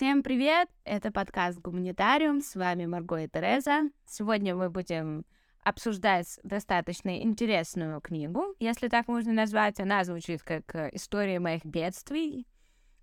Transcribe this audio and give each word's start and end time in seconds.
Всем 0.00 0.22
привет! 0.22 0.70
Это 0.84 1.12
подкаст 1.12 1.58
«Гуманитариум». 1.58 2.40
С 2.40 2.54
вами 2.56 2.86
Марго 2.86 3.16
и 3.18 3.28
Тереза. 3.28 3.82
Сегодня 4.06 4.56
мы 4.56 4.70
будем 4.70 5.26
обсуждать 5.62 6.40
достаточно 6.42 7.20
интересную 7.20 8.00
книгу, 8.00 8.54
если 8.60 8.88
так 8.88 9.08
можно 9.08 9.34
назвать. 9.34 9.78
Она 9.78 10.02
звучит 10.04 10.42
как 10.42 10.74
«История 10.94 11.38
моих 11.38 11.66
бедствий». 11.66 12.46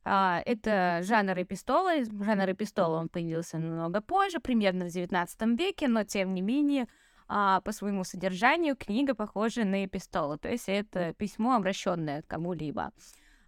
А, 0.06 0.42
это 0.44 1.02
жанр 1.04 1.40
эпистола. 1.40 2.04
Жанр 2.04 2.54
эпистола 2.54 2.98
он 2.98 3.10
появился 3.10 3.60
намного 3.60 4.02
позже, 4.02 4.40
примерно 4.40 4.86
в 4.86 4.88
XIX 4.88 5.56
веке, 5.56 5.88
но 5.88 6.04
тем 6.04 6.34
не 6.34 6.42
менее 6.42 6.88
а, 7.28 7.62
по 7.62 7.74
своему 7.74 8.06
содержанию 8.06 8.76
книга 8.76 9.14
похожа 9.14 9.66
на 9.66 9.86
эпистолу, 9.86 10.40
то 10.40 10.50
есть 10.50 10.68
это 10.68 11.14
письмо, 11.14 11.54
обращенное 11.54 12.24
к 12.24 12.28
кому-либо. 12.28 12.92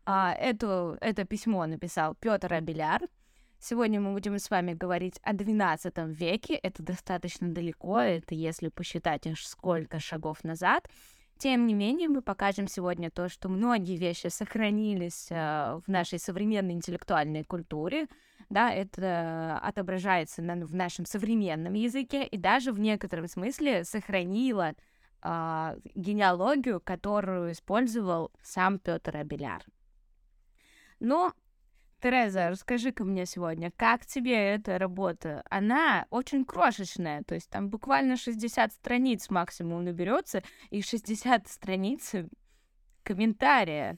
А, 0.05 0.35
это, 0.35 0.99
это 1.01 1.25
письмо 1.25 1.65
написал 1.65 2.13
Петр 2.13 2.53
Абеляр, 2.53 3.01
Сегодня 3.61 3.99
мы 3.99 4.13
будем 4.13 4.39
с 4.39 4.49
вами 4.49 4.73
говорить 4.73 5.19
о 5.21 5.33
XII 5.33 6.13
веке. 6.13 6.55
Это 6.55 6.81
достаточно 6.81 7.49
далеко, 7.49 7.99
это 7.99 8.33
если 8.33 8.69
посчитать 8.69 9.27
аж 9.27 9.45
сколько 9.45 9.99
шагов 9.99 10.45
назад. 10.45 10.89
Тем 11.37 11.67
не 11.67 11.73
менее, 11.73 12.07
мы 12.07 12.21
покажем 12.21 12.69
сегодня 12.69 13.11
то, 13.11 13.27
что 13.27 13.49
многие 13.49 13.97
вещи 13.97 14.27
сохранились 14.27 15.27
э, 15.29 15.79
в 15.85 15.89
нашей 15.89 16.19
современной 16.19 16.73
интеллектуальной 16.73 17.43
культуре. 17.43 18.07
Да, 18.49 18.71
это 18.71 19.59
отображается 19.61 20.41
на, 20.41 20.65
в 20.65 20.73
нашем 20.73 21.05
современном 21.05 21.73
языке 21.73 22.25
и 22.25 22.37
даже 22.37 22.71
в 22.71 22.79
некотором 22.79 23.27
смысле 23.27 23.83
сохранило 23.83 24.73
э, 25.21 25.77
генеалогию, 25.95 26.79
которую 26.79 27.51
использовал 27.51 28.31
сам 28.41 28.79
Петр 28.79 29.17
Абеляр. 29.17 29.63
Но 31.01 31.33
Тереза, 32.01 32.49
расскажи-ка 32.49 33.03
мне 33.03 33.25
сегодня, 33.25 33.71
как 33.75 34.05
тебе 34.05 34.33
эта 34.33 34.77
работа? 34.77 35.43
Она 35.49 36.05
очень 36.09 36.45
крошечная, 36.45 37.23
то 37.23 37.35
есть 37.35 37.49
там 37.49 37.69
буквально 37.69 38.15
60 38.15 38.71
страниц 38.71 39.29
максимум 39.29 39.83
наберется, 39.83 40.41
и 40.69 40.81
60 40.81 41.47
страниц 41.49 42.13
комментария. 43.03 43.97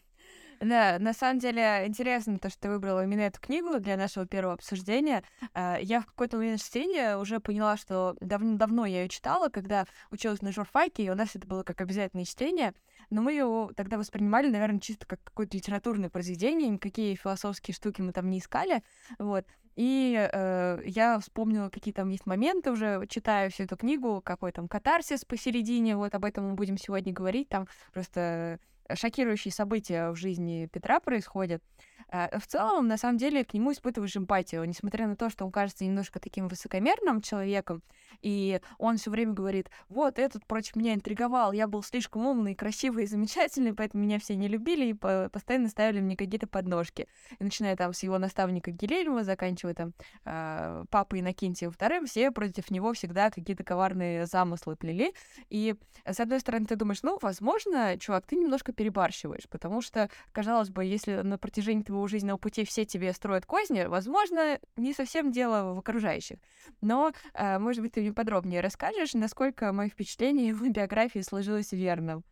Да, 0.61 0.99
на 0.99 1.13
самом 1.13 1.39
деле 1.39 1.85
интересно 1.87 2.37
то, 2.37 2.51
что 2.51 2.59
ты 2.61 2.69
выбрала 2.69 3.03
именно 3.03 3.21
эту 3.21 3.41
книгу 3.41 3.79
для 3.79 3.97
нашего 3.97 4.27
первого 4.27 4.53
обсуждения. 4.53 5.23
А, 5.55 5.79
я 5.81 6.01
в 6.01 6.05
какой-то 6.05 6.37
момент 6.37 6.61
чтения 6.61 7.17
уже 7.17 7.39
поняла, 7.39 7.77
что 7.77 8.15
давно-давно 8.21 8.85
я 8.85 9.01
ее 9.01 9.09
читала, 9.09 9.49
когда 9.49 9.87
училась 10.11 10.43
на 10.43 10.51
журфаке, 10.51 11.03
и 11.03 11.09
у 11.09 11.15
нас 11.15 11.35
это 11.35 11.47
было 11.47 11.63
как 11.63 11.81
обязательное 11.81 12.25
чтение, 12.25 12.75
но 13.09 13.23
мы 13.23 13.31
ее 13.31 13.71
тогда 13.75 13.97
воспринимали, 13.97 14.51
наверное, 14.51 14.79
чисто 14.79 15.07
как 15.07 15.23
какое-то 15.23 15.57
литературное 15.57 16.11
произведение, 16.11 16.69
никакие 16.69 17.15
философские 17.15 17.73
штуки 17.73 18.01
мы 18.01 18.13
там 18.13 18.29
не 18.29 18.37
искали, 18.37 18.83
вот. 19.17 19.47
И 19.75 20.29
э, 20.31 20.81
я 20.85 21.17
вспомнила, 21.19 21.69
какие 21.69 21.93
там 21.93 22.09
есть 22.09 22.27
моменты, 22.27 22.71
уже 22.71 23.07
читаю 23.07 23.49
всю 23.49 23.63
эту 23.63 23.77
книгу, 23.77 24.21
какой 24.23 24.51
там 24.51 24.67
катарсис 24.67 25.25
посередине, 25.25 25.95
вот 25.95 26.13
об 26.13 26.25
этом 26.25 26.49
мы 26.49 26.53
будем 26.53 26.77
сегодня 26.77 27.13
говорить, 27.13 27.49
там 27.49 27.67
просто 27.93 28.59
шокирующие 28.95 29.51
события 29.51 30.11
в 30.11 30.15
жизни 30.15 30.69
Петра 30.71 30.99
происходят. 30.99 31.63
А, 32.09 32.39
в 32.39 32.47
целом, 32.47 32.87
на 32.87 32.97
самом 32.97 33.17
деле, 33.17 33.43
к 33.43 33.53
нему 33.53 33.71
испытываешь 33.71 34.15
эмпатию, 34.15 34.63
несмотря 34.65 35.07
на 35.07 35.15
то, 35.15 35.29
что 35.29 35.45
он 35.45 35.51
кажется 35.51 35.85
немножко 35.85 36.19
таким 36.19 36.47
высокомерным 36.47 37.21
человеком, 37.21 37.81
и 38.21 38.61
он 38.77 38.97
все 38.97 39.11
время 39.11 39.33
говорит, 39.33 39.69
вот, 39.89 40.19
этот 40.19 40.45
против 40.45 40.75
меня 40.75 40.93
интриговал, 40.93 41.51
я 41.51 41.67
был 41.67 41.83
слишком 41.83 42.25
умный, 42.25 42.55
красивый 42.55 43.05
и 43.05 43.07
замечательный, 43.07 43.73
поэтому 43.73 44.03
меня 44.03 44.19
все 44.19 44.35
не 44.35 44.47
любили 44.47 44.87
и 44.87 44.93
постоянно 44.93 45.69
ставили 45.69 46.01
мне 46.01 46.15
какие-то 46.15 46.47
подножки. 46.47 47.07
И 47.39 47.43
начиная 47.43 47.75
там 47.75 47.93
с 47.93 48.03
его 48.03 48.17
наставника 48.17 48.71
Гилельма, 48.71 49.23
заканчивая 49.23 49.73
там 49.73 49.93
э, 50.25 50.85
папой 50.89 51.21
Иннокентием 51.21 51.71
вторым, 51.71 52.05
все 52.05 52.31
против 52.31 52.69
него 52.71 52.93
всегда 52.93 53.29
какие-то 53.29 53.63
коварные 53.63 54.25
замыслы 54.25 54.75
плели. 54.75 55.13
И, 55.49 55.75
с 56.05 56.19
одной 56.19 56.39
стороны, 56.39 56.65
ты 56.65 56.75
думаешь, 56.75 57.03
ну, 57.03 57.17
возможно, 57.21 57.97
чувак, 57.97 58.25
ты 58.27 58.35
немножко 58.35 58.73
перебарщиваешь, 58.73 59.47
потому 59.49 59.81
что, 59.81 60.09
казалось 60.31 60.69
бы, 60.69 60.85
если 60.85 61.21
на 61.21 61.37
протяжении 61.37 61.83
твоего 61.91 62.07
жизненного 62.07 62.37
пути 62.37 62.63
все 62.63 62.85
тебе 62.85 63.11
строят 63.13 63.45
козни, 63.45 63.83
возможно, 63.83 64.59
не 64.77 64.93
совсем 64.93 65.31
дело 65.31 65.73
в 65.73 65.79
окружающих. 65.79 66.37
Но, 66.79 67.11
э, 67.33 67.59
может 67.59 67.83
быть, 67.83 67.93
ты 67.93 68.01
мне 68.01 68.13
подробнее 68.13 68.61
расскажешь, 68.61 69.13
насколько 69.13 69.73
мое 69.73 69.89
впечатление 69.89 70.53
в 70.53 70.67
биографии 70.69 71.19
сложилось 71.19 71.73
верным? 71.73 72.23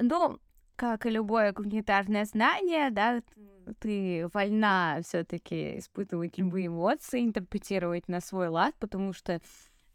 Ну, 0.00 0.38
как 0.76 1.06
и 1.06 1.10
любое 1.10 1.52
гуманитарное 1.52 2.24
знание, 2.24 2.90
да, 2.90 3.20
ты 3.80 4.28
вольна 4.32 5.00
все-таки 5.04 5.78
испытывать 5.78 6.38
любые 6.38 6.68
эмоции, 6.68 7.24
интерпретировать 7.24 8.06
на 8.06 8.20
свой 8.20 8.48
лад, 8.48 8.74
потому 8.78 9.12
что 9.12 9.40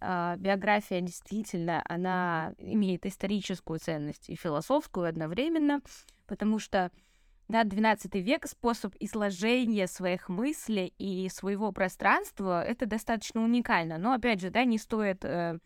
э, 0.02 0.36
биография 0.38 1.00
действительно, 1.00 1.82
она 1.88 2.54
имеет 2.58 3.06
историческую 3.06 3.80
ценность 3.80 4.30
и 4.30 4.36
философскую 4.36 5.08
одновременно, 5.08 5.82
потому 6.28 6.60
что 6.60 6.92
да, 7.48 7.64
12 7.64 8.16
век 8.16 8.48
способ 8.48 8.96
изложения 9.00 9.88
своих 9.88 10.30
мыслей 10.30 10.94
и 10.98 11.30
своего 11.30 11.72
пространства 11.72 12.64
это 12.64 12.86
достаточно 12.86 13.44
уникально. 13.44 13.98
Но 13.98 14.14
опять 14.14 14.42
же, 14.42 14.50
да, 14.50 14.64
не 14.64 14.78
стоит 14.78 15.26
э, 15.26 15.60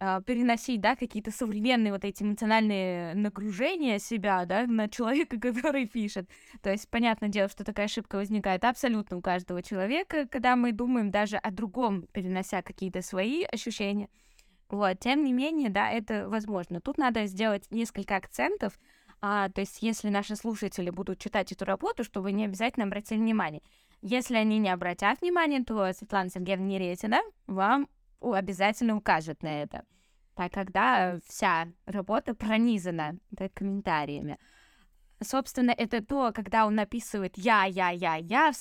э, 0.00 0.20
переносить, 0.26 0.80
да, 0.80 0.96
какие-то 0.96 1.30
современные 1.30 1.92
вот 1.92 2.04
эти 2.04 2.22
эмоциональные 2.22 3.14
нагружения 3.14 3.98
себя, 3.98 4.44
да, 4.44 4.66
на 4.66 4.88
человека, 4.88 5.38
который 5.40 5.86
пишет. 5.86 6.28
То 6.62 6.70
есть, 6.70 6.88
понятное 6.90 7.28
дело, 7.28 7.48
что 7.48 7.64
такая 7.64 7.86
ошибка 7.86 8.16
возникает 8.16 8.64
абсолютно 8.64 9.16
у 9.16 9.22
каждого 9.22 9.62
человека, 9.62 10.26
когда 10.28 10.56
мы 10.56 10.72
думаем 10.72 11.10
даже 11.10 11.36
о 11.36 11.50
другом, 11.50 12.06
перенося 12.12 12.62
какие-то 12.62 13.02
свои 13.02 13.44
ощущения. 13.44 14.08
Вот, 14.68 14.98
тем 14.98 15.22
не 15.24 15.32
менее, 15.32 15.70
да, 15.70 15.90
это 15.90 16.28
возможно. 16.28 16.80
Тут 16.80 16.98
надо 16.98 17.26
сделать 17.26 17.70
несколько 17.70 18.16
акцентов, 18.16 18.78
а, 19.20 19.48
то 19.48 19.60
есть, 19.60 19.82
если 19.82 20.08
наши 20.08 20.36
слушатели 20.36 20.90
будут 20.90 21.18
читать 21.18 21.52
эту 21.52 21.64
работу, 21.64 22.04
чтобы 22.04 22.32
не 22.32 22.44
обязательно 22.44 22.86
обратили 22.86 23.18
внимание. 23.18 23.62
Если 24.02 24.36
они 24.36 24.58
не 24.58 24.68
обратят 24.68 25.20
внимания, 25.20 25.64
то 25.64 25.90
Светлана 25.92 26.28
Сергеевна 26.28 26.66
Неретина 26.66 27.20
вам 27.46 27.88
обязательно 28.20 28.96
укажет 28.96 29.42
на 29.42 29.62
это, 29.62 29.84
так 30.34 30.52
когда 30.52 31.18
вся 31.26 31.68
работа 31.86 32.34
пронизана 32.34 33.18
да, 33.30 33.48
комментариями. 33.48 34.38
Собственно, 35.22 35.70
это 35.70 36.04
то, 36.04 36.32
когда 36.34 36.66
он 36.66 36.74
написывает 36.74 37.38
«я, 37.38 37.64
я, 37.64 37.90
я, 37.90 38.16
я», 38.16 38.52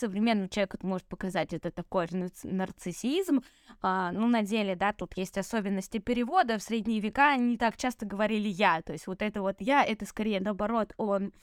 человеку 0.47 0.77
это 0.77 0.85
может 0.85 1.07
показать 1.07 1.53
это 1.53 1.71
такой 1.71 2.07
нарциссизм, 2.43 3.41
а, 3.81 4.11
ну, 4.11 4.27
на 4.27 4.43
деле, 4.43 4.75
да, 4.75 4.93
тут 4.93 5.17
есть 5.17 5.37
особенности 5.37 5.97
перевода, 5.97 6.57
в 6.57 6.63
средние 6.63 6.99
века 6.99 7.31
они 7.31 7.57
так 7.57 7.75
часто 7.75 8.05
говорили 8.05 8.47
«я», 8.47 8.81
то 8.81 8.93
есть 8.93 9.07
вот 9.07 9.21
это 9.21 9.41
вот 9.41 9.55
«я», 9.59 9.83
это 9.83 10.05
скорее 10.05 10.39
наоборот, 10.39 10.93
он 10.97 11.33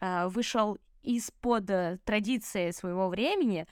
а, 0.00 0.28
вышел 0.28 0.78
из-под 1.02 1.70
э, 1.70 1.98
традиции 2.04 2.72
своего 2.72 3.08
времени, 3.08 3.66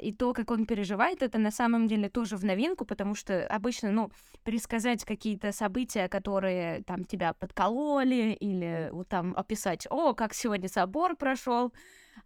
и 0.00 0.12
то, 0.12 0.32
как 0.32 0.50
он 0.50 0.66
переживает, 0.66 1.22
это 1.22 1.38
на 1.38 1.50
самом 1.50 1.86
деле 1.86 2.08
тоже 2.08 2.36
в 2.36 2.44
новинку, 2.44 2.84
потому 2.84 3.14
что 3.14 3.46
обычно, 3.46 3.90
ну, 3.90 4.10
пересказать 4.44 5.04
какие-то 5.04 5.52
события, 5.52 6.08
которые 6.08 6.82
там 6.84 7.04
тебя 7.04 7.34
подкололи, 7.34 8.36
или 8.38 8.88
вот 8.92 9.08
там 9.08 9.34
описать, 9.36 9.86
о, 9.90 10.14
как 10.14 10.34
сегодня 10.34 10.68
собор 10.68 11.16
прошел, 11.16 11.72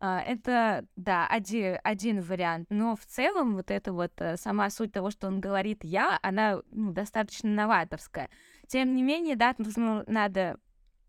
а, 0.01 0.21
это, 0.21 0.85
да, 0.97 1.27
один, 1.27 1.79
один 1.83 2.21
вариант. 2.21 2.69
Но 2.71 2.97
в 2.97 3.05
целом 3.07 3.55
вот 3.55 3.71
это 3.71 3.93
вот 3.93 4.13
э, 4.19 4.37
сама 4.37 4.71
суть 4.71 4.93
того, 4.93 5.11
что 5.11 5.27
он 5.27 5.41
говорит 5.41 5.83
«я», 5.83 6.19
она 6.23 6.61
ну, 6.71 6.93
достаточно 6.93 7.51
новаторская. 7.51 8.29
Тем 8.67 8.95
не 8.95 9.03
менее, 9.03 9.35
да, 9.37 9.55
надо 10.07 10.59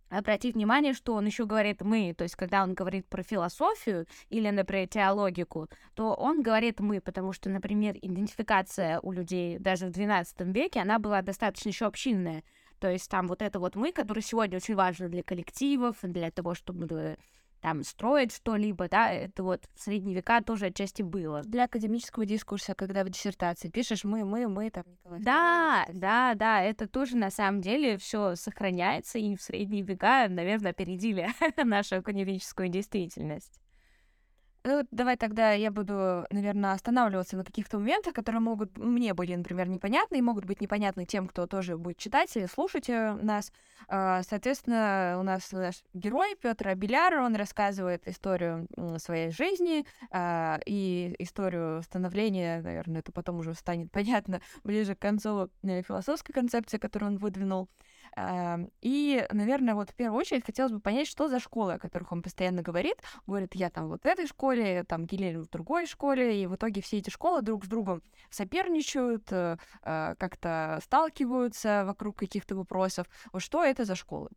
обратить 0.09 0.56
внимание, 0.56 0.94
что 0.94 1.14
он 1.14 1.25
еще 1.25 1.46
говорит 1.46 1.81
мы, 1.81 2.14
то 2.18 2.24
есть 2.24 2.36
когда 2.36 2.64
он 2.64 2.74
говорит 2.74 3.08
про 3.08 3.24
философию 3.24 4.08
или, 4.30 4.50
например, 4.50 4.88
теологику, 4.88 5.70
то 5.94 6.14
он 6.14 6.41
говорит 6.41 6.79
мы, 6.79 7.02
потому 7.02 7.34
что, 7.34 7.50
например, 7.50 7.96
идентификация 8.02 9.00
у 9.02 9.11
людей 9.11 9.59
даже 9.59 9.88
в 9.88 9.91
XII 9.91 10.52
веке, 10.52 10.82
она 10.82 11.00
была 11.00 11.22
достаточно 11.22 11.70
еще 11.70 11.85
общинная. 11.85 12.44
То 12.79 12.90
есть 12.90 13.09
там 13.09 13.28
вот 13.28 13.41
это 13.41 13.59
вот 13.59 13.76
мы, 13.76 13.91
которое 13.91 14.22
сегодня 14.22 14.58
очень 14.58 14.76
важно 14.76 15.09
для 15.09 15.22
коллективов, 15.22 15.97
для 16.02 16.32
того, 16.32 16.56
чтобы 16.56 17.17
там 17.61 17.84
строить 17.84 18.34
что-либо, 18.34 18.88
да, 18.90 19.11
это 19.11 19.44
вот 19.44 19.64
в 19.76 19.82
средние 19.82 20.16
века 20.16 20.41
тоже 20.41 20.67
отчасти 20.67 21.02
было. 21.02 21.41
Для 21.44 21.66
академического 21.66 22.26
дискурса, 22.26 22.73
когда 22.76 23.03
в 23.03 23.09
диссертации 23.09 23.70
пишешь 23.70 24.03
мы, 24.03 24.26
мы, 24.26 24.47
мы, 24.47 24.70
там, 24.70 24.84
Николай. 24.88 25.22
Да, 25.22 25.85
да, 25.94 26.34
да, 26.35 26.61
это 26.61 26.88
тоже 26.88 27.17
на 27.17 27.29
самом 27.29 27.61
деле 27.61 27.97
все 27.97 28.35
сохраняется, 28.35 29.20
и 29.20 29.35
в 29.35 29.41
средние 29.41 29.84
века, 29.84 30.28
наверное, 30.29 30.72
опередили 30.72 31.28
нашу 31.64 31.97
академическую 31.97 32.70
действительность. 32.70 33.59
Ну, 34.66 34.85
давай 34.91 35.16
тогда 35.16 35.53
я 35.53 35.72
буду, 35.72 36.26
наверное, 36.32 36.73
останавливаться 36.73 37.38
на 37.38 37.46
каких-то 37.46 37.79
моментах, 37.79 38.14
которые 38.14 38.41
могут 38.41 38.78
мне 38.78 39.14
были, 39.14 39.34
например, 39.34 39.70
непонятны 39.70 40.17
и 40.17 40.22
могут 40.22 40.44
быть 40.44 40.59
непонятны 40.59 41.06
тем, 41.06 41.29
кто 41.29 41.47
тоже 41.47 41.78
будет 41.78 41.97
читать 41.97 42.35
или 42.35 42.46
слушать 42.46 42.90
э, 42.90 43.14
нас. 43.22 43.53
А, 43.88 44.22
соответственно, 44.23 45.16
у 45.17 45.23
нас 45.23 45.53
наш 45.53 45.76
герой 45.94 46.35
Петр 46.41 46.67
Абеляр, 46.67 47.20
он 47.20 47.35
рассказывает 47.38 48.06
историю 48.06 48.67
своей 48.97 49.32
жизни 49.32 49.85
а, 50.11 50.59
и 50.66 51.16
историю 51.20 51.82
становления, 51.84 52.61
наверное, 52.61 53.00
это 53.00 53.14
потом 53.14 53.40
уже 53.40 53.53
станет 53.53 53.90
понятно 53.94 54.41
ближе 54.66 54.94
к 54.94 55.00
концу 55.00 55.50
э, 55.64 55.82
философской 55.84 56.34
концепции, 56.34 56.78
которую 56.78 57.14
он 57.14 57.17
выдвинул. 57.17 57.70
И, 58.82 59.28
наверное, 59.32 59.76
вот 59.76 59.91
в 59.91 59.96
первую 59.96 60.20
очередь 60.20 60.46
хотелось 60.46 60.72
бы 60.72 60.79
понять, 60.79 61.08
что 61.08 61.28
за 61.28 61.40
школы, 61.40 61.73
о 61.73 61.79
которых 61.79 62.11
он 62.11 62.22
постоянно 62.22 62.61
говорит. 62.61 62.97
Говорит, 63.28 63.56
я 63.56 63.70
там 63.70 63.88
вот 63.88 64.03
в 64.03 64.06
этой 64.06 64.28
школе, 64.28 64.84
там 64.84 65.06
Гилель 65.06 65.38
в 65.38 65.50
другой 65.50 65.85
школе, 65.85 66.41
и 66.41 66.47
в 66.47 66.56
итоге 66.56 66.82
все 66.82 66.97
эти 66.97 67.09
школы 67.09 67.41
друг 67.41 67.66
с 67.66 67.67
другом 67.67 68.02
соперничают, 68.29 69.32
э, 69.32 69.58
а, 69.84 70.16
как-то 70.16 70.79
сталкиваются 70.84 71.84
вокруг 71.85 72.17
каких-то 72.17 72.56
вопросов. 72.56 73.08
Вот 73.32 73.41
что 73.41 73.64
это 73.64 73.85
за 73.85 73.96
школы? 73.96 74.29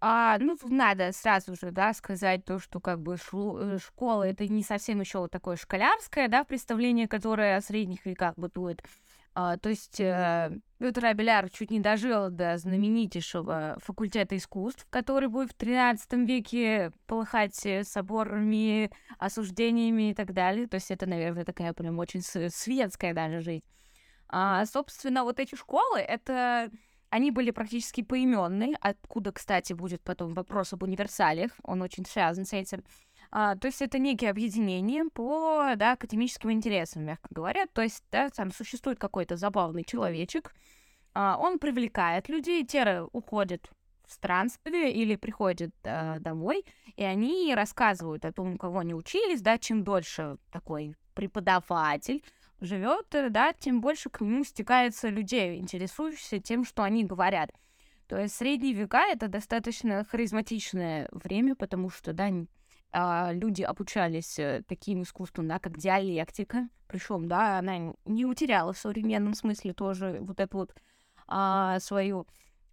А, 0.00 0.36
ну, 0.38 0.58
надо 0.64 1.10
сразу 1.12 1.54
же, 1.56 1.70
да, 1.70 1.94
сказать 1.94 2.44
то, 2.44 2.58
что 2.58 2.80
как 2.80 3.00
бы 3.00 3.16
э, 3.16 3.78
школа 3.78 4.24
это 4.24 4.46
не 4.46 4.62
совсем 4.62 5.00
еще 5.00 5.18
вот 5.20 5.30
такое 5.30 5.56
школярское, 5.56 6.28
да, 6.28 6.44
представление, 6.44 7.08
которое 7.08 7.56
о 7.56 7.62
средних 7.62 8.04
веках 8.04 8.34
бытует. 8.36 8.82
А, 9.38 9.58
то 9.58 9.68
есть 9.68 10.00
э, 10.00 10.50
Петр 10.78 11.04
Абеляр 11.04 11.50
чуть 11.50 11.70
не 11.70 11.78
дожил 11.78 12.30
до 12.30 12.56
знаменитейшего 12.56 13.76
факультета 13.82 14.34
искусств, 14.34 14.86
который 14.88 15.28
будет 15.28 15.52
в 15.52 15.58
XIII 15.58 16.24
веке 16.24 16.90
полыхать 17.06 17.66
э, 17.66 17.84
соборами, 17.84 18.90
осуждениями 19.18 20.12
и 20.12 20.14
так 20.14 20.32
далее. 20.32 20.66
То 20.66 20.76
есть 20.76 20.90
это, 20.90 21.04
наверное, 21.04 21.44
такая 21.44 21.74
прям 21.74 21.98
очень 21.98 22.22
светская 22.22 23.12
даже 23.12 23.42
жизнь. 23.42 23.62
А, 24.30 24.64
собственно, 24.64 25.22
вот 25.22 25.38
эти 25.38 25.54
школы, 25.54 25.98
это 25.98 26.70
они 27.10 27.30
были 27.30 27.50
практически 27.50 28.02
поименные, 28.02 28.74
откуда, 28.80 29.32
кстати, 29.32 29.74
будет 29.74 30.00
потом 30.02 30.32
вопрос 30.32 30.72
об 30.72 30.82
универсалиях, 30.82 31.52
он 31.62 31.82
очень 31.82 32.06
связан 32.06 32.46
с 32.46 32.54
этим. 32.54 32.84
А, 33.38 33.54
то 33.54 33.66
есть 33.66 33.82
это 33.82 33.98
некие 33.98 34.30
объединения 34.30 35.04
по 35.12 35.74
да, 35.76 35.92
академическим 35.92 36.52
интересам, 36.52 37.04
мягко 37.04 37.28
говоря. 37.30 37.66
То 37.66 37.82
есть 37.82 38.02
да, 38.10 38.30
там 38.30 38.50
существует 38.50 38.98
какой-то 38.98 39.36
забавный 39.36 39.84
человечек, 39.84 40.54
а, 41.12 41.36
он 41.38 41.58
привлекает 41.58 42.30
людей, 42.30 42.64
те 42.64 43.02
уходят 43.12 43.70
в 44.06 44.12
странствие 44.14 44.90
или 44.90 45.16
приходят 45.16 45.70
а, 45.84 46.18
домой, 46.18 46.64
и 46.96 47.04
они 47.04 47.54
рассказывают 47.54 48.24
о 48.24 48.32
том, 48.32 48.56
кого 48.56 48.78
они 48.78 48.94
учились, 48.94 49.42
да, 49.42 49.58
чем 49.58 49.84
дольше 49.84 50.38
такой 50.50 50.96
преподаватель 51.12 52.24
живет, 52.62 53.08
да, 53.10 53.52
тем 53.52 53.82
больше 53.82 54.08
к 54.08 54.22
нему 54.22 54.44
стекается 54.44 55.10
людей, 55.10 55.58
интересующихся 55.58 56.38
тем, 56.38 56.64
что 56.64 56.84
они 56.84 57.04
говорят. 57.04 57.50
То 58.08 58.18
есть 58.18 58.34
средние 58.34 58.72
века 58.72 59.04
это 59.06 59.28
достаточно 59.28 60.04
харизматичное 60.04 61.10
время, 61.12 61.54
потому 61.54 61.90
что, 61.90 62.14
да, 62.14 62.30
люди 63.32 63.62
обучались 63.62 64.38
э, 64.38 64.62
таким 64.66 65.02
искусствам, 65.02 65.48
да, 65.48 65.58
как 65.58 65.76
диалектика, 65.76 66.68
причем, 66.86 67.28
да, 67.28 67.58
она 67.58 67.92
не 68.04 68.24
утеряла 68.24 68.72
в 68.72 68.78
современном 68.78 69.34
смысле 69.34 69.72
тоже 69.72 70.18
вот 70.20 70.40
эту 70.40 70.58
вот 70.58 70.74
а, 71.26 71.78
свою 71.80 72.26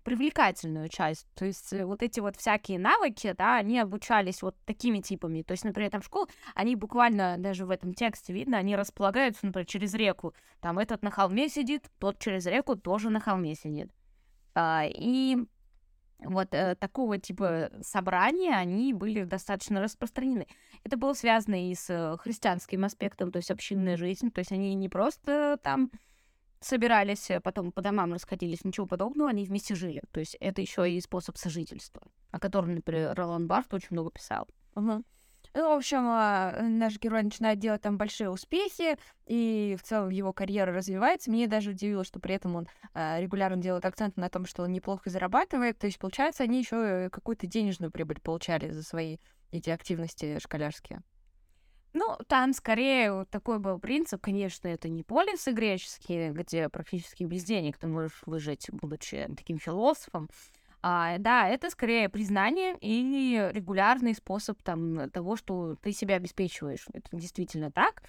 привлекательную 0.04 0.90
часть. 0.90 1.28
То 1.34 1.46
есть 1.46 1.74
э, 1.74 1.86
вот 1.86 2.04
эти 2.04 2.20
вот 2.20 2.36
всякие 2.36 2.78
навыки, 2.78 3.34
да, 3.38 3.58
они 3.58 3.80
обучались 3.80 4.42
вот 4.42 4.56
такими 4.66 5.00
типами. 5.00 5.42
То 5.42 5.54
есть, 5.54 5.64
например, 5.64 5.92
там 5.92 6.02
в 6.02 6.06
школу, 6.06 6.28
они 6.56 6.76
буквально, 6.76 7.38
даже 7.38 7.66
в 7.66 7.70
этом 7.70 7.94
тексте 7.94 8.34
видно, 8.34 8.58
они 8.58 8.76
располагаются, 8.76 9.46
например, 9.46 9.66
через 9.66 9.94
реку. 9.94 10.34
Там 10.60 10.78
этот 10.78 11.04
на 11.04 11.12
холме 11.12 11.50
сидит, 11.50 11.90
тот 12.00 12.20
через 12.20 12.46
реку 12.46 12.76
тоже 12.76 13.10
на 13.10 13.20
холме 13.20 13.56
сидит. 13.56 13.92
А, 14.56 14.84
и 14.86 15.38
вот 16.26 16.54
э, 16.54 16.76
такого 16.76 17.18
типа 17.18 17.72
собрания, 17.82 18.56
они 18.56 18.94
были 18.94 19.24
достаточно 19.24 19.82
распространены. 19.82 20.48
Это 20.84 20.98
было 20.98 21.14
связано 21.14 21.70
и 21.70 21.76
с 21.76 21.90
э, 21.90 22.18
христианским 22.18 22.84
аспектом, 22.86 23.32
то 23.32 23.38
есть 23.38 23.52
общинная 23.52 23.98
жизнь, 23.98 24.32
то 24.32 24.40
есть 24.40 24.52
они 24.52 24.74
не 24.76 24.90
просто 24.90 25.58
там 25.64 25.92
собирались, 26.60 27.30
э, 27.30 27.40
потом 27.40 27.72
по 27.72 27.82
домам 27.82 28.14
расходились, 28.14 28.64
ничего 28.64 28.88
подобного, 28.88 29.30
они 29.30 29.46
вместе 29.46 29.76
жили. 29.76 30.02
То 30.12 30.20
есть 30.20 30.36
это 30.40 30.62
еще 30.62 30.90
и 30.90 31.00
способ 31.02 31.38
сожительства, 31.38 32.02
о 32.32 32.40
котором, 32.40 32.76
например, 32.76 33.14
Ролан 33.16 33.48
Барт 33.48 33.74
очень 33.74 33.90
много 33.92 34.12
писал. 34.12 34.48
Uh-huh. 34.76 35.04
Ну, 35.56 35.70
в 35.70 35.78
общем, 35.78 36.00
а, 36.08 36.62
наш 36.64 37.00
герой 37.00 37.22
начинает 37.22 37.60
делать 37.60 37.82
там 37.82 37.98
большие 37.98 38.32
успехи, 38.32 38.98
и 39.28 39.78
в 39.80 39.84
целом 39.84 40.10
его 40.10 40.34
карьера 40.34 40.74
развивается. 40.74 41.30
Мне 41.30 41.48
даже 41.48 41.72
удивило, 41.72 42.04
что 42.04 42.20
при 42.20 42.34
этом 42.34 42.56
он 42.56 42.68
а, 42.96 43.20
регулярно 43.20 43.62
делает 43.62 43.86
акцент 43.86 44.18
на 44.18 44.30
том, 44.30 44.48
что 44.48 44.64
он 44.64 44.72
неплохо 44.72 45.12
зарабатывает. 45.12 45.78
То 45.78 45.86
есть, 45.86 46.00
получается, 46.00 46.44
они 46.44 46.60
еще 46.60 47.10
какую-то 47.12 47.46
денежную 47.46 47.92
прибыль 47.92 48.20
получали 48.20 48.72
за 48.72 48.82
свои 48.82 49.18
эти 49.52 49.70
активности 49.70 50.40
школярские. 50.40 51.04
Ну, 51.94 52.18
там 52.28 52.54
скорее 52.54 53.26
такой 53.30 53.60
был 53.60 53.78
принцип, 53.78 54.20
конечно, 54.20 54.68
это 54.68 54.90
не 54.90 55.04
полисы 55.04 55.52
греческие, 55.52 56.32
где 56.32 56.68
практически 56.68 57.24
без 57.24 57.44
денег 57.44 57.78
ты 57.78 57.86
можешь 57.86 58.24
выжить, 58.26 58.68
будучи 58.72 59.30
таким 59.38 59.60
философом, 59.60 60.28
а, 60.86 61.18
да, 61.18 61.48
это 61.48 61.70
скорее 61.70 62.10
признание 62.10 62.76
и 62.82 63.50
регулярный 63.54 64.14
способ 64.14 64.62
там, 64.62 65.10
того, 65.12 65.38
что 65.38 65.78
ты 65.78 65.94
себя 65.94 66.16
обеспечиваешь. 66.16 66.86
Это 66.92 67.08
действительно 67.16 67.72
так. 67.72 68.04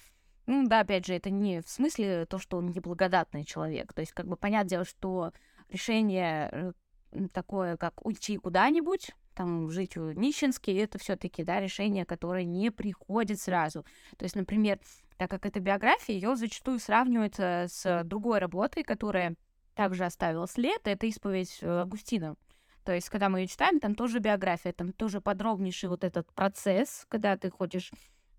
Ну 0.45 0.67
да, 0.67 0.81
опять 0.81 1.05
же, 1.05 1.13
это 1.13 1.29
не 1.29 1.61
в 1.61 1.69
смысле 1.69 2.25
то, 2.25 2.37
что 2.37 2.57
он 2.57 2.71
неблагодатный 2.71 3.45
человек. 3.45 3.93
То 3.93 4.01
есть, 4.01 4.11
как 4.11 4.27
бы 4.27 4.35
понятное 4.35 4.69
дело, 4.69 4.83
что 4.83 5.31
решение 5.69 6.49
э, 7.13 7.27
такое, 7.31 7.77
как 7.77 8.05
уйти 8.05 8.37
куда-нибудь, 8.37 9.11
там, 9.35 9.69
жить 9.69 9.95
в 9.95 10.11
Нищенске, 10.11 10.77
это 10.77 10.99
все 10.99 11.15
таки 11.15 11.45
да, 11.45 11.61
решение, 11.61 12.05
которое 12.05 12.43
не 12.43 12.71
приходит 12.71 13.39
сразу. 13.39 13.85
То 14.17 14.23
есть, 14.23 14.35
например, 14.35 14.79
так 15.15 15.29
как 15.29 15.45
это 15.45 15.61
биография, 15.61 16.15
ее 16.15 16.35
зачастую 16.35 16.79
сравнивают 16.79 17.39
с 17.39 18.03
другой 18.03 18.39
работой, 18.39 18.83
которая 18.83 19.37
также 19.75 20.03
оставила 20.03 20.45
след, 20.45 20.85
это 20.85 21.05
исповедь 21.05 21.59
э, 21.61 21.69
Августина. 21.69 22.35
То 22.85 22.93
есть, 22.93 23.09
когда 23.09 23.29
мы 23.29 23.41
ее 23.41 23.47
читаем, 23.47 23.79
там 23.79 23.95
тоже 23.95 24.19
биография, 24.19 24.71
там 24.71 24.93
тоже 24.93 25.19
подробнейший 25.19 25.89
вот 25.89 26.03
этот 26.03 26.31
процесс, 26.33 27.05
когда 27.09 27.35
ты 27.35 27.49
ходишь, 27.49 27.91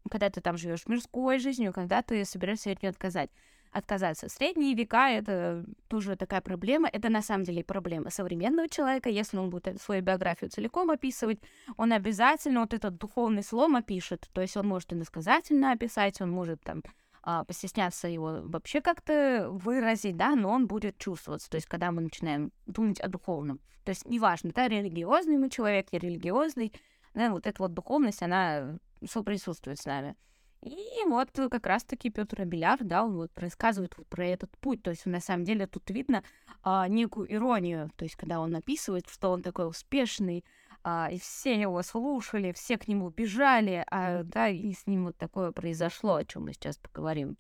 когда 0.09 0.31
ты 0.31 0.41
там 0.41 0.57
живешь 0.57 0.87
мирской 0.87 1.39
жизнью, 1.41 1.73
когда 1.73 2.01
ты 2.01 2.25
собираешься 2.25 2.71
от 2.71 2.83
нее 2.83 2.91
отказать 2.91 3.31
отказаться. 3.73 4.29
Средние 4.29 4.75
века— 4.75 5.11
это 5.11 5.67
тоже 5.89 6.17
такая 6.17 6.41
проблема. 6.41 6.89
Это 6.91 7.11
на 7.11 7.21
самом 7.21 7.45
деле 7.45 7.63
проблема 7.63 8.09
современного 8.11 8.69
человека. 8.69 9.11
Если 9.11 9.37
он 9.37 9.51
будет 9.51 9.81
свою 9.83 10.03
биографию 10.03 10.49
целиком 10.49 10.91
описывать, 10.91 11.41
он 11.77 11.93
обязательно 11.93 12.61
вот 12.61 12.73
этот 12.73 12.97
духовный 12.97 13.43
слом 13.43 13.77
опишет. 13.77 14.31
То 14.33 14.41
есть 14.41 14.57
он 14.57 14.67
может 14.67 14.93
иносказательно 14.93 15.73
описать, 15.73 16.21
он 16.23 16.31
может 16.31 16.63
там 16.63 16.83
а, 17.29 17.43
постесняться 17.45 18.07
его 18.07 18.41
вообще 18.45 18.81
как-то 18.81 19.49
выразить, 19.51 20.17
да, 20.17 20.37
но 20.37 20.49
он 20.49 20.69
будет 20.69 20.97
чувствоваться. 20.97 21.51
То 21.51 21.57
есть, 21.57 21.67
когда 21.67 21.91
мы 21.91 22.03
начинаем 22.03 22.53
думать 22.67 23.01
о 23.01 23.09
духовном. 23.09 23.59
То 23.83 23.91
есть, 23.91 24.07
неважно, 24.07 24.53
да, 24.55 24.69
религиозный 24.69 25.37
мы 25.37 25.51
человек, 25.51 25.93
не 25.93 25.99
религиозный, 25.99 26.73
да, 27.15 27.33
вот 27.33 27.49
эта 27.49 27.61
вот 27.61 27.75
духовность, 27.75 28.23
она 28.23 28.79
соприсутствует 29.05 29.81
с 29.81 29.87
нами. 29.87 30.15
И 30.63 30.79
вот 31.07 31.31
как 31.33 31.67
раз-таки 31.67 32.11
Петр 32.11 32.43
Абеляр, 32.43 32.79
да, 32.83 33.05
он 33.05 33.17
вот 33.17 33.31
рассказывает 33.37 33.99
вот 33.99 34.07
про 34.07 34.25
этот 34.25 34.57
путь. 34.59 34.85
То 34.85 34.91
есть 34.91 35.05
на 35.05 35.21
самом 35.21 35.45
деле 35.45 35.67
тут 35.67 35.91
видно 35.91 36.23
а, 36.63 36.87
некую 36.87 37.33
иронию. 37.33 37.91
То 37.97 38.05
есть 38.05 38.15
когда 38.15 38.39
он 38.39 38.55
описывает, 38.55 39.09
что 39.09 39.31
он 39.31 39.43
такой 39.43 39.69
успешный, 39.69 40.45
а, 40.89 41.09
и 41.11 41.19
все 41.19 41.61
его 41.61 41.83
слушали, 41.83 42.53
все 42.53 42.79
к 42.79 42.87
нему 42.87 43.11
бежали, 43.11 43.85
а, 43.91 44.23
да, 44.23 44.47
и 44.49 44.73
с 44.73 44.87
ним 44.87 45.07
вот 45.07 45.17
такое 45.17 45.51
произошло, 45.51 46.15
о 46.15 46.25
чем 46.25 46.45
мы 46.45 46.53
сейчас 46.53 46.79
поговорим. 46.79 47.37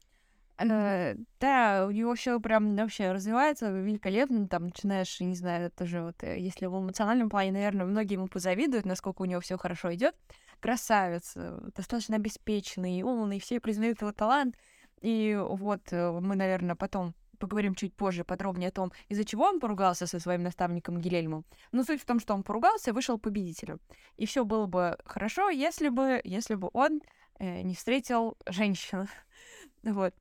Uh, 0.58 1.24
да, 1.38 1.84
у 1.86 1.90
него 1.92 2.14
все 2.16 2.40
прям 2.40 2.74
вообще 2.74 3.12
развивается 3.12 3.70
великолепно, 3.70 4.48
там 4.48 4.64
начинаешь, 4.64 5.20
не 5.20 5.36
знаю, 5.36 5.70
тоже 5.70 6.02
вот, 6.02 6.24
э, 6.24 6.40
если 6.40 6.64
в 6.64 6.76
эмоциональном 6.76 7.28
плане, 7.28 7.52
наверное, 7.52 7.86
многие 7.86 8.14
ему 8.14 8.26
позавидуют, 8.26 8.86
насколько 8.86 9.22
у 9.22 9.26
него 9.26 9.40
все 9.40 9.58
хорошо 9.58 9.94
идет. 9.94 10.16
Красавец, 10.58 11.34
э, 11.36 11.60
достаточно 11.76 12.16
обеспеченный, 12.16 13.02
умный, 13.02 13.38
все 13.38 13.60
признают 13.60 14.00
его 14.00 14.10
талант. 14.12 14.56
И 15.02 15.38
вот 15.38 15.92
мы, 15.92 16.34
наверное, 16.34 16.74
потом 16.74 17.14
поговорим 17.38 17.74
чуть 17.74 17.94
позже 17.94 18.24
подробнее 18.24 18.68
о 18.68 18.72
том, 18.72 18.92
из-за 19.08 19.24
чего 19.24 19.44
он 19.44 19.60
поругался 19.60 20.06
со 20.06 20.20
своим 20.20 20.42
наставником 20.42 21.00
Гильельмом. 21.00 21.44
Но 21.72 21.84
суть 21.84 22.02
в 22.02 22.06
том, 22.06 22.20
что 22.20 22.34
он 22.34 22.42
поругался, 22.42 22.92
вышел 22.92 23.18
победителем. 23.18 23.80
И 24.16 24.26
все 24.26 24.44
было 24.44 24.66
бы 24.66 24.96
хорошо, 25.04 25.50
если 25.50 25.88
бы, 25.88 26.20
если 26.24 26.54
бы 26.54 26.70
он 26.72 27.00
э, 27.38 27.62
не 27.62 27.74
встретил 27.74 28.36
женщину. 28.46 29.06
вот. 29.82 30.14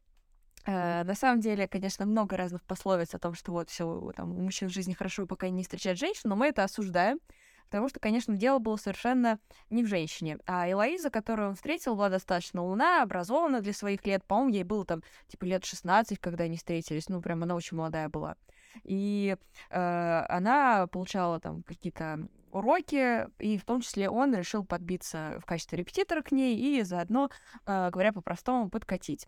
Э, 0.65 1.03
на 1.03 1.15
самом 1.15 1.41
деле, 1.41 1.67
конечно, 1.67 2.05
много 2.05 2.37
разных 2.37 2.63
пословиц 2.63 3.13
о 3.13 3.19
том, 3.19 3.33
что 3.35 3.51
вот 3.51 3.69
все 3.69 4.11
там 4.15 4.31
у 4.31 4.41
мужчин 4.41 4.69
в 4.69 4.73
жизни 4.73 4.93
хорошо, 4.93 5.25
пока 5.27 5.49
не 5.49 5.63
встречают 5.63 5.99
женщину, 5.99 6.31
но 6.31 6.35
мы 6.35 6.47
это 6.47 6.63
осуждаем. 6.63 7.19
Потому 7.65 7.89
что, 7.89 7.99
конечно, 7.99 8.35
дело 8.35 8.59
было 8.59 8.75
совершенно 8.77 9.39
не 9.69 9.83
в 9.83 9.87
женщине. 9.87 10.39
А 10.45 10.69
Элоиза, 10.69 11.09
которую 11.09 11.49
он 11.49 11.55
встретил, 11.55 11.95
была 11.95 12.09
достаточно 12.09 12.63
умна, 12.63 13.03
образована 13.03 13.61
для 13.61 13.73
своих 13.73 14.05
лет. 14.05 14.23
По-моему, 14.25 14.53
ей 14.53 14.63
было 14.63 14.85
там, 14.85 15.03
типа, 15.27 15.45
лет 15.45 15.65
16, 15.65 16.19
когда 16.19 16.45
они 16.45 16.57
встретились. 16.57 17.09
Ну, 17.09 17.21
прям 17.21 17.43
она 17.43 17.55
очень 17.55 17.77
молодая 17.77 18.09
была. 18.09 18.35
И 18.83 19.35
э, 19.69 20.25
она 20.29 20.87
получала 20.87 21.39
там 21.39 21.63
какие-то 21.63 22.27
уроки, 22.51 23.27
и 23.39 23.57
в 23.57 23.65
том 23.65 23.81
числе 23.81 24.09
он 24.09 24.33
решил 24.33 24.65
подбиться 24.65 25.37
в 25.41 25.45
качестве 25.45 25.79
репетитора 25.79 26.21
к 26.21 26.31
ней 26.31 26.57
и 26.57 26.83
заодно, 26.83 27.29
э, 27.65 27.89
говоря 27.91 28.13
по-простому, 28.13 28.69
подкатить. 28.69 29.27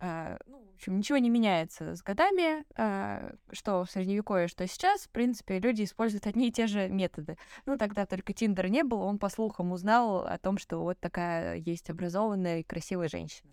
Uh, 0.00 0.40
ну, 0.46 0.60
в 0.60 0.74
общем, 0.76 0.96
ничего 0.96 1.18
не 1.18 1.28
меняется 1.28 1.96
с 1.96 2.02
годами, 2.02 2.64
uh, 2.76 3.36
что 3.50 3.84
в 3.84 3.90
средневековье, 3.90 4.46
что 4.46 4.66
сейчас. 4.66 5.02
В 5.02 5.10
принципе, 5.10 5.58
люди 5.58 5.82
используют 5.82 6.26
одни 6.26 6.48
и 6.48 6.52
те 6.52 6.68
же 6.68 6.88
методы. 6.88 7.36
Ну, 7.66 7.76
тогда 7.76 8.06
только 8.06 8.32
Тиндера 8.32 8.68
не 8.68 8.84
было, 8.84 9.04
он 9.04 9.18
по 9.18 9.28
слухам 9.28 9.72
узнал 9.72 10.24
о 10.24 10.38
том, 10.38 10.56
что 10.56 10.78
вот 10.82 11.00
такая 11.00 11.56
есть 11.56 11.90
образованная 11.90 12.60
и 12.60 12.62
красивая 12.62 13.08
женщина. 13.08 13.50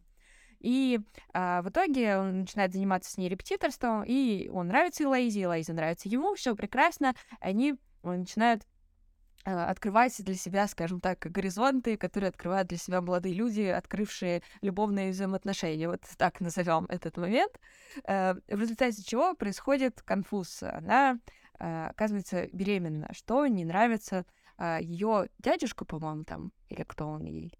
И 0.59 0.99
а, 1.33 1.61
в 1.61 1.69
итоге 1.69 2.17
он 2.17 2.41
начинает 2.41 2.73
заниматься 2.73 3.11
с 3.11 3.17
ней 3.17 3.29
репетиторством, 3.29 4.03
и 4.03 4.49
он 4.49 4.67
нравится 4.67 5.03
Элоизе, 5.03 5.43
Элоиза 5.43 5.73
нравится 5.73 6.09
ему, 6.09 6.33
все 6.35 6.55
прекрасно. 6.55 7.13
Они 7.39 7.75
начинают 8.01 8.63
а, 9.45 9.69
открывать 9.69 10.15
для 10.23 10.33
себя, 10.33 10.67
скажем 10.67 10.99
так, 10.99 11.19
горизонты, 11.19 11.97
которые 11.97 12.29
открывают 12.29 12.67
для 12.67 12.77
себя 12.77 13.01
молодые 13.01 13.35
люди, 13.35 13.61
открывшие 13.61 14.41
любовные 14.61 15.11
взаимоотношения. 15.11 15.87
Вот 15.87 16.01
так 16.17 16.39
назовем 16.39 16.85
этот 16.89 17.17
момент. 17.17 17.51
Э, 18.05 18.33
в 18.33 18.59
результате 18.59 19.03
чего 19.03 19.35
происходит 19.35 20.01
конфуз. 20.01 20.63
Она 20.63 21.19
э, 21.59 21.87
оказывается 21.87 22.47
беременна, 22.53 23.09
что 23.13 23.45
не 23.45 23.65
нравится 23.65 24.25
а, 24.57 24.79
ее 24.79 25.29
дядюшка, 25.37 25.85
по-моему, 25.85 26.23
там, 26.23 26.51
или 26.69 26.83
кто 26.83 27.07
он 27.07 27.25
ей. 27.25 27.53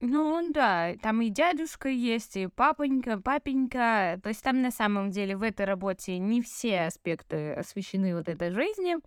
Ну 0.00 0.52
да, 0.52 0.94
там 1.02 1.20
и 1.22 1.30
дядюшка 1.30 1.88
есть, 1.88 2.36
и 2.36 2.46
папонька, 2.46 3.20
папенька. 3.20 4.20
То 4.22 4.28
есть 4.28 4.44
там 4.44 4.62
на 4.62 4.70
самом 4.70 5.10
деле 5.10 5.36
в 5.36 5.42
этой 5.42 5.66
работе 5.66 6.18
не 6.18 6.40
все 6.42 6.82
аспекты 6.82 7.54
освещены 7.54 8.14
вот 8.14 8.28
этой 8.28 8.52
жизни. 8.52 8.98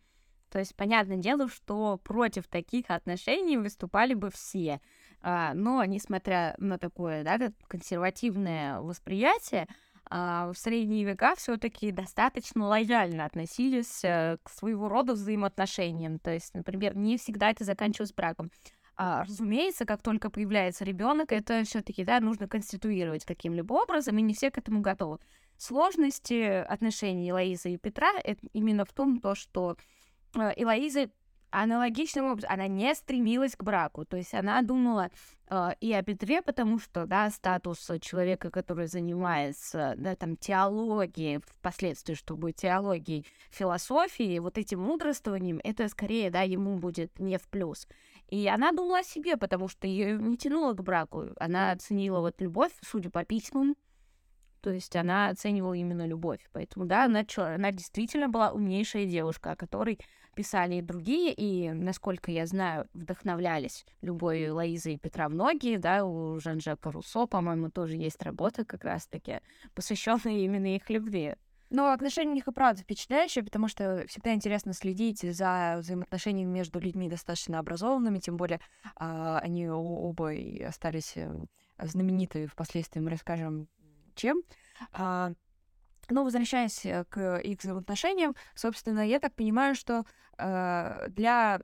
То 0.52 0.60
есть, 0.60 0.76
понятное 0.76 1.18
дело, 1.18 1.48
что 1.48 1.98
против 2.04 2.48
таких 2.48 2.86
отношений 2.90 3.58
выступали 3.58 4.14
бы 4.14 4.30
все. 4.30 4.82
А, 5.22 5.54
но, 5.54 5.84
несмотря 5.86 6.56
на 6.58 6.78
такое 6.78 7.24
да, 7.24 7.52
консервативное 7.68 8.82
восприятие, 8.82 9.68
а, 10.10 10.52
в 10.52 10.58
средние 10.58 11.06
века 11.06 11.36
все-таки 11.36 11.92
достаточно 11.92 12.68
лояльно 12.68 13.24
относились 13.24 14.04
э, 14.04 14.38
к 14.44 14.50
своего 14.50 14.90
рода 14.90 15.14
взаимоотношениям. 15.14 16.20
То 16.20 16.32
есть, 16.32 16.54
например, 16.54 16.98
не 16.98 17.18
всегда 17.18 17.50
это 17.50 17.64
заканчивалось 17.64 18.12
браком. 18.14 18.52
А, 18.98 19.24
разумеется, 19.24 19.86
как 19.86 20.02
только 20.02 20.30
появляется 20.30 20.84
ребенок, 20.84 21.32
это 21.32 21.64
все-таки 21.64 22.04
да, 22.04 22.20
нужно 22.20 22.50
конституировать 22.50 23.24
каким-либо 23.24 23.74
образом, 23.74 24.18
и 24.18 24.22
не 24.22 24.34
все 24.34 24.52
к 24.52 24.58
этому 24.58 24.82
готовы. 24.82 25.20
Сложности 25.58 26.44
отношений 26.44 27.32
Лоизы 27.32 27.72
и 27.72 27.78
Петра 27.78 28.12
это 28.24 28.46
именно 28.52 28.84
в 28.84 28.92
том, 28.92 29.22
то, 29.22 29.36
что 29.36 29.78
Э, 30.36 30.52
Элоиза 30.56 31.10
аналогичным 31.52 32.32
образом, 32.32 32.50
она 32.52 32.68
не 32.68 32.96
стремилась 32.96 33.56
к 33.56 33.64
браку, 33.64 34.06
то 34.06 34.16
есть 34.16 34.34
она 34.34 34.62
думала 34.62 35.12
э, 35.50 35.72
и 35.82 35.92
о 35.92 36.02
Петре, 36.02 36.42
потому 36.42 36.80
что, 36.80 37.06
да, 37.06 37.30
статус 37.30 37.92
человека, 38.00 38.50
который 38.50 38.88
занимается, 38.88 39.96
да, 39.98 40.16
там, 40.16 40.38
теологией, 40.38 41.42
впоследствии, 41.46 42.14
что 42.14 42.38
будет 42.38 42.56
теологией, 42.56 43.26
философией, 43.50 44.40
вот 44.40 44.58
этим 44.58 44.80
мудрствованием, 44.80 45.60
это 45.64 45.90
скорее, 45.90 46.32
да, 46.32 46.42
ему 46.42 46.78
будет 46.78 47.20
не 47.20 47.38
в 47.38 47.48
плюс. 47.50 47.86
И 48.30 48.48
она 48.48 48.72
думала 48.72 49.00
о 49.00 49.04
себе, 49.04 49.36
потому 49.36 49.68
что 49.68 49.88
ее 49.88 50.18
не 50.18 50.38
тянуло 50.38 50.72
к 50.72 50.82
браку, 50.82 51.28
она 51.38 51.72
оценила 51.72 52.22
вот 52.22 52.40
любовь, 52.40 52.72
судя 52.82 53.10
по 53.10 53.26
письмам, 53.26 53.76
то 54.62 54.70
есть 54.70 54.96
она 54.96 55.30
оценивала 55.30 55.74
именно 55.74 56.06
любовь. 56.08 56.48
Поэтому, 56.54 56.86
да, 56.86 57.06
она, 57.06 57.26
она 57.36 57.72
действительно 57.72 58.30
была 58.30 58.52
умнейшая 58.52 59.06
девушка, 59.06 59.52
о 59.52 59.56
которой 59.56 60.00
писали 60.42 60.76
и 60.76 60.82
другие, 60.82 61.32
и, 61.34 61.72
насколько 61.72 62.32
я 62.32 62.48
знаю, 62.48 62.88
вдохновлялись 62.96 63.86
любой 64.02 64.50
Лоизой 64.50 64.96
и 64.96 64.98
Петра 64.98 65.30
многие, 65.30 65.78
да, 65.78 66.04
у 66.04 66.40
Жан-Жака 66.40 66.90
Руссо, 66.90 67.28
по-моему, 67.28 67.70
тоже 67.70 67.96
есть 67.96 68.24
работа 68.24 68.66
как 68.66 68.84
раз-таки, 68.84 69.42
посвященная 69.76 70.40
именно 70.40 70.76
их 70.76 70.90
любви. 70.90 71.36
Но 71.70 71.92
отношения 71.92 72.32
у 72.32 72.34
них 72.34 72.48
и 72.48 72.52
правда 72.52 72.82
впечатляющие, 72.82 73.44
потому 73.44 73.68
что 73.68 74.04
всегда 74.08 74.34
интересно 74.34 74.74
следить 74.74 75.20
за 75.20 75.76
взаимоотношениями 75.78 76.50
между 76.50 76.80
людьми 76.80 77.08
достаточно 77.08 77.60
образованными, 77.60 78.18
тем 78.18 78.36
более 78.36 78.60
э, 79.00 79.40
они 79.44 79.70
оба 79.70 80.34
и 80.34 80.64
остались 80.64 81.14
э, 81.18 81.32
знаменитые, 81.78 82.48
впоследствии 82.48 83.00
мы 83.00 83.12
расскажем, 83.12 83.68
чем. 84.16 84.42
А, 84.92 85.34
но 86.12 86.24
возвращаясь 86.24 86.86
э, 86.86 87.06
к 87.10 87.38
их 87.40 87.60
взаимоотношениям, 87.60 88.36
собственно, 88.56 89.08
я 89.08 89.20
так 89.20 89.34
понимаю, 89.34 89.76
что 89.76 90.06
э, 90.38 91.08
для, 91.10 91.60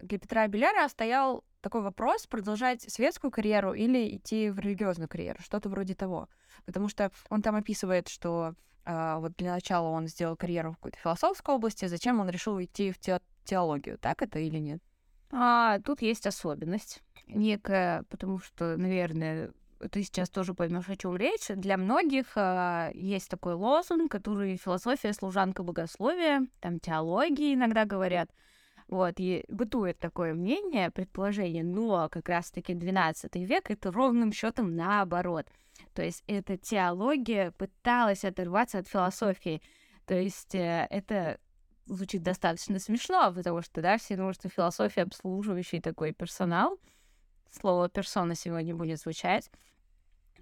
для 0.00 0.18
Петра 0.18 0.46
Беляра 0.48 0.88
стоял 0.88 1.44
такой 1.60 1.82
вопрос, 1.82 2.26
продолжать 2.26 2.82
светскую 2.82 3.30
карьеру 3.30 3.74
или 3.74 4.16
идти 4.16 4.50
в 4.50 4.58
религиозную 4.58 5.08
карьеру, 5.08 5.40
что-то 5.42 5.68
вроде 5.68 5.94
того. 5.94 6.28
Потому 6.64 6.88
что 6.88 7.10
он 7.28 7.42
там 7.42 7.56
описывает, 7.56 8.08
что 8.08 8.54
э, 8.84 9.16
вот 9.18 9.36
для 9.36 9.52
начала 9.52 9.88
он 9.88 10.06
сделал 10.06 10.36
карьеру 10.36 10.72
в 10.72 10.76
какой-то 10.76 10.98
философской 10.98 11.54
области, 11.54 11.86
зачем 11.86 12.20
он 12.20 12.28
решил 12.28 12.60
идти 12.62 12.92
в 12.92 12.98
те 12.98 13.20
теологию, 13.44 13.98
так 13.98 14.22
это 14.22 14.38
или 14.38 14.58
нет? 14.58 14.82
А, 15.30 15.80
тут 15.80 16.02
есть 16.02 16.26
особенность 16.26 17.02
некая, 17.26 18.04
потому 18.04 18.38
что, 18.38 18.76
наверное, 18.76 19.52
ты 19.90 20.02
сейчас 20.02 20.30
тоже 20.30 20.54
поймешь, 20.54 20.88
о 20.88 20.96
чем 20.96 21.16
речь. 21.16 21.48
Для 21.48 21.76
многих 21.76 22.36
э, 22.36 22.90
есть 22.94 23.28
такой 23.28 23.54
лозунг, 23.54 24.10
который 24.10 24.56
философия 24.56 25.12
служанка 25.12 25.62
богословия, 25.62 26.46
там 26.60 26.80
теологии 26.80 27.54
иногда 27.54 27.84
говорят. 27.84 28.30
Вот, 28.88 29.14
и 29.18 29.44
бытует 29.48 29.98
такое 29.98 30.32
мнение, 30.32 30.90
предположение, 30.90 31.64
но 31.64 32.08
как 32.08 32.28
раз-таки 32.28 32.72
12 32.72 33.34
век 33.36 33.70
это 33.70 33.90
ровным 33.90 34.32
счетом 34.32 34.76
наоборот. 34.76 35.46
То 35.92 36.02
есть 36.02 36.22
эта 36.28 36.56
теология 36.56 37.50
пыталась 37.50 38.24
оторваться 38.24 38.78
от 38.78 38.88
философии. 38.88 39.60
То 40.06 40.14
есть 40.14 40.54
э, 40.54 40.86
это 40.90 41.38
звучит 41.86 42.22
достаточно 42.22 42.78
смешно, 42.78 43.32
потому 43.32 43.62
что, 43.62 43.82
да, 43.82 43.98
все 43.98 44.16
думают, 44.16 44.36
что 44.36 44.48
философия 44.48 45.02
обслуживающий 45.02 45.80
такой 45.80 46.12
персонал— 46.12 46.78
слово 47.50 47.88
персона 47.88 48.34
сегодня 48.34 48.74
будет 48.74 49.00
звучать, 49.00 49.50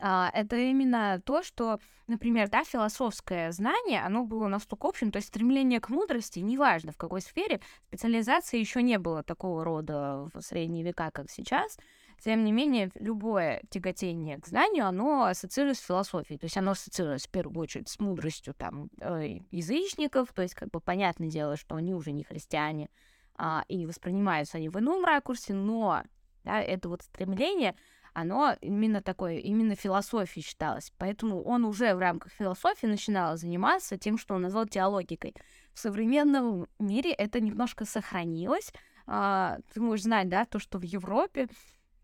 а, 0.00 0.30
это 0.34 0.56
именно 0.56 1.20
то, 1.24 1.42
что, 1.42 1.78
например, 2.06 2.48
да, 2.48 2.64
философское 2.64 3.52
знание, 3.52 4.02
оно 4.02 4.24
было 4.24 4.48
настолько 4.48 4.88
общим, 4.88 5.10
то 5.10 5.16
есть 5.16 5.28
стремление 5.28 5.80
к 5.80 5.88
мудрости, 5.88 6.40
неважно 6.40 6.92
в 6.92 6.96
какой 6.96 7.20
сфере, 7.20 7.60
специализации 7.88 8.58
еще 8.58 8.82
не 8.82 8.98
было 8.98 9.22
такого 9.22 9.64
рода 9.64 10.28
в 10.34 10.40
средние 10.40 10.84
века, 10.84 11.10
как 11.10 11.30
сейчас. 11.30 11.78
Тем 12.22 12.44
не 12.44 12.52
менее, 12.52 12.90
любое 12.94 13.62
тяготение 13.70 14.38
к 14.38 14.46
знанию, 14.46 14.86
оно 14.86 15.24
ассоциируется 15.24 15.82
с 15.82 15.86
философией, 15.86 16.38
то 16.38 16.44
есть 16.44 16.56
оно 16.56 16.70
ассоциируется 16.70 17.28
в 17.28 17.32
первую 17.32 17.60
очередь 17.60 17.88
с 17.88 17.98
мудростью 17.98 18.54
там 18.54 18.88
э, 19.00 19.40
язычников, 19.50 20.32
то 20.32 20.42
есть 20.42 20.54
как 20.54 20.70
бы 20.70 20.80
понятное 20.80 21.28
дело, 21.28 21.56
что 21.56 21.74
они 21.74 21.92
уже 21.92 22.12
не 22.12 22.24
христиане, 22.24 22.88
а, 23.36 23.64
и 23.68 23.84
воспринимаются 23.84 24.58
они 24.58 24.68
в 24.68 24.78
ином 24.78 25.04
ракурсе, 25.04 25.54
но 25.54 26.04
да, 26.44 26.60
это 26.60 26.88
вот 26.88 27.02
стремление, 27.02 27.74
оно 28.12 28.56
именно 28.60 29.02
такое, 29.02 29.38
именно 29.38 29.74
философией 29.74 30.44
считалось. 30.44 30.92
Поэтому 30.98 31.42
он 31.42 31.64
уже 31.64 31.94
в 31.94 31.98
рамках 31.98 32.32
философии 32.32 32.86
начинал 32.86 33.36
заниматься 33.36 33.98
тем, 33.98 34.18
что 34.18 34.34
он 34.34 34.42
назвал 34.42 34.66
теологикой. 34.66 35.34
В 35.72 35.80
современном 35.80 36.68
мире 36.78 37.12
это 37.12 37.40
немножко 37.40 37.84
сохранилось. 37.84 38.72
А, 39.06 39.58
ты 39.72 39.80
можешь 39.80 40.04
знать, 40.04 40.28
да, 40.28 40.44
то, 40.44 40.60
что 40.60 40.78
в 40.78 40.82
Европе, 40.82 41.48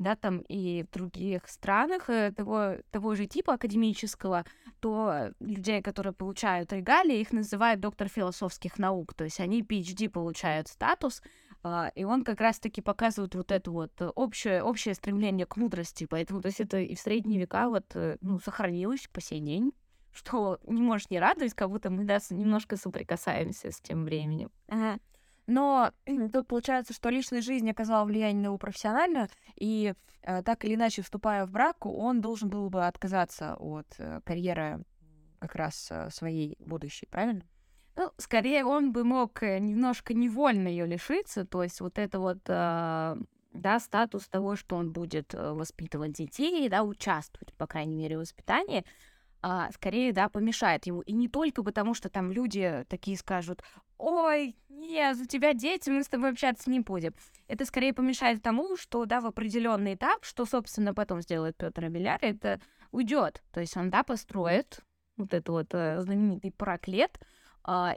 да, 0.01 0.17
там 0.17 0.39
и 0.49 0.83
в 0.83 0.91
других 0.91 1.49
странах 1.49 2.09
э, 2.09 2.33
того, 2.33 2.77
того 2.91 3.15
же 3.15 3.27
типа 3.27 3.55
академического, 3.55 4.45
то 4.81 5.33
людей, 5.41 5.83
которые 5.83 6.15
получают 6.15 6.73
регалии, 6.73 7.21
их 7.21 7.33
называют 7.33 7.81
доктор 7.81 8.09
философских 8.09 8.79
наук. 8.79 9.15
То 9.15 9.25
есть 9.25 9.41
они 9.41 9.63
PhD 9.63 10.09
получают 10.09 10.69
статус, 10.69 11.23
и 11.95 12.05
он 12.05 12.25
как 12.25 12.41
раз-таки 12.41 12.81
показывает 12.81 13.35
вот 13.35 13.53
это 13.53 13.71
вот 13.71 13.93
э, 14.01 14.07
общее, 14.09 14.63
общее 14.63 14.95
стремление 14.95 15.47
к 15.47 15.57
мудрости. 15.57 16.07
Поэтому, 16.07 16.41
то 16.41 16.47
есть 16.47 16.61
это 16.61 16.79
и 16.79 16.95
в 16.95 17.01
средние 17.01 17.41
века 17.41 17.69
вот, 17.69 17.85
э, 17.95 18.17
ну, 18.23 18.39
сохранилось 18.39 19.09
по 19.13 19.21
сей 19.21 19.41
день 19.41 19.73
что 20.13 20.59
не 20.67 20.83
может 20.83 21.11
не 21.11 21.21
радовать, 21.21 21.55
как 21.55 21.71
будто 21.71 21.91
мы 21.91 22.05
даже 22.05 22.35
немножко 22.35 22.77
соприкасаемся 22.77 23.71
с 23.71 23.81
тем 23.81 24.05
временем. 24.05 24.51
Ага. 24.69 24.99
Но 25.47 25.93
тут 26.33 26.47
получается, 26.47 26.95
что 26.95 27.09
личная 27.09 27.43
жизнь 27.43 27.69
оказала 27.69 28.05
влияние 28.05 28.43
на 28.43 28.47
его 28.47 28.59
профессиональную, 28.59 29.29
и 29.57 29.95
э, 30.23 30.43
так 30.43 30.65
или 30.65 30.75
иначе, 30.75 31.03
вступая 31.03 31.45
в 31.45 31.51
брак, 31.51 31.87
он 31.87 32.21
должен 32.21 32.49
был 32.49 32.71
бы 32.71 32.87
отказаться 32.87 33.57
от 33.57 33.87
э, 33.99 34.21
карьеры 34.25 34.85
как 35.41 35.57
раз 35.57 35.89
э, 35.91 36.09
своей 36.11 36.57
будущей, 36.61 37.07
правильно? 37.07 37.43
Ну, 38.01 38.11
скорее, 38.17 38.65
он 38.65 38.93
бы 38.93 39.05
мог 39.05 39.43
э, 39.43 39.59
немножко 39.59 40.15
невольно 40.15 40.69
ее 40.69 40.87
лишиться, 40.87 41.45
то 41.45 41.63
есть 41.63 41.83
вот 41.83 41.99
это 41.99 42.19
вот, 42.19 42.39
э, 42.47 43.17
да, 43.53 43.79
статус 43.79 44.27
того, 44.27 44.57
что 44.57 44.77
он 44.77 44.91
будет 44.91 45.35
э, 45.35 45.53
воспитывать 45.53 46.13
детей, 46.13 46.67
да, 46.71 46.83
участвовать, 46.83 47.53
по 47.53 47.67
крайней 47.67 47.95
мере, 47.97 48.17
в 48.17 48.21
воспитании, 48.21 48.87
а, 49.43 49.71
скорее, 49.73 50.15
да, 50.15 50.31
помешает 50.31 50.87
ему. 50.87 51.03
И 51.03 51.13
не 51.13 51.29
только 51.29 51.63
потому, 51.63 51.93
что 51.93 52.09
там 52.09 52.33
люди 52.33 52.87
такие 52.89 53.19
скажут, 53.19 53.63
ой, 53.99 54.57
нет, 54.71 55.19
у 55.19 55.27
тебя 55.27 55.53
дети, 55.53 55.91
мы 55.91 56.03
с 56.03 56.09
тобой 56.09 56.31
общаться 56.31 56.71
не 56.71 56.81
будем. 56.81 57.13
Это 57.49 57.67
скорее 57.67 57.93
помешает 57.93 58.43
тому, 58.43 58.79
что, 58.79 59.05
да, 59.05 59.21
в 59.21 59.27
определенный 59.27 59.93
этап, 59.93 60.25
что, 60.25 60.47
собственно, 60.47 60.95
потом 60.95 61.21
сделает 61.21 61.55
Петр 61.59 61.85
Абеляр, 61.85 62.19
это 62.23 62.63
уйдет. 62.93 63.43
То 63.53 63.61
есть 63.61 63.77
он, 63.77 63.91
да, 63.91 64.05
построит 64.05 64.81
вот 65.19 65.35
этот 65.35 65.49
вот 65.51 65.75
э, 65.75 66.01
знаменитый 66.01 66.51
проклет, 66.51 67.21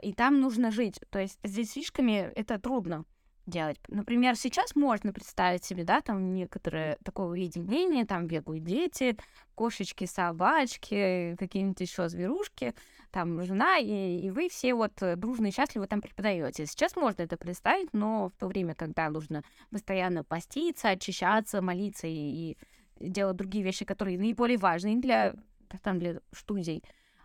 и 0.02 0.12
там 0.12 0.40
нужно 0.40 0.70
жить. 0.70 1.00
То 1.10 1.18
есть 1.18 1.38
здесь 1.42 1.72
фишками 1.72 2.30
это 2.34 2.58
трудно 2.58 3.04
делать. 3.46 3.78
Например, 3.88 4.36
сейчас 4.36 4.74
можно 4.74 5.12
представить 5.12 5.64
себе, 5.64 5.84
да, 5.84 6.00
там 6.00 6.34
некоторое 6.34 6.96
такое 7.04 7.26
уединение, 7.26 8.06
там 8.06 8.26
бегают 8.26 8.64
дети, 8.64 9.16
кошечки, 9.54 10.06
собачки, 10.06 11.36
какие-нибудь 11.38 11.80
еще 11.80 12.08
зверушки, 12.08 12.74
там 13.10 13.42
жена, 13.42 13.78
и, 13.78 14.20
и 14.20 14.30
вы 14.30 14.48
все 14.48 14.74
вот 14.74 14.92
дружно 15.16 15.48
и 15.48 15.50
счастливо 15.50 15.86
там 15.86 16.00
преподаете. 16.00 16.66
Сейчас 16.66 16.96
можно 16.96 17.22
это 17.22 17.36
представить, 17.36 17.92
но 17.92 18.30
в 18.30 18.36
то 18.38 18.46
время, 18.46 18.74
когда 18.74 19.10
нужно 19.10 19.42
постоянно 19.70 20.24
поститься, 20.24 20.88
очищаться, 20.88 21.60
молиться 21.60 22.06
и, 22.06 22.12
и 22.52 22.56
делать 23.00 23.36
другие 23.36 23.64
вещи, 23.64 23.84
которые 23.84 24.18
наиболее 24.18 24.58
важны 24.58 25.00
для, 25.00 25.34
там, 25.82 25.98
для 25.98 26.20
студий, 26.32 26.82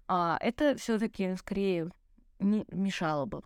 а, 0.07 0.37
это 0.41 0.75
все-таки 0.75 1.35
скорее 1.35 1.91
не 2.39 2.65
мешало 2.71 3.25
бы. 3.25 3.41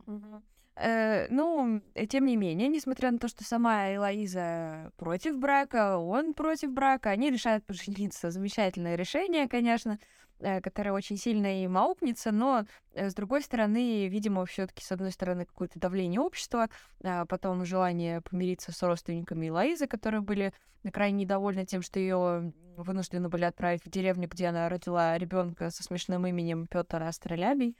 Э, 0.76 1.28
ну, 1.30 1.82
э, 1.94 2.08
тем 2.08 2.26
не 2.26 2.36
менее, 2.36 2.68
несмотря 2.68 3.12
на 3.12 3.20
то, 3.20 3.28
что 3.28 3.44
сама 3.44 3.94
Элоиза 3.94 4.92
против 4.98 5.38
брака, 5.38 5.98
он 5.98 6.34
против 6.34 6.72
брака, 6.72 7.12
они 7.12 7.30
решают 7.30 7.64
пожениться. 7.66 8.32
Замечательное 8.32 8.96
решение, 8.96 9.48
конечно, 9.48 10.00
э, 10.40 10.62
которое 10.62 10.92
очень 10.92 11.18
сильно 11.18 11.64
им 11.64 11.78
аукнется, 11.78 12.32
но, 12.32 12.66
э, 12.94 13.10
с 13.12 13.14
другой 13.14 13.44
стороны, 13.44 14.08
видимо, 14.08 14.48
все 14.48 14.66
таки 14.66 14.84
с 14.84 14.92
одной 14.92 15.12
стороны, 15.12 15.46
какое-то 15.46 15.80
давление 15.80 16.20
общества, 16.20 16.70
а 17.04 17.26
потом 17.28 17.66
желание 17.66 18.22
помириться 18.22 18.72
с 18.72 18.82
родственниками 18.82 19.50
Элоизы, 19.50 19.86
которые 19.86 20.22
были 20.22 20.54
крайне 20.92 21.26
недовольны 21.26 21.66
тем, 21.68 21.84
что 21.84 22.00
ее 22.00 22.52
вынуждены 22.78 23.30
были 23.30 23.46
отправить 23.46 23.86
в 23.86 23.90
деревню, 23.92 24.28
где 24.28 24.48
она 24.48 24.68
родила 24.70 25.16
ребенка 25.20 25.70
со 25.70 25.84
смешным 25.84 26.26
именем 26.26 26.66
Петр 26.66 27.04
Астролябий. 27.04 27.78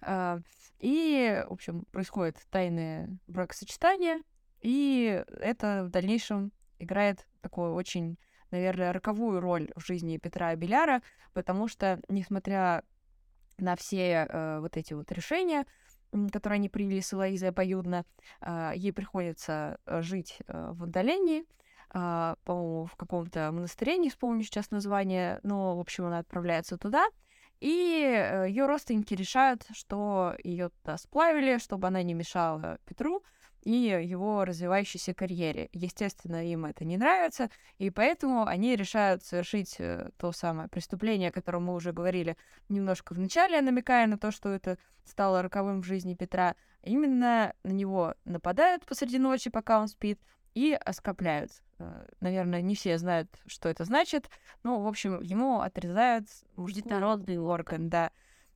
А, 0.00 0.40
и, 0.80 1.42
в 1.48 1.52
общем, 1.52 1.84
происходит 1.92 2.36
тайное 2.50 3.18
бракосочетание, 3.26 4.20
и 4.60 5.24
это 5.40 5.84
в 5.84 5.90
дальнейшем 5.90 6.52
играет 6.78 7.26
такую 7.40 7.74
очень, 7.74 8.18
наверное, 8.50 8.92
роковую 8.92 9.40
роль 9.40 9.70
в 9.76 9.84
жизни 9.84 10.18
Петра 10.18 10.48
Абеляра, 10.48 11.02
потому 11.32 11.68
что, 11.68 12.00
несмотря 12.08 12.82
на 13.58 13.76
все 13.76 14.26
э, 14.28 14.60
вот 14.60 14.76
эти 14.76 14.94
вот 14.94 15.10
решения, 15.12 15.64
которые 16.32 16.56
они 16.56 16.68
приняли 16.68 17.00
с 17.00 17.12
Элоизой 17.12 17.50
обоюдно, 17.50 18.04
э, 18.40 18.72
ей 18.74 18.92
приходится 18.92 19.78
э, 19.86 20.02
жить 20.02 20.38
э, 20.46 20.72
в 20.72 20.84
отдалении, 20.84 21.44
э, 21.94 22.34
по-моему, 22.44 22.86
в 22.86 22.96
каком-то 22.96 23.52
монастыре, 23.52 23.96
не 23.96 24.10
вспомню 24.10 24.42
сейчас 24.42 24.70
название, 24.70 25.40
но, 25.42 25.76
в 25.76 25.80
общем, 25.80 26.04
она 26.06 26.18
отправляется 26.18 26.76
туда— 26.76 27.08
и 27.60 28.02
э, 28.04 28.48
ее 28.48 28.66
родственники 28.66 29.14
решают, 29.14 29.66
что 29.72 30.34
ее 30.42 30.70
сплавили, 30.96 31.58
чтобы 31.58 31.88
она 31.88 32.02
не 32.02 32.14
мешала 32.14 32.78
Петру 32.84 33.22
и 33.62 33.70
его 33.70 34.44
развивающейся 34.44 35.14
карьере. 35.14 35.70
Естественно, 35.72 36.46
им 36.46 36.66
это 36.66 36.84
не 36.84 36.96
нравится, 36.96 37.50
и 37.78 37.90
поэтому 37.90 38.46
они 38.46 38.76
решают 38.76 39.24
совершить 39.24 39.76
э, 39.78 40.10
то 40.18 40.32
самое 40.32 40.68
преступление, 40.68 41.30
о 41.30 41.32
котором 41.32 41.64
мы 41.64 41.74
уже 41.74 41.92
говорили 41.92 42.36
немножко 42.68 43.14
в 43.14 43.18
начале, 43.18 43.60
намекая 43.60 44.06
на 44.06 44.18
то, 44.18 44.30
что 44.30 44.50
это 44.50 44.78
стало 45.04 45.42
роковым 45.42 45.82
в 45.82 45.86
жизни 45.86 46.14
Петра. 46.14 46.56
Именно 46.82 47.54
на 47.62 47.70
него 47.70 48.14
нападают 48.24 48.84
посреди 48.84 49.18
ночи, 49.18 49.48
пока 49.50 49.80
он 49.80 49.88
спит, 49.88 50.20
и 50.54 50.72
оскопляют. 50.72 51.50
Э, 51.84 52.06
наверное, 52.20 52.62
не 52.62 52.74
все 52.74 52.98
знают, 52.98 53.28
что 53.46 53.68
это 53.68 53.84
значит. 53.84 54.30
Но, 54.62 54.80
в 54.80 54.86
общем, 54.86 55.20
ему 55.20 55.60
отрезают 55.60 56.26
детородный 56.56 57.38
орган, 57.38 57.88
да. 57.88 58.10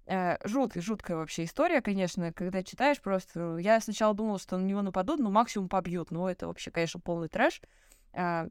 Э, 0.06 0.36
жуткая, 0.44 0.82
жуткая 0.82 1.16
вообще 1.16 1.44
история, 1.44 1.82
конечно, 1.82 2.32
когда 2.32 2.62
читаешь 2.62 3.00
просто. 3.00 3.58
Я 3.58 3.80
сначала 3.80 4.14
думала, 4.14 4.38
что 4.38 4.56
на 4.56 4.64
него 4.64 4.82
нападут, 4.82 5.20
но 5.20 5.30
максимум 5.30 5.68
побьют. 5.68 6.10
Но 6.10 6.30
это 6.30 6.46
вообще, 6.46 6.70
конечно, 6.70 7.00
полный 7.00 7.28
трэш. 7.28 7.60
Э, 8.12 8.48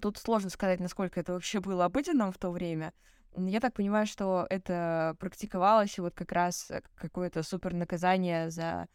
тут 0.00 0.18
сложно 0.18 0.50
сказать, 0.50 0.80
насколько 0.80 1.20
это 1.20 1.34
вообще 1.34 1.60
было 1.60 1.84
обыденным 1.84 2.32
в 2.32 2.38
то 2.38 2.50
время. 2.50 2.92
Я 3.34 3.60
так 3.60 3.74
понимаю, 3.74 4.06
что 4.06 4.46
это 4.50 5.16
практиковалось 5.18 5.98
вот 5.98 6.14
как 6.14 6.32
раз 6.32 6.70
какое-то 6.94 7.42
супер 7.42 7.72
наказание 7.72 8.50
за 8.50 8.88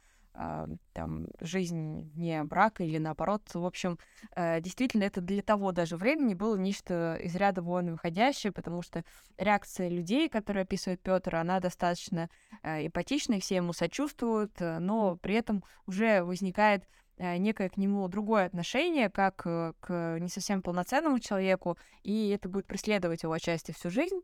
там, 0.94 1.28
жизнь 1.40 2.12
не 2.16 2.44
брака 2.44 2.84
или 2.84 3.00
наоборот. 3.00 3.42
В 3.54 3.66
общем, 3.66 3.98
э, 4.36 4.62
действительно, 4.62 5.04
это 5.04 5.20
для 5.20 5.42
того 5.42 5.72
даже 5.72 5.98
времени 5.98 6.36
было 6.36 6.56
нечто 6.56 7.16
из 7.16 7.36
ряда 7.36 7.64
вон 7.64 7.92
выходящее, 7.92 8.52
потому 8.52 8.84
что 8.84 9.04
реакция 9.38 9.90
людей, 9.90 10.30
которые 10.30 10.64
описывает 10.64 11.02
Петр, 11.02 11.36
она 11.36 11.60
достаточно 11.60 12.30
э, 12.62 12.86
эмпатичная, 12.86 13.40
все 13.40 13.56
ему 13.56 13.74
сочувствуют, 13.74 14.62
э, 14.62 14.78
но 14.78 15.16
при 15.18 15.36
этом 15.36 15.64
уже 15.88 16.24
возникает 16.24 16.88
некое 17.18 17.70
к 17.70 17.78
нему 17.78 18.08
другое 18.08 18.46
отношение, 18.46 19.10
как 19.10 19.38
к 19.38 20.18
не 20.20 20.30
совсем 20.30 20.62
полноценному 20.62 21.18
человеку, 21.18 21.76
и 22.04 22.30
это 22.30 22.48
будет 22.48 22.68
преследовать 22.68 23.24
его 23.24 23.34
отчасти 23.34 23.72
всю 23.72 23.90
жизнь. 23.90 24.22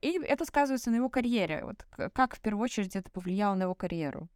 И 0.00 0.18
это 0.26 0.46
сказывается 0.46 0.90
на 0.90 0.94
его 0.94 1.10
карьере. 1.10 1.62
Вот 1.62 1.86
как 2.14 2.36
в 2.36 2.40
первую 2.40 2.64
очередь 2.64 2.96
это 2.96 3.10
повлияло 3.10 3.54
на 3.54 3.64
его 3.64 3.74
карьеру? 3.74 4.30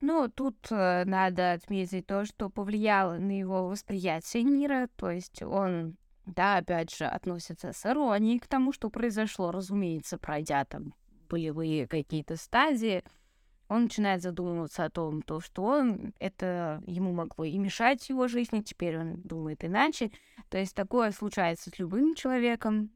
Ну, 0.00 0.28
тут 0.28 0.56
э, 0.70 1.04
надо 1.04 1.52
отметить 1.52 2.06
то, 2.06 2.24
что 2.24 2.50
повлияло 2.50 3.16
на 3.16 3.38
его 3.38 3.68
восприятие 3.68 4.44
мира, 4.44 4.88
то 4.96 5.10
есть 5.10 5.42
он, 5.42 5.96
да, 6.26 6.58
опять 6.58 6.94
же, 6.94 7.04
относится 7.04 7.72
с 7.72 7.86
иронией 7.86 8.38
к 8.38 8.46
тому, 8.46 8.72
что 8.72 8.90
произошло, 8.90 9.50
разумеется, 9.50 10.18
пройдя 10.18 10.64
там 10.64 10.94
болевые 11.28 11.86
какие-то 11.86 12.36
стадии, 12.36 13.02
он 13.68 13.84
начинает 13.84 14.22
задумываться 14.22 14.84
о 14.84 14.90
том, 14.90 15.22
то, 15.22 15.40
что 15.40 15.64
он, 15.64 16.12
это 16.18 16.82
ему 16.86 17.12
могло 17.12 17.44
и 17.44 17.56
мешать 17.58 18.08
его 18.08 18.28
жизни, 18.28 18.60
теперь 18.60 18.98
он 18.98 19.22
думает 19.22 19.64
иначе. 19.64 20.10
То 20.50 20.58
есть 20.58 20.74
такое 20.74 21.12
случается 21.12 21.70
с 21.70 21.78
любым 21.78 22.14
человеком, 22.14 22.90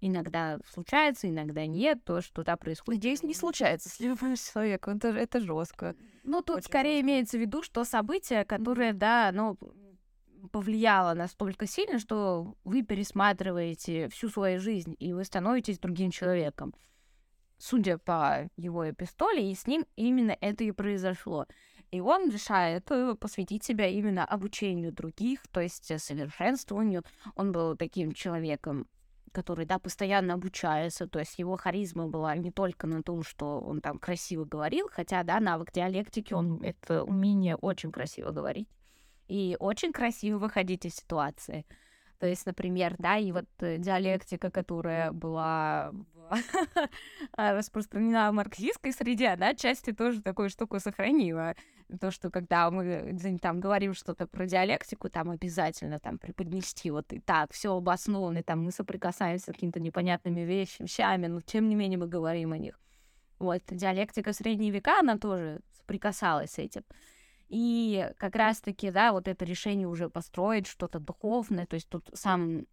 иногда 0.00 0.58
случается, 0.70 1.28
иногда 1.28 1.66
нет, 1.66 2.04
то, 2.04 2.20
что 2.20 2.42
там 2.42 2.58
происходит. 2.58 3.00
Здесь 3.00 3.22
не 3.22 3.34
случается 3.34 3.88
с 3.88 4.00
любым 4.00 4.34
человеком, 4.52 4.96
это, 4.96 5.08
это 5.08 5.40
жестко. 5.40 5.94
Ну, 6.24 6.42
тут 6.42 6.58
Очень 6.58 6.68
скорее 6.68 6.94
жестко. 6.96 7.06
имеется 7.06 7.36
в 7.38 7.40
виду, 7.40 7.62
что 7.62 7.84
событие, 7.84 8.44
которое, 8.44 8.92
да, 8.92 9.30
ну, 9.32 9.58
повлияло 10.52 11.14
настолько 11.14 11.66
сильно, 11.66 11.98
что 11.98 12.54
вы 12.64 12.82
пересматриваете 12.82 14.08
всю 14.08 14.28
свою 14.28 14.58
жизнь, 14.60 14.96
и 14.98 15.12
вы 15.12 15.24
становитесь 15.24 15.78
другим 15.78 16.10
человеком. 16.10 16.74
Судя 17.58 17.98
по 17.98 18.48
его 18.56 18.88
эпистоле, 18.88 19.50
и 19.50 19.54
с 19.54 19.66
ним 19.66 19.84
именно 19.96 20.36
это 20.40 20.64
и 20.64 20.72
произошло. 20.72 21.46
И 21.90 22.00
он 22.00 22.30
решает 22.30 22.90
э, 22.90 23.14
посвятить 23.16 23.64
себя 23.64 23.86
именно 23.86 24.24
обучению 24.24 24.92
других, 24.92 25.46
то 25.48 25.60
есть 25.60 26.00
совершенствованию. 26.00 27.04
Он 27.34 27.52
был 27.52 27.76
таким 27.76 28.12
человеком 28.12 28.86
который, 29.32 29.64
да, 29.64 29.78
постоянно 29.78 30.34
обучается, 30.34 31.06
то 31.06 31.18
есть 31.18 31.38
его 31.38 31.56
харизма 31.56 32.08
была 32.08 32.34
не 32.36 32.50
только 32.50 32.86
на 32.86 33.02
том, 33.02 33.22
что 33.22 33.60
он 33.60 33.80
там 33.80 33.98
красиво 33.98 34.44
говорил, 34.44 34.88
хотя, 34.90 35.22
да, 35.22 35.40
навык 35.40 35.72
диалектики, 35.72 36.34
он, 36.34 36.60
это 36.62 37.04
умение 37.04 37.56
очень 37.56 37.92
красиво 37.92 38.30
говорить 38.30 38.68
и 39.30 39.56
очень 39.60 39.92
красиво 39.92 40.38
выходить 40.38 40.84
из 40.84 40.96
ситуации. 40.96 41.64
То 42.20 42.26
есть, 42.26 42.44
например, 42.44 42.96
да, 42.98 43.16
и 43.16 43.32
вот 43.32 43.46
э, 43.60 43.78
диалектика, 43.78 44.50
которая 44.50 45.10
была 45.10 45.90
распространена 47.32 48.30
в 48.30 48.34
марксистской 48.34 48.92
среде, 48.92 49.28
она 49.28 49.54
части 49.54 49.92
тоже 49.92 50.20
такую 50.20 50.50
штуку 50.50 50.78
сохранила. 50.80 51.56
То, 51.98 52.10
что 52.10 52.30
когда 52.30 52.70
мы 52.70 53.16
там 53.40 53.58
говорим 53.58 53.94
что-то 53.94 54.26
про 54.26 54.46
диалектику, 54.46 55.08
там 55.08 55.30
обязательно 55.30 55.98
там 55.98 56.18
преподнести 56.18 56.90
вот 56.90 57.10
и 57.14 57.20
так, 57.20 57.52
все 57.52 57.74
обоснованно, 57.74 58.42
там 58.42 58.64
мы 58.64 58.70
соприкасаемся 58.70 59.44
с 59.44 59.54
какими-то 59.54 59.80
непонятными 59.80 60.40
вещами, 60.42 61.26
но 61.26 61.40
тем 61.40 61.70
не 61.70 61.74
менее 61.74 61.98
мы 61.98 62.06
говорим 62.06 62.52
о 62.52 62.58
них. 62.58 62.78
Вот, 63.38 63.62
диалектика 63.70 64.34
средние 64.34 64.70
века, 64.70 65.00
она 65.00 65.16
тоже 65.16 65.60
соприкасалась 65.72 66.50
с 66.50 66.58
этим. 66.58 66.82
И 67.50 68.08
как 68.18 68.36
раз-таки, 68.36 68.92
да, 68.92 69.12
вот 69.12 69.26
это 69.26 69.44
решение 69.44 69.88
уже 69.88 70.08
построить 70.08 70.68
что-то 70.68 71.00
духовное, 71.00 71.66
то 71.66 71.74
есть 71.74 71.88
тут 71.88 72.08
сам 72.14 72.66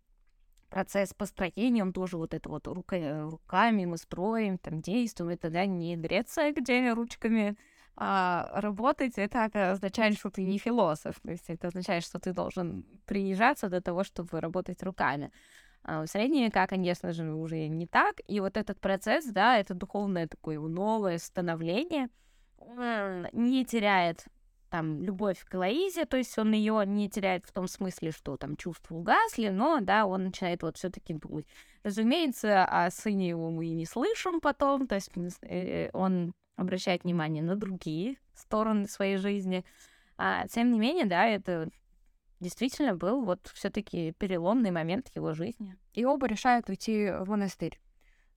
процесс 0.70 1.16
построения, 1.16 1.82
он 1.82 1.94
тоже 1.94 2.18
вот 2.18 2.36
это 2.36 2.48
вот 2.48 2.68
рука, 2.68 3.24
руками 3.24 3.86
мы 3.86 3.98
строим, 3.98 4.60
там 4.60 4.82
действуем, 4.82 5.32
это, 5.32 5.50
да, 5.50 5.66
не 5.66 5.96
Греция, 5.96 6.54
где 6.54 6.94
ручками 6.94 7.58
а 8.00 8.62
работать, 8.62 9.18
это 9.18 9.46
означает, 9.72 10.20
что 10.20 10.30
ты 10.30 10.44
не 10.44 10.60
философ, 10.60 11.20
то 11.20 11.32
есть 11.32 11.50
это 11.50 11.70
означает, 11.70 12.04
что 12.04 12.20
ты 12.20 12.32
должен 12.32 12.86
приезжаться 13.08 13.70
до 13.70 13.82
того, 13.82 14.04
чтобы 14.04 14.40
работать 14.40 14.84
руками. 14.84 15.32
А 15.84 16.04
в 16.04 16.08
средние 16.08 16.46
века, 16.46 16.68
конечно 16.68 17.12
же, 17.12 17.34
уже 17.34 17.68
не 17.68 17.88
так, 17.88 18.18
и 18.28 18.40
вот 18.40 18.56
этот 18.56 18.80
процесс, 18.80 19.26
да, 19.26 19.58
это 19.58 19.74
духовное 19.74 20.28
такое 20.28 20.60
новое 20.60 21.18
становление, 21.18 22.10
он 22.58 23.28
не 23.34 23.66
теряет 23.66 24.28
там 24.69 25.01
любовь 25.01 25.43
к 25.43 25.53
Лоизе, 25.53 26.06
то 26.06 26.17
есть 26.17 26.38
он 26.38 26.51
ее 26.53 26.84
не 26.86 27.10
теряет 27.10 27.45
в 27.45 27.51
том 27.51 27.67
смысле, 27.67 28.12
что 28.12 28.38
там 28.38 28.56
чувства 28.56 28.95
угасли, 28.95 29.49
но 29.49 29.80
да, 29.82 30.06
он 30.06 30.25
начинает 30.25 30.63
вот 30.63 30.77
все-таки 30.77 31.13
думать. 31.13 31.45
Разумеется, 31.84 32.65
о 32.65 32.89
сыне 32.91 33.30
его 33.30 33.49
мы 33.49 33.67
и 33.67 33.73
не 33.73 33.86
слышим 33.86 34.41
потом, 34.41 34.88
то 34.88 34.95
есть 34.95 35.12
э, 35.41 35.89
он 35.93 36.34
обращает 36.56 37.03
внимание 37.03 37.43
на 37.43 37.56
другие 37.56 38.17
стороны 38.34 38.88
своей 38.88 39.17
жизни. 39.17 39.63
А 40.17 40.47
тем 40.47 40.71
не 40.71 40.80
менее, 40.80 41.06
да, 41.06 41.25
это 41.27 41.69
действительно 42.39 42.95
был 42.95 43.23
вот 43.23 43.49
все-таки 43.53 44.12
переломный 44.13 44.71
момент 44.71 45.10
его 45.15 45.34
жизни. 45.34 45.77
И 45.93 46.06
оба 46.06 46.27
решают 46.27 46.69
уйти 46.69 47.10
в 47.10 47.30
монастырь. 47.30 47.80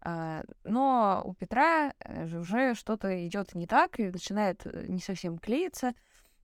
А, 0.03 0.45
но 0.65 1.23
у 1.25 1.35
Петра 1.35 1.93
э, 1.99 2.27
же 2.27 2.41
уже 2.41 2.75
что-то 2.75 3.27
идет 3.27 3.55
не 3.55 3.67
так 3.67 4.01
и 4.01 4.11
начинает 4.11 4.63
э, 4.65 4.87
не 4.89 5.01
совсем 5.01 5.39
клеиться. 5.39 5.93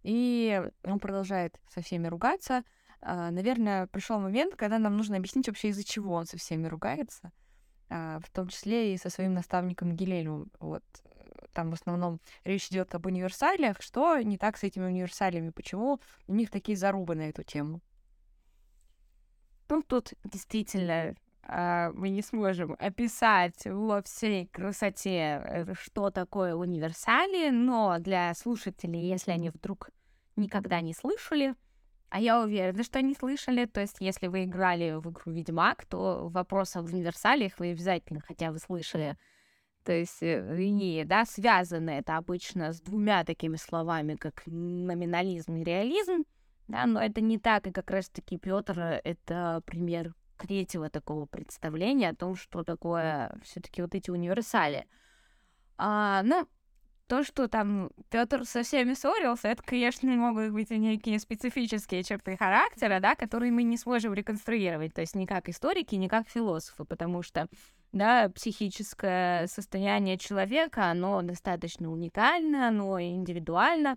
И 0.07 0.63
он 0.85 1.01
продолжает 1.01 1.59
со 1.69 1.83
всеми 1.83 2.07
ругаться. 2.07 2.63
А, 3.01 3.33
наверное, 3.33 3.89
пришел 3.89 4.21
момент, 4.21 4.55
когда 4.55 4.79
нам 4.79 4.97
нужно 4.97 5.17
объяснить 5.17 5.49
вообще, 5.49 5.71
из-за 5.71 5.83
чего 5.83 6.15
он 6.15 6.27
со 6.27 6.39
всеми 6.39 6.69
ругается, 6.69 7.33
а, 7.89 8.21
в 8.21 8.31
том 8.31 8.47
числе 8.47 8.95
и 8.95 8.99
со 8.99 9.11
своим 9.11 9.35
наставником 9.35 9.97
Гилелем. 9.97 10.53
Вот 10.61 10.85
там 11.53 11.71
в 11.71 11.75
основном 11.75 12.21
речь 12.45 12.69
идет 12.69 12.95
об 12.95 13.07
универсалиях. 13.07 13.83
Что 13.83 14.21
не 14.21 14.39
так 14.39 14.57
с 14.57 14.63
этими 14.63 14.85
универсалиями? 14.85 15.51
Почему 15.51 15.99
у 16.29 16.35
них 16.35 16.53
такие 16.53 16.79
зарубы 16.79 17.17
на 17.17 17.23
эту 17.23 17.43
тему? 17.43 17.81
Ну, 19.69 19.83
тут 19.83 20.13
действительно 20.23 21.17
а, 21.43 21.91
мы 21.95 22.11
не 22.11 22.23
сможем 22.23 22.77
описать 22.79 23.65
во 23.65 24.03
всей 24.03 24.47
красоте, 24.47 25.43
э, 25.45 25.75
что 25.75 26.11
такое 26.11 26.55
универсали, 26.55 27.51
но 27.51 27.99
для 27.99 28.35
слушателей, 28.35 29.09
если 29.09 29.33
они 29.33 29.51
вдруг 29.51 29.91
никогда 30.37 30.81
не 30.81 30.95
слышали, 30.95 31.55
а 32.09 32.21
я 32.21 32.41
уверена, 32.41 32.83
что 32.83 33.01
они 33.01 33.15
слышали, 33.15 33.67
то 33.67 33.81
есть 33.81 33.97
если 34.01 34.29
вы 34.29 34.45
играли 34.45 34.93
в 34.93 35.11
игру 35.11 35.33
Ведьмак, 35.33 35.85
то 35.87 36.29
вопрос 36.29 36.77
об 36.77 36.87
универсалиях 36.87 37.59
вы 37.59 37.73
обязательно 37.73 38.21
хотя 38.21 38.53
бы 38.53 38.59
слышали. 38.59 39.17
То 39.85 39.93
есть, 39.93 40.23
э, 40.23 40.57
и, 40.59 41.05
да, 41.05 41.25
связано 41.25 41.91
это 41.91 42.17
обычно 42.17 42.73
с 42.73 42.81
двумя 42.81 43.25
такими 43.25 43.57
словами, 43.57 44.17
как 44.17 44.43
номинализм 44.47 45.57
и 45.57 45.65
реализм, 45.65 46.25
да, 46.69 46.87
но 46.87 47.01
это 47.01 47.21
не 47.21 47.39
так, 47.39 47.67
и 47.67 47.73
как 47.73 47.91
раз-таки 47.91 48.39
Петр 48.39 49.01
это 49.05 49.63
пример 49.65 50.15
третьего 50.39 50.91
такого 50.91 51.27
представления 51.27 52.11
о 52.11 52.17
том, 52.17 52.35
что 52.35 52.63
такое 52.63 53.39
все-таки 53.43 53.83
вот 53.83 53.95
эти 53.95 54.11
универсали. 54.11 54.87
А, 55.79 56.23
ну, 56.23 56.49
то, 57.09 57.23
что 57.23 57.49
там 57.49 57.91
Петр 58.11 58.45
со 58.45 58.63
всеми 58.63 58.95
ссорился, 58.95 59.49
это, 59.49 59.63
конечно, 59.63 60.11
могут 60.17 60.51
быть 60.51 60.71
некие 60.71 61.19
специфические 61.19 62.03
черты 62.03 62.37
характера, 62.37 62.99
да, 63.01 63.15
которые 63.15 63.53
мы 63.53 63.63
не 63.63 63.77
сможем 63.77 64.15
реконструировать, 64.15 64.95
то 64.95 65.01
есть 65.01 65.15
не 65.15 65.27
как 65.27 65.49
историки, 65.49 65.95
не 65.95 66.09
как 66.09 66.29
философы, 66.29 66.85
потому 66.85 67.23
что, 67.23 67.49
да, 67.93 68.29
психическое 68.31 69.47
состояние 69.47 70.19
человека, 70.19 70.87
оно 70.87 71.23
достаточно 71.23 71.91
уникально, 71.91 72.69
оно 72.69 73.01
индивидуально, 73.01 73.97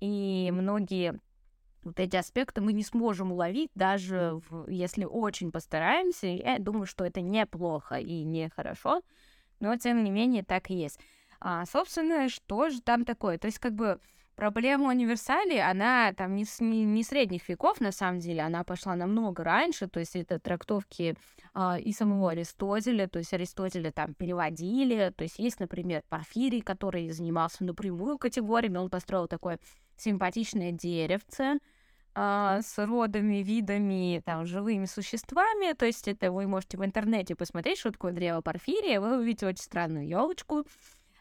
и 0.00 0.50
многие 0.52 1.20
вот 1.82 2.00
эти 2.00 2.16
аспекты 2.16 2.60
мы 2.60 2.72
не 2.72 2.82
сможем 2.82 3.32
уловить, 3.32 3.70
даже 3.74 4.40
в, 4.48 4.68
если 4.68 5.04
очень 5.04 5.52
постараемся. 5.52 6.26
Я 6.26 6.58
думаю, 6.58 6.86
что 6.86 7.04
это 7.04 7.20
неплохо 7.20 7.96
и 7.96 8.24
нехорошо, 8.24 9.02
но 9.60 9.76
тем 9.76 10.02
не 10.02 10.10
менее 10.10 10.42
так 10.42 10.70
и 10.70 10.74
есть. 10.74 10.98
А, 11.48 11.64
собственно, 11.64 12.28
что 12.28 12.70
же 12.70 12.80
там 12.80 13.04
такое? 13.04 13.38
То 13.38 13.46
есть, 13.46 13.60
как 13.60 13.72
бы, 13.72 14.00
проблема 14.34 14.88
универсалии, 14.88 15.58
она 15.58 16.12
там 16.12 16.34
не, 16.34 16.44
с, 16.44 16.58
не, 16.58 16.84
не 16.84 17.04
средних 17.04 17.48
веков, 17.48 17.80
на 17.80 17.92
самом 17.92 18.18
деле, 18.18 18.42
она 18.42 18.64
пошла 18.64 18.96
намного 18.96 19.44
раньше, 19.44 19.86
то 19.86 20.00
есть 20.00 20.16
это 20.16 20.40
трактовки 20.40 21.14
а, 21.54 21.78
и 21.78 21.92
самого 21.92 22.32
Аристотеля, 22.32 23.06
то 23.06 23.20
есть 23.20 23.32
Аристотеля 23.32 23.92
там 23.92 24.14
переводили, 24.14 25.14
то 25.16 25.22
есть 25.22 25.38
есть, 25.38 25.60
например, 25.60 26.02
Порфирий, 26.08 26.62
который 26.62 27.10
занимался 27.10 27.62
напрямую 27.62 28.18
категориями, 28.18 28.78
он 28.78 28.90
построил 28.90 29.28
такое 29.28 29.60
симпатичное 29.96 30.72
деревце, 30.72 31.60
а, 32.16 32.60
с 32.60 32.84
родами, 32.84 33.36
видами, 33.44 34.20
там, 34.24 34.46
живыми 34.46 34.86
существами. 34.86 35.74
То 35.74 35.86
есть 35.86 36.08
это 36.08 36.32
вы 36.32 36.48
можете 36.48 36.78
в 36.78 36.84
интернете 36.84 37.36
посмотреть, 37.36 37.78
что 37.78 37.92
такое 37.92 38.12
древо 38.12 38.40
Порфирия, 38.40 39.00
вы 39.00 39.18
увидите 39.18 39.46
очень 39.46 39.62
странную 39.62 40.08
елочку. 40.08 40.64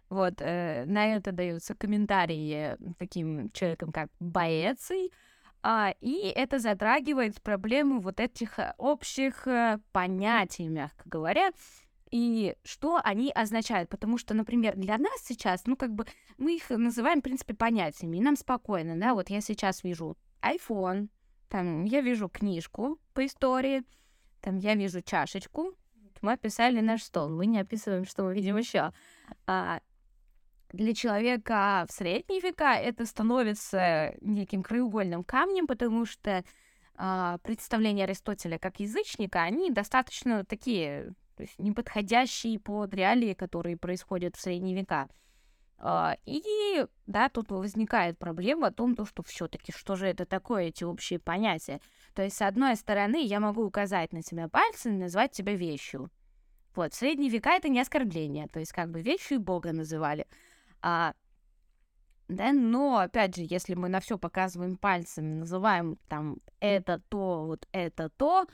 Вот, 0.09 0.35
э, 0.39 0.85
на 0.85 1.15
это 1.15 1.31
даются 1.31 1.73
комментарии 1.73 2.77
таким 2.97 3.49
человеком, 3.51 3.91
как 3.91 4.09
Боэций, 4.19 5.11
а, 5.67 5.95
и 5.99 6.31
это 6.35 6.59
затрагивает 6.59 7.41
проблему 7.41 7.99
вот 7.99 8.19
этих 8.19 8.59
э, 8.59 8.75
общих 8.77 9.47
э, 9.47 9.79
понятий, 9.91 10.67
мягко 10.67 11.09
говоря, 11.09 11.49
и 12.11 12.55
что 12.63 13.01
они 13.03 13.31
означают. 13.31 13.89
Потому 13.89 14.19
что, 14.19 14.35
например, 14.35 14.75
для 14.75 14.99
нас 14.99 15.21
сейчас, 15.23 15.65
ну, 15.65 15.75
как 15.75 15.91
бы, 15.91 16.05
мы 16.37 16.55
их 16.55 16.69
называем, 16.69 17.19
в 17.19 17.23
принципе, 17.23 17.55
понятиями, 17.55 18.17
и 18.17 18.21
нам 18.21 18.35
спокойно, 18.35 18.95
да, 18.95 19.15
вот 19.15 19.31
я 19.31 19.41
сейчас 19.41 19.83
вижу 19.83 20.15
iPhone, 20.43 21.09
там 21.49 21.85
я 21.85 22.01
вижу 22.01 22.29
книжку 22.29 22.99
по 23.13 23.25
истории, 23.25 23.81
там 24.41 24.57
я 24.57 24.75
вижу 24.75 25.01
чашечку, 25.01 25.73
мы 26.21 26.33
описали 26.33 26.79
наш 26.79 27.01
стол, 27.01 27.29
мы 27.29 27.47
не 27.47 27.59
описываем, 27.59 28.05
что 28.05 28.23
мы 28.23 28.35
видим 28.35 28.57
еще. 28.57 28.93
А, 29.47 29.79
для 30.75 30.93
человека 30.93 31.85
в 31.89 31.91
средние 31.91 32.41
века 32.41 32.75
это 32.75 33.05
становится 33.05 34.13
неким 34.21 34.63
краеугольным 34.63 35.23
камнем, 35.23 35.67
потому 35.67 36.05
что 36.05 36.43
а, 36.95 37.37
представления 37.39 38.03
Аристотеля 38.03 38.57
как 38.57 38.79
язычника, 38.79 39.41
они 39.41 39.71
достаточно 39.71 40.45
такие, 40.45 41.13
то 41.35 41.43
есть 41.43 41.57
неподходящие 41.59 42.59
под 42.59 42.93
реалии, 42.93 43.33
которые 43.33 43.77
происходят 43.77 44.35
в 44.35 44.41
средние 44.41 44.75
века. 44.75 45.09
А, 45.77 46.17
и 46.25 46.85
да, 47.05 47.29
тут 47.29 47.51
возникает 47.51 48.17
проблема 48.17 48.67
о 48.67 48.71
том, 48.71 48.95
то, 48.95 49.05
что 49.05 49.23
все-таки 49.23 49.71
что 49.71 49.95
же 49.95 50.07
это 50.07 50.25
такое, 50.25 50.65
эти 50.65 50.83
общие 50.83 51.19
понятия. 51.19 51.81
То 52.13 52.23
есть, 52.23 52.37
с 52.37 52.41
одной 52.41 52.75
стороны, 52.75 53.23
я 53.23 53.39
могу 53.39 53.63
указать 53.63 54.13
на 54.13 54.21
тебя 54.21 54.47
пальцем 54.47 54.95
и 54.95 54.99
назвать 54.99 55.31
тебя 55.31 55.53
вещью. 55.53 56.09
Вот, 56.75 56.93
в 56.93 56.95
средние 56.95 57.29
века 57.29 57.51
это 57.51 57.69
не 57.69 57.79
оскорбление, 57.79 58.47
то 58.47 58.59
есть 58.59 58.73
как 58.73 58.91
бы 58.91 59.01
вещью 59.01 59.39
Бога 59.39 59.71
называли. 59.71 60.27
А, 60.87 61.15
да, 62.27 62.53
но 62.53 62.99
опять 62.99 63.35
же, 63.35 63.43
если 63.43 63.73
мы 63.73 63.89
на 63.89 63.99
все 63.99 64.19
показываем 64.19 64.77
пальцем, 64.77 65.39
называем 65.39 65.97
там 66.07 66.37
это 66.59 67.01
то, 67.09 67.45
вот 67.47 67.67
это 67.71 68.09
то, 68.09 68.45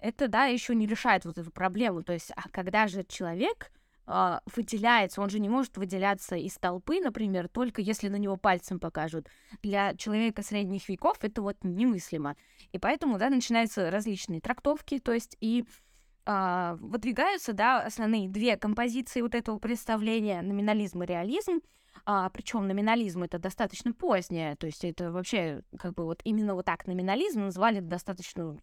это 0.00 0.26
да 0.26 0.46
еще 0.46 0.74
не 0.74 0.88
решает 0.88 1.24
вот 1.24 1.38
эту 1.38 1.52
проблему. 1.52 2.02
То 2.02 2.12
есть, 2.12 2.32
а 2.34 2.48
когда 2.50 2.88
же 2.88 3.04
человек 3.04 3.70
э, 4.08 4.40
выделяется, 4.56 5.20
он 5.20 5.30
же 5.30 5.38
не 5.38 5.48
может 5.48 5.76
выделяться 5.76 6.34
из 6.34 6.54
толпы, 6.58 6.98
например, 6.98 7.46
только 7.46 7.82
если 7.82 8.08
на 8.08 8.16
него 8.16 8.36
пальцем 8.36 8.80
покажут. 8.80 9.28
Для 9.62 9.94
человека 9.94 10.42
средних 10.42 10.88
веков 10.88 11.18
это 11.22 11.40
вот 11.40 11.56
немыслимо. 11.62 12.34
И 12.72 12.78
поэтому, 12.80 13.16
да, 13.16 13.30
начинаются 13.30 13.92
различные 13.92 14.40
трактовки, 14.40 14.98
то 14.98 15.12
есть 15.12 15.36
и 15.40 15.62
э, 15.62 15.85
выдвигаются, 16.26 17.52
да, 17.52 17.82
основные 17.82 18.28
две 18.28 18.56
композиции 18.56 19.20
вот 19.20 19.34
этого 19.34 19.58
представления, 19.58 20.42
номинализм 20.42 21.02
и 21.02 21.06
реализм, 21.06 21.60
а, 22.04 22.28
причем 22.30 22.66
номинализм 22.66 23.22
это 23.22 23.38
достаточно 23.38 23.92
позднее, 23.92 24.56
то 24.56 24.66
есть 24.66 24.84
это 24.84 25.12
вообще 25.12 25.62
как 25.78 25.94
бы 25.94 26.04
вот 26.04 26.20
именно 26.24 26.54
вот 26.54 26.64
так 26.64 26.86
номинализм 26.86 27.42
назвали 27.42 27.80
достаточно 27.80 28.58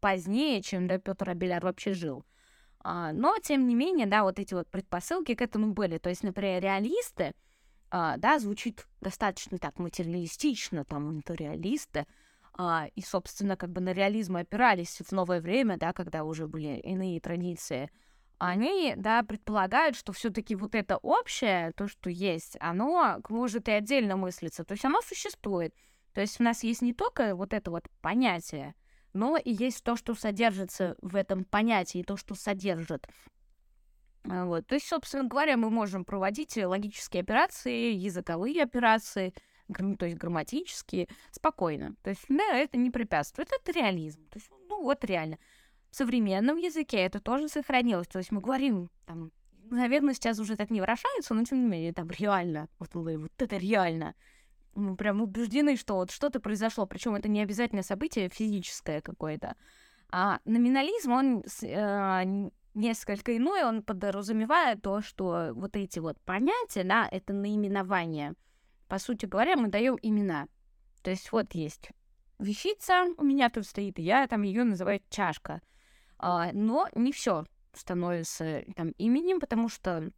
позднее, 0.00 0.62
чем 0.62 0.86
да, 0.86 0.98
Петр 0.98 1.30
Абеляр 1.30 1.64
вообще 1.64 1.94
жил. 1.94 2.24
А, 2.80 3.12
но, 3.12 3.36
тем 3.42 3.66
не 3.66 3.74
менее, 3.74 4.06
да, 4.06 4.22
вот 4.22 4.38
эти 4.38 4.52
вот 4.52 4.68
предпосылки 4.68 5.34
к 5.34 5.40
этому 5.40 5.72
были. 5.72 5.96
То 5.96 6.10
есть, 6.10 6.22
например, 6.22 6.62
реалисты, 6.62 7.32
а, 7.90 8.18
да, 8.18 8.38
звучит 8.38 8.86
достаточно 9.00 9.56
так 9.58 9.78
материалистично, 9.78 10.84
там, 10.84 11.22
реалисты, 11.26 12.06
а, 12.56 12.86
и, 12.94 13.00
собственно, 13.00 13.56
как 13.56 13.70
бы 13.70 13.80
на 13.80 13.92
реализм 13.92 14.36
опирались 14.36 15.00
в 15.04 15.12
новое 15.12 15.40
время, 15.40 15.76
да, 15.76 15.92
когда 15.92 16.24
уже 16.24 16.46
были 16.46 16.78
иные 16.78 17.20
традиции, 17.20 17.90
они, 18.38 18.94
да, 18.96 19.22
предполагают, 19.22 19.96
что 19.96 20.12
все 20.12 20.30
таки 20.30 20.54
вот 20.54 20.74
это 20.74 20.96
общее, 20.98 21.72
то, 21.72 21.88
что 21.88 22.10
есть, 22.10 22.56
оно 22.60 23.20
может 23.28 23.68
и 23.68 23.72
отдельно 23.72 24.16
мыслиться, 24.16 24.64
то 24.64 24.72
есть 24.72 24.84
оно 24.84 25.00
существует. 25.02 25.74
То 26.12 26.20
есть 26.20 26.40
у 26.40 26.44
нас 26.44 26.62
есть 26.62 26.82
не 26.82 26.92
только 26.92 27.34
вот 27.34 27.52
это 27.52 27.70
вот 27.70 27.88
понятие, 28.00 28.74
но 29.12 29.36
и 29.36 29.52
есть 29.52 29.82
то, 29.82 29.96
что 29.96 30.14
содержится 30.14 30.96
в 31.00 31.16
этом 31.16 31.44
понятии, 31.44 32.04
то, 32.06 32.16
что 32.16 32.34
содержит. 32.34 33.08
Вот. 34.24 34.66
То 34.66 34.74
есть, 34.76 34.88
собственно 34.88 35.24
говоря, 35.24 35.56
мы 35.56 35.70
можем 35.70 36.04
проводить 36.04 36.56
логические 36.56 37.22
операции, 37.22 37.92
языковые 37.92 38.62
операции, 38.62 39.34
то 39.72 40.06
есть 40.06 40.18
грамматические, 40.18 41.08
спокойно. 41.30 41.94
То 42.02 42.10
есть, 42.10 42.24
да, 42.28 42.56
это 42.56 42.76
не 42.76 42.90
препятствует, 42.90 43.48
это 43.52 43.72
реализм. 43.72 44.26
То 44.28 44.38
есть, 44.38 44.50
ну 44.68 44.82
вот 44.82 45.04
реально. 45.04 45.38
В 45.90 45.96
современном 45.96 46.56
языке 46.56 46.98
это 46.98 47.20
тоже 47.20 47.48
сохранилось. 47.48 48.08
То 48.08 48.18
есть 48.18 48.32
мы 48.32 48.40
говорим, 48.40 48.90
там, 49.06 49.30
наверное, 49.70 50.14
сейчас 50.14 50.38
уже 50.38 50.56
так 50.56 50.70
не 50.70 50.80
выражаются, 50.80 51.34
но 51.34 51.44
тем 51.44 51.62
не 51.62 51.68
менее, 51.68 51.92
там 51.92 52.10
реально, 52.10 52.68
вот, 52.78 52.94
вот 52.94 53.32
это 53.38 53.56
реально. 53.56 54.14
Мы 54.74 54.96
прям 54.96 55.22
убеждены, 55.22 55.76
что 55.76 55.94
вот 55.94 56.10
что-то 56.10 56.40
произошло, 56.40 56.84
причем 56.86 57.14
это 57.14 57.28
не 57.28 57.40
обязательно 57.40 57.82
событие 57.82 58.28
физическое 58.28 59.00
какое-то. 59.00 59.54
А 60.10 60.40
номинализм, 60.44 61.12
он 61.12 61.44
э, 61.62 62.50
несколько 62.74 63.36
иной, 63.36 63.64
он 63.64 63.82
подразумевает 63.82 64.82
то, 64.82 65.00
что 65.00 65.52
вот 65.54 65.76
эти 65.76 66.00
вот 66.00 66.20
понятия, 66.22 66.84
да, 66.84 67.08
это 67.10 67.32
наименование. 67.32 68.34
По 68.88 68.98
сути 68.98 69.26
говоря, 69.26 69.56
мы 69.56 69.68
даем 69.68 69.98
имена. 70.02 70.48
То 71.02 71.10
есть 71.10 71.32
вот 71.32 71.54
есть 71.54 71.90
вещица, 72.38 73.06
у 73.16 73.24
меня 73.24 73.50
тут 73.50 73.66
стоит, 73.66 73.98
и 73.98 74.02
я 74.02 74.26
там 74.26 74.42
ее 74.42 74.64
называю 74.64 75.00
чашка. 75.10 75.60
А, 76.18 76.52
но 76.52 76.88
не 76.94 77.12
все 77.12 77.44
становится 77.72 78.62
там 78.76 78.90
именем, 78.98 79.40
потому 79.40 79.68
что, 79.68 80.10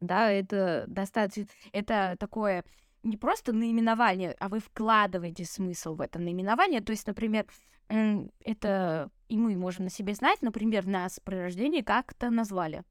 да, 0.00 0.30
это 0.30 0.84
достаточно, 0.86 1.46
это 1.72 2.16
такое 2.18 2.64
не 3.02 3.16
просто 3.16 3.52
наименование, 3.52 4.36
а 4.38 4.48
вы 4.48 4.60
вкладываете 4.60 5.44
смысл 5.44 5.94
в 5.94 6.00
это 6.00 6.18
наименование. 6.18 6.80
То 6.80 6.92
есть, 6.92 7.06
например, 7.06 7.46
это 7.88 9.10
и 9.28 9.36
мы 9.36 9.56
можем 9.56 9.84
на 9.84 9.90
себе 9.90 10.14
знать, 10.14 10.42
например, 10.42 10.86
нас 10.86 11.20
при 11.22 11.36
рождении 11.36 11.82
как-то 11.82 12.30
назвали. 12.30 12.84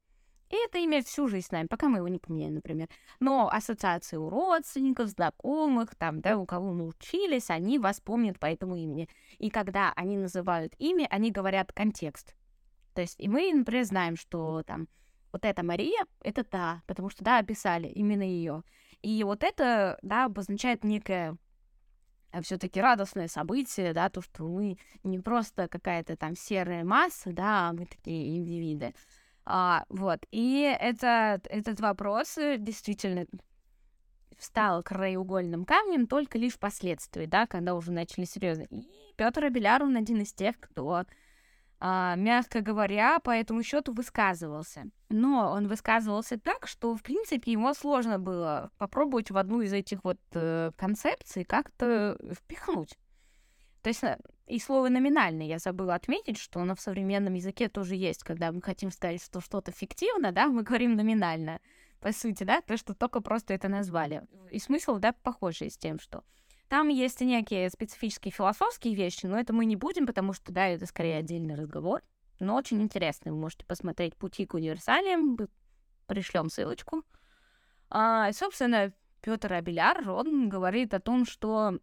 И 0.49 0.55
это 0.55 0.79
имя 0.79 1.03
всю 1.03 1.27
жизнь 1.27 1.47
с 1.47 1.51
нами, 1.51 1.67
пока 1.67 1.89
мы 1.89 1.99
его 1.99 2.07
не 2.07 2.17
поменяем, 2.17 2.55
например. 2.55 2.89
Но 3.19 3.49
ассоциации 3.49 4.17
у 4.17 4.29
родственников, 4.29 5.09
знакомых, 5.09 5.95
там, 5.95 6.21
да, 6.21 6.37
у 6.37 6.45
кого 6.45 6.73
мы 6.73 6.87
учились, 6.87 7.49
они 7.49 7.77
вас 7.77 7.99
помнят 8.01 8.39
по 8.39 8.47
этому 8.47 8.75
имени. 8.75 9.07
И 9.37 9.49
когда 9.49 9.93
они 9.95 10.17
называют 10.17 10.73
имя, 10.79 11.07
они 11.09 11.31
говорят 11.31 11.71
контекст. 11.71 12.35
То 12.95 13.01
есть, 13.01 13.19
и 13.19 13.27
мы, 13.27 13.53
например, 13.53 13.85
знаем, 13.85 14.15
что 14.15 14.63
там 14.63 14.87
вот 15.31 15.45
эта 15.45 15.63
Мария, 15.63 16.05
это 16.21 16.43
та, 16.43 16.81
потому 16.87 17.09
что, 17.09 17.23
да, 17.23 17.37
описали 17.37 17.87
именно 17.87 18.23
ее. 18.23 18.63
И 19.03 19.23
вот 19.23 19.43
это, 19.43 19.99
да, 20.01 20.25
обозначает 20.25 20.83
некое 20.83 21.37
а 22.31 22.41
все-таки 22.41 22.79
радостное 22.79 23.27
событие, 23.27 23.93
да, 23.93 24.09
то, 24.09 24.21
что 24.21 24.43
мы 24.43 24.77
не 25.03 25.19
просто 25.19 25.67
какая-то 25.67 26.15
там 26.15 26.35
серая 26.35 26.83
масса, 26.83 27.31
да, 27.31 27.69
а 27.69 27.73
мы 27.73 27.85
такие 27.85 28.37
индивиды. 28.37 28.93
А, 29.51 29.83
вот, 29.89 30.19
и 30.29 30.61
это, 30.79 31.41
этот 31.45 31.79
вопрос 31.79 32.37
э, 32.37 32.57
действительно 32.59 33.25
стал 34.37 34.83
краеугольным 34.83 35.65
камнем 35.65 36.05
только 36.05 36.37
лишь 36.37 36.53
впоследствии, 36.53 37.25
да, 37.25 37.47
когда 37.47 37.73
уже 37.73 37.91
начали 37.91 38.25
серьезно. 38.25 38.67
И 38.69 38.85
Петр 39.17 39.45
Абеляр, 39.45 39.81
он 39.81 39.97
один 39.97 40.21
из 40.21 40.33
тех, 40.33 40.59
кто 40.59 41.03
а, 41.79 42.15
мягко 42.15 42.61
говоря, 42.61 43.19
по 43.19 43.31
этому 43.31 43.63
счету 43.63 43.91
высказывался. 43.91 44.85
Но 45.09 45.51
он 45.51 45.67
высказывался 45.67 46.39
так, 46.39 46.67
что, 46.67 46.95
в 46.95 47.01
принципе, 47.01 47.53
ему 47.53 47.73
сложно 47.73 48.19
было 48.19 48.69
попробовать 48.77 49.31
в 49.31 49.37
одну 49.37 49.61
из 49.61 49.73
этих 49.73 50.03
вот 50.03 50.19
э, 50.33 50.71
концепций 50.77 51.43
как-то 51.43 52.19
впихнуть. 52.33 52.99
То 53.81 53.89
есть 53.89 54.03
э, 54.03 54.17
и 54.47 54.59
слово 54.59 54.89
номинальный 54.89 55.47
я 55.47 55.59
забыла 55.59 55.95
отметить, 55.95 56.37
что 56.37 56.59
оно 56.59 56.75
в 56.75 56.81
современном 56.81 57.33
языке 57.33 57.69
тоже 57.69 57.95
есть. 57.95 58.23
Когда 58.23 58.51
мы 58.51 58.61
хотим 58.61 58.91
сказать, 58.91 59.23
что 59.23 59.41
что-то 59.41 59.71
фиктивно, 59.71 60.31
да, 60.31 60.47
мы 60.47 60.63
говорим 60.63 60.95
номинально. 60.95 61.61
По 61.99 62.11
сути, 62.11 62.43
да, 62.43 62.61
то, 62.61 62.77
что 62.77 62.93
только 62.93 63.21
просто 63.21 63.53
это 63.53 63.67
назвали. 63.67 64.23
И 64.51 64.59
смысл, 64.59 64.97
да, 64.97 65.13
похожий 65.13 65.69
с 65.69 65.77
тем, 65.77 65.99
что 65.99 66.23
там 66.69 66.87
есть 66.89 67.19
некие 67.21 67.69
специфические 67.69 68.31
философские 68.31 68.93
вещи, 68.93 69.25
но 69.25 69.39
это 69.39 69.53
мы 69.53 69.65
не 69.65 69.75
будем, 69.75 70.05
потому 70.05 70.33
что, 70.33 70.51
да, 70.51 70.67
это 70.67 70.85
скорее 70.85 71.17
отдельный 71.17 71.55
разговор. 71.55 72.01
Но 72.39 72.55
очень 72.55 72.81
интересно. 72.81 73.31
Вы 73.31 73.39
можете 73.39 73.65
посмотреть 73.65 74.15
«Пути 74.15 74.45
к 74.45 74.53
универсалиям». 74.53 75.37
Пришлем 76.05 76.49
ссылочку. 76.49 77.03
А, 77.89 78.31
собственно, 78.33 78.93
Петр 79.21 79.51
Абеляр, 79.51 80.09
он 80.09 80.47
говорит 80.47 80.93
о 80.93 80.99
том, 80.99 81.25
что 81.25 81.79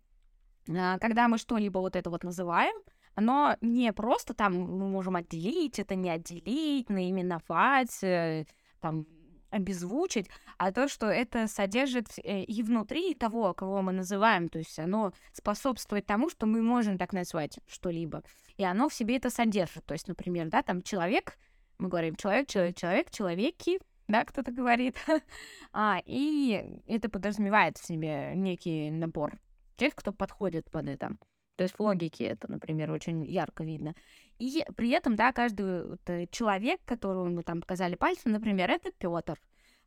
когда 0.67 1.29
мы 1.29 1.39
что-либо 1.39 1.79
вот 1.79 1.97
это 1.97 2.11
вот 2.11 2.25
называем, 2.25 2.75
оно 3.15 3.57
не 3.61 3.93
просто 3.93 4.35
там 4.35 4.55
мы 4.55 4.89
можем 4.89 5.17
отделить, 5.17 5.79
это 5.79 5.95
не 5.95 6.11
отделить, 6.11 6.91
наименовать, 6.91 8.03
э, 8.03 8.45
там 8.81 9.07
обезвучить, 9.51 10.29
а 10.59 10.71
то, 10.71 10.87
что 10.87 11.07
это 11.07 11.47
содержит 11.49 12.09
э, 12.19 12.43
и 12.43 12.63
внутри 12.63 13.15
того, 13.15 13.55
кого 13.55 13.81
мы 13.81 13.93
называем, 13.93 14.49
то 14.49 14.59
есть 14.59 14.79
оно 14.79 15.13
способствует 15.33 16.07
тому, 16.07 16.29
что 16.29 16.47
мы 16.47 16.63
можем 16.63 16.99
так 16.99 17.13
назвать 17.13 17.59
что-либо, 17.67 18.23
и 18.59 18.65
оно 18.65 18.89
в 18.89 18.95
себе 18.95 19.17
это 19.17 19.31
содержит, 19.31 19.85
то 19.87 19.95
есть, 19.95 20.09
например, 20.09 20.49
да, 20.49 20.63
там 20.63 20.83
человек, 20.83 21.39
мы 21.79 21.89
говорим 21.89 22.17
человек, 22.17 22.49
человек, 22.49 22.77
человек, 22.77 23.11
человеки, 23.11 23.81
да, 24.09 24.25
кто-то 24.25 24.53
говорит, 24.53 24.97
а, 25.73 26.01
и 26.05 26.81
это 26.87 27.09
подразумевает 27.09 27.79
в 27.79 27.87
себе 27.87 28.33
некий 28.35 28.91
набор 28.91 29.39
тех, 29.77 29.95
кто 29.95 30.13
подходит 30.13 30.71
под 30.71 30.89
это. 30.89 31.17
То 31.57 31.63
есть 31.63 31.75
в 31.75 31.81
логике 31.81 32.25
это, 32.25 32.51
например, 32.51 32.91
очень 32.91 33.25
ярко 33.25 33.65
видно. 33.65 33.95
И 34.39 34.65
при 34.77 34.91
этом, 34.91 35.17
да, 35.17 35.33
каждый 35.33 35.99
э, 36.07 36.27
человек, 36.31 36.81
которого 36.85 37.25
мы 37.25 37.43
там 37.43 37.63
показали 37.63 37.95
пальцем, 37.95 38.33
например, 38.33 38.71
это 38.71 38.93
Петр. 38.93 39.41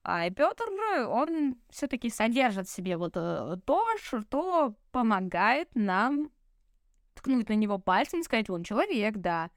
А 0.03 0.29
Петр, 0.29 0.65
он 1.07 1.57
все-таки 1.69 2.09
содержит 2.09 2.67
в 2.67 2.71
себе 2.71 2.97
вот 2.97 3.15
э, 3.15 3.57
то, 3.65 3.85
что 3.97 4.75
помогает 4.91 5.69
нам 5.75 6.31
ткнуть 7.13 7.49
на 7.49 7.53
него 7.53 7.77
пальцем 7.77 8.21
и 8.21 8.23
сказать, 8.23 8.49
он 8.49 8.63
человек, 8.63 9.17
да. 9.17 9.51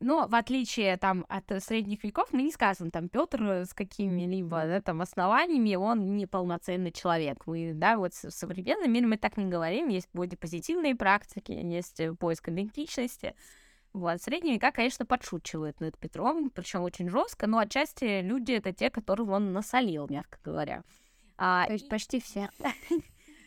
Но 0.00 0.28
в 0.28 0.34
отличие 0.36 0.96
там 0.96 1.26
от 1.28 1.50
средних 1.62 2.04
веков, 2.04 2.28
мы 2.32 2.42
не 2.42 2.52
скажем, 2.52 2.90
там 2.90 3.08
Петр 3.08 3.42
с 3.66 3.74
какими-либо 3.74 4.64
да, 4.66 4.80
там 4.80 5.00
основаниями, 5.00 5.74
он 5.74 6.16
не 6.16 6.26
полноценный 6.26 6.92
человек. 6.92 7.46
Мы, 7.46 7.72
да, 7.74 7.98
вот 7.98 8.14
в 8.14 8.30
современном 8.30 8.92
мире 8.92 9.06
мы 9.06 9.16
так 9.16 9.36
не 9.36 9.46
говорим, 9.46 9.88
есть 9.88 10.08
бодипозитивные 10.12 10.94
практики, 10.94 11.50
есть 11.50 12.00
поиск 12.20 12.48
идентичности. 12.48 13.34
Вот, 13.92 14.22
средние 14.22 14.54
века, 14.54 14.70
конечно, 14.70 15.04
подшучивают 15.04 15.80
над 15.80 15.98
Петром, 15.98 16.50
причем 16.50 16.82
очень 16.82 17.08
жестко, 17.08 17.48
но 17.48 17.58
отчасти 17.58 18.20
люди 18.20 18.52
это 18.52 18.72
те, 18.72 18.90
которых 18.90 19.28
он 19.28 19.52
насолил, 19.52 20.06
мягко 20.08 20.38
говоря. 20.44 20.84
А, 21.36 21.66
То 21.66 21.72
есть 21.72 21.88
почти 21.88 22.20
все. 22.20 22.50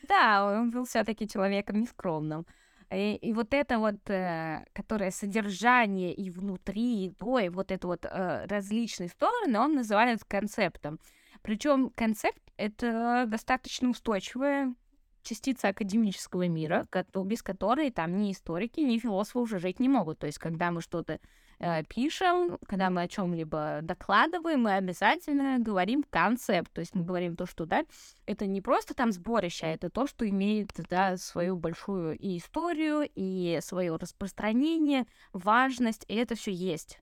Да, 0.07 0.59
он 0.59 0.71
был 0.71 0.83
все-таки 0.83 1.25
человеком 1.25 1.79
нескромным. 1.79 2.45
И, 2.91 3.15
и 3.15 3.33
вот 3.33 3.53
это 3.53 3.79
вот, 3.79 4.09
э, 4.09 4.65
которое 4.73 5.11
содержание 5.11 6.13
и 6.13 6.29
внутри, 6.29 7.05
и 7.05 7.09
то, 7.11 7.39
и 7.39 7.47
вот 7.47 7.71
это 7.71 7.87
вот 7.87 8.05
э, 8.05 8.45
различные 8.47 9.07
стороны, 9.07 9.57
он 9.59 9.75
называет 9.75 10.23
концептом. 10.25 10.99
Причем 11.41 11.89
концепт— 11.91 12.41
это 12.57 13.25
достаточно 13.27 13.89
устойчивая 13.89 14.75
частица 15.23 15.69
академического 15.69 16.47
мира, 16.47 16.85
без 17.15 17.41
которой 17.41 17.91
там 17.91 18.17
ни 18.17 18.33
историки, 18.33 18.81
ни 18.81 18.97
философы 18.97 19.39
уже 19.39 19.59
жить 19.59 19.79
не 19.79 19.87
могут. 19.87 20.19
То 20.19 20.27
есть, 20.27 20.39
когда 20.39 20.71
мы 20.71 20.81
что-то 20.81 21.19
э, 21.61 21.83
пишем, 21.83 22.57
когда 22.67 22.89
мы 22.89 23.03
о 23.03 23.07
чем-либо 23.07 23.79
докладываем, 23.83 24.63
мы 24.63 24.73
обязательно 24.73 25.59
говорим 25.59 26.03
концепт. 26.09 26.71
То 26.73 26.81
есть 26.81 26.95
мы 26.95 27.03
говорим 27.03 27.35
то, 27.35 27.45
что 27.45 27.65
да, 27.65 27.85
это 28.25 28.47
не 28.47 28.61
просто 28.61 28.93
там 28.93 29.11
сборище, 29.11 29.67
а 29.67 29.69
это 29.69 29.89
то, 29.89 30.07
что 30.07 30.27
имеет 30.27 30.71
да, 30.89 31.17
свою 31.17 31.55
большую 31.55 32.17
и 32.17 32.37
историю, 32.37 33.07
и 33.13 33.59
свое 33.61 33.95
распространение, 33.95 35.05
важность, 35.31 36.03
и 36.07 36.15
это 36.15 36.35
все 36.35 36.51
есть. 36.51 36.99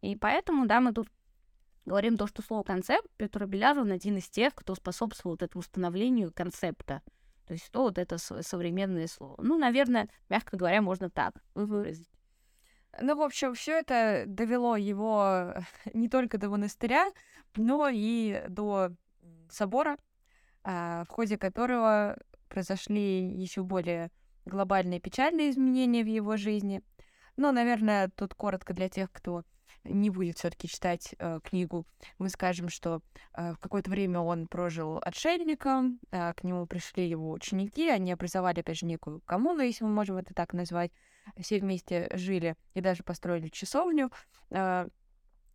И 0.00 0.16
поэтому, 0.16 0.66
да, 0.66 0.80
мы 0.80 0.92
тут 0.92 1.08
говорим 1.84 2.16
то, 2.16 2.26
что 2.26 2.42
слово 2.42 2.62
концепт 2.62 3.08
Петр 3.16 3.46
Беляр, 3.46 3.78
он 3.78 3.92
один 3.92 4.16
из 4.16 4.28
тех, 4.28 4.54
кто 4.54 4.74
способствовал 4.74 5.36
этому 5.36 5.60
установлению 5.60 6.32
концепта. 6.32 7.02
То 7.46 7.54
есть 7.54 7.64
что 7.66 7.84
вот 7.84 7.98
это 7.98 8.18
современное 8.18 9.06
слово. 9.06 9.36
Ну, 9.42 9.58
наверное, 9.58 10.08
мягко 10.28 10.56
говоря, 10.56 10.82
можно 10.82 11.08
так 11.08 11.34
выразить. 11.54 12.08
Ну, 13.00 13.16
в 13.16 13.22
общем, 13.22 13.54
все 13.54 13.78
это 13.78 14.24
довело 14.26 14.76
его 14.76 15.54
не 15.94 16.08
только 16.08 16.38
до 16.38 16.48
монастыря, 16.48 17.10
но 17.56 17.88
и 17.88 18.44
до 18.48 18.90
собора, 19.50 19.96
а, 20.64 21.04
в 21.04 21.08
ходе 21.08 21.38
которого 21.38 22.18
произошли 22.48 23.26
еще 23.28 23.62
более 23.62 24.10
глобальные 24.46 25.00
печальные 25.00 25.50
изменения 25.50 26.02
в 26.02 26.08
его 26.08 26.36
жизни. 26.36 26.82
Но, 27.36 27.52
наверное, 27.52 28.10
тут 28.16 28.34
коротко 28.34 28.74
для 28.74 28.88
тех, 28.88 29.12
кто 29.12 29.44
не 29.84 30.10
будет 30.10 30.38
все-таки 30.38 30.68
читать 30.68 31.14
э, 31.18 31.40
книгу, 31.42 31.86
мы 32.18 32.28
скажем, 32.28 32.68
что 32.68 33.00
э, 33.34 33.52
в 33.52 33.58
какое-то 33.58 33.90
время 33.90 34.20
он 34.20 34.46
прожил 34.46 34.98
отшельником, 35.02 36.00
э, 36.10 36.32
к 36.34 36.42
нему 36.44 36.66
пришли 36.66 37.08
его 37.08 37.30
ученики, 37.30 37.88
они 37.88 38.12
образовали, 38.12 38.60
опять 38.60 38.78
же, 38.78 38.86
некую 38.86 39.20
коммуну, 39.20 39.62
если 39.62 39.84
мы 39.84 39.90
можем 39.90 40.16
это 40.16 40.34
так 40.34 40.52
назвать, 40.52 40.90
все 41.38 41.60
вместе 41.60 42.08
жили 42.14 42.56
и 42.74 42.80
даже 42.80 43.02
построили 43.02 43.48
часовню, 43.48 44.10
э, 44.50 44.88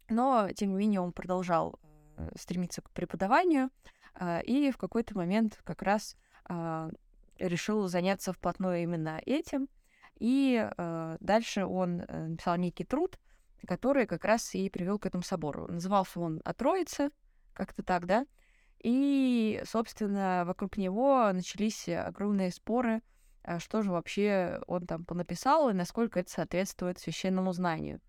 но, 0.09 0.49
тем 0.55 0.69
не 0.69 0.75
менее, 0.75 1.01
он 1.01 1.13
продолжал 1.13 1.79
э, 2.17 2.29
стремиться 2.37 2.81
к 2.81 2.91
преподаванию, 2.91 3.69
э, 4.19 4.43
и 4.43 4.71
в 4.71 4.77
какой-то 4.77 5.17
момент 5.17 5.59
как 5.63 5.81
раз 5.81 6.15
э, 6.49 6.89
решил 7.39 7.87
заняться 7.87 8.33
вплотную 8.33 8.83
именно 8.83 9.21
этим, 9.25 9.67
и 10.19 10.69
дальше 11.19 11.65
он 11.65 11.97
написал 11.97 12.55
некий 12.55 12.85
труд, 12.85 13.19
который 13.67 14.05
как 14.05 14.23
раз 14.23 14.53
и 14.53 14.69
привел 14.69 14.99
к 14.99 15.07
этому 15.07 15.23
собору. 15.23 15.67
Назывался 15.67 16.19
он 16.19 16.39
«О 16.45 16.53
Троице», 16.53 17.09
как-то 17.53 17.83
так, 17.83 18.05
да? 18.05 18.25
И, 18.79 19.61
собственно, 19.65 20.43
вокруг 20.45 20.77
него 20.77 21.29
начались 21.33 21.89
огромные 21.89 22.51
споры, 22.51 22.97
а 22.97 23.01
что 23.59 23.81
же 23.81 23.91
вообще 23.91 24.61
он 24.67 24.85
там 24.85 25.05
понаписал 25.05 25.69
и 25.69 25.73
насколько 25.73 26.19
это 26.19 26.29
соответствует 26.29 26.99
священному 26.99 27.53
знанию. 27.53 27.99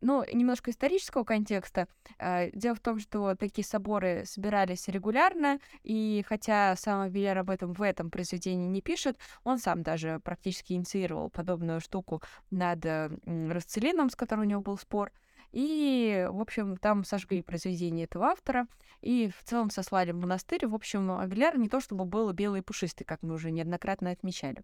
Ну, 0.00 0.24
немножко 0.32 0.70
исторического 0.70 1.24
контекста. 1.24 1.88
А, 2.18 2.50
дело 2.52 2.76
в 2.76 2.80
том, 2.80 3.00
что 3.00 3.34
такие 3.34 3.64
соборы 3.64 4.22
собирались 4.26 4.86
регулярно, 4.86 5.58
и 5.82 6.24
хотя 6.28 6.76
сам 6.76 7.02
Авеляр 7.02 7.38
об 7.38 7.50
этом 7.50 7.72
в 7.72 7.82
этом 7.82 8.10
произведении 8.10 8.68
не 8.68 8.80
пишет, 8.80 9.18
он 9.42 9.58
сам 9.58 9.82
даже 9.82 10.20
практически 10.22 10.74
инициировал 10.74 11.30
подобную 11.30 11.80
штуку 11.80 12.22
над 12.50 12.84
Расцелином, 13.26 14.10
с 14.10 14.16
которым 14.16 14.44
у 14.44 14.48
него 14.48 14.60
был 14.60 14.78
спор. 14.78 15.10
И, 15.52 16.26
в 16.30 16.40
общем, 16.40 16.76
там 16.76 17.04
сожгли 17.04 17.42
произведение 17.42 18.04
этого 18.04 18.26
автора, 18.26 18.66
и 19.00 19.30
в 19.30 19.42
целом 19.44 19.70
сослали 19.70 20.12
в 20.12 20.16
монастырь. 20.16 20.66
В 20.66 20.74
общем, 20.74 21.10
Авеляр 21.10 21.58
не 21.58 21.68
то 21.68 21.80
чтобы 21.80 22.04
был 22.04 22.30
белый 22.32 22.60
и 22.60 22.62
пушистый, 22.62 23.06
как 23.06 23.22
мы 23.22 23.34
уже 23.34 23.50
неоднократно 23.50 24.10
отмечали. 24.10 24.62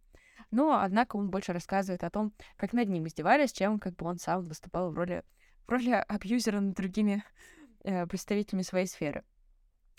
Но, 0.50 0.80
однако, 0.80 1.16
он 1.16 1.30
больше 1.30 1.52
рассказывает 1.52 2.04
о 2.04 2.10
том, 2.10 2.32
как 2.56 2.72
над 2.72 2.88
ним 2.88 3.06
издевались, 3.06 3.52
чем 3.52 3.78
как 3.78 3.96
бы 3.96 4.06
он 4.06 4.18
сам 4.18 4.42
выступал 4.42 4.90
в 4.90 4.94
роли, 4.94 5.22
в 5.66 5.70
роли 5.70 5.90
абьюзера 5.90 6.60
над 6.60 6.74
другими 6.74 7.24
э, 7.82 8.06
представителями 8.06 8.62
своей 8.62 8.86
сферы. 8.86 9.24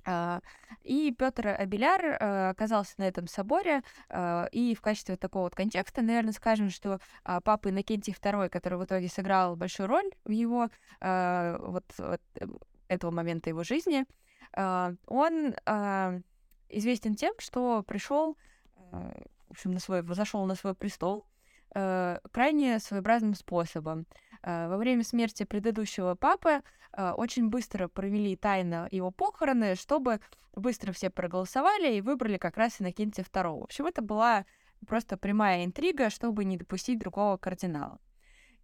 Uh, 0.05 0.41
и 0.83 1.11
Петр 1.17 1.47
Абеляр 1.47 2.05
uh, 2.05 2.49
оказался 2.51 2.93
на 2.97 3.03
этом 3.07 3.27
соборе, 3.27 3.81
uh, 4.09 4.47
и 4.51 4.75
в 4.75 4.81
качестве 4.81 5.15
такого 5.17 5.43
вот 5.45 5.55
контекста, 5.55 6.01
наверное, 6.01 6.33
скажем, 6.33 6.69
что 6.69 6.99
папа 7.23 7.69
Иннокентий 7.69 8.13
II, 8.13 8.49
который 8.49 8.77
в 8.77 8.85
итоге 8.85 9.07
сыграл 9.07 9.55
большую 9.55 9.87
роль 9.87 10.09
в 10.23 10.29
его 10.29 10.69
вот, 11.01 11.85
вот 11.97 12.21
этого 12.87 13.11
момента 13.11 13.49
его 13.49 13.63
жизни, 13.63 14.05
он 14.55 15.55
известен 16.69 17.15
тем, 17.15 17.33
что 17.39 17.83
пришел 17.83 18.37
в 19.47 19.51
общем, 19.51 19.71
на 19.71 19.79
свой, 19.79 20.03
зашел 20.13 20.45
на 20.45 20.55
свой 20.55 20.73
престол 20.73 21.25
э, 21.75 22.19
крайне 22.31 22.79
своеобразным 22.79 23.35
способом. 23.35 24.05
Э, 24.45 24.67
во 24.67 24.77
время 24.77 25.03
смерти 25.03 25.43
предыдущего 25.43 26.13
папы 26.13 26.61
э, 26.93 27.11
очень 27.11 27.49
быстро 27.49 27.87
провели 27.87 28.35
тайно 28.35 28.87
его 28.91 29.09
похороны, 29.09 29.73
чтобы 29.75 30.19
быстро 30.55 30.91
все 30.91 31.09
проголосовали 31.09 31.95
и 31.95 32.01
выбрали 32.01 32.37
как 32.37 32.55
раз 32.57 32.79
Иннокентия 32.79 33.25
II. 33.25 33.59
В 33.61 33.63
общем, 33.63 33.87
это 33.87 34.03
была 34.03 34.45
просто 34.87 35.17
прямая 35.17 35.65
интрига, 35.65 36.11
чтобы 36.11 36.45
не 36.45 36.57
допустить 36.57 36.99
другого 36.99 37.37
кардинала. 37.37 37.99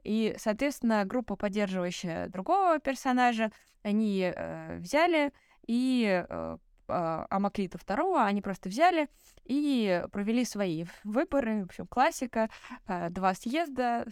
И, 0.04 0.36
соответственно, 0.38 1.04
группа, 1.04 1.36
поддерживающая 1.36 2.28
другого 2.28 2.80
персонажа, 2.80 3.52
они 3.82 4.32
э, 4.36 4.78
взяли 4.78 5.34
и 5.66 6.26
э, 6.30 6.58
а, 6.92 7.26
Амаклита 7.30 7.78
II, 7.78 8.24
они 8.24 8.42
просто 8.42 8.70
взяли 8.70 9.10
и 9.46 10.04
провели 10.12 10.44
свои 10.46 10.86
выборы, 11.04 11.62
в 11.64 11.66
общем, 11.66 11.88
классика, 11.88 12.50
а, 12.86 13.10
два 13.10 13.34
съезда, 13.34 14.06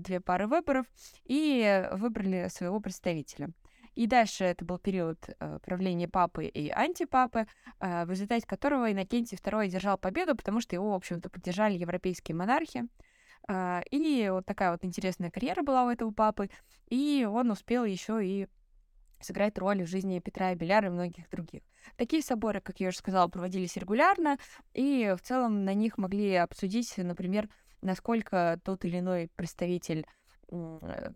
две 0.00 0.20
пары 0.20 0.46
выборов, 0.46 0.86
и 1.24 1.88
выбрали 1.92 2.48
своего 2.48 2.80
представителя. 2.80 3.50
И 3.94 4.06
дальше 4.06 4.44
это 4.44 4.64
был 4.64 4.78
период 4.78 5.18
э, 5.28 5.58
правления 5.62 6.08
папы 6.08 6.46
и 6.46 6.70
антипапы, 6.70 7.46
э, 7.78 8.04
в 8.06 8.10
результате 8.10 8.46
которого 8.46 8.90
Иннокентий 8.90 9.36
II 9.36 9.68
держал 9.68 9.98
победу, 9.98 10.34
потому 10.34 10.60
что 10.60 10.74
его, 10.74 10.92
в 10.92 10.94
общем-то, 10.94 11.28
поддержали 11.28 11.76
европейские 11.76 12.34
монархи. 12.34 12.84
Э, 13.48 13.82
и 13.90 14.28
вот 14.30 14.46
такая 14.46 14.72
вот 14.72 14.84
интересная 14.84 15.30
карьера 15.30 15.62
была 15.62 15.84
у 15.84 15.90
этого 15.90 16.10
папы, 16.10 16.48
и 16.88 17.28
он 17.30 17.50
успел 17.50 17.84
еще 17.84 18.24
и 18.24 18.48
сыграть 19.20 19.58
роль 19.58 19.82
в 19.82 19.86
жизни 19.86 20.18
Петра 20.20 20.54
Беляра 20.54 20.86
и 20.86 20.90
многих 20.90 21.28
других. 21.28 21.62
Такие 21.96 22.22
соборы, 22.22 22.60
как 22.60 22.80
я 22.80 22.88
уже 22.88 22.96
сказала, 22.96 23.28
проводились 23.28 23.76
регулярно, 23.76 24.38
и 24.72 25.14
в 25.16 25.22
целом 25.22 25.64
на 25.64 25.74
них 25.74 25.98
могли 25.98 26.34
обсудить, 26.36 26.94
например, 26.96 27.48
насколько 27.82 28.60
тот 28.64 28.84
или 28.84 28.98
иной 28.98 29.30
представитель 29.36 30.06
э, 30.48 31.08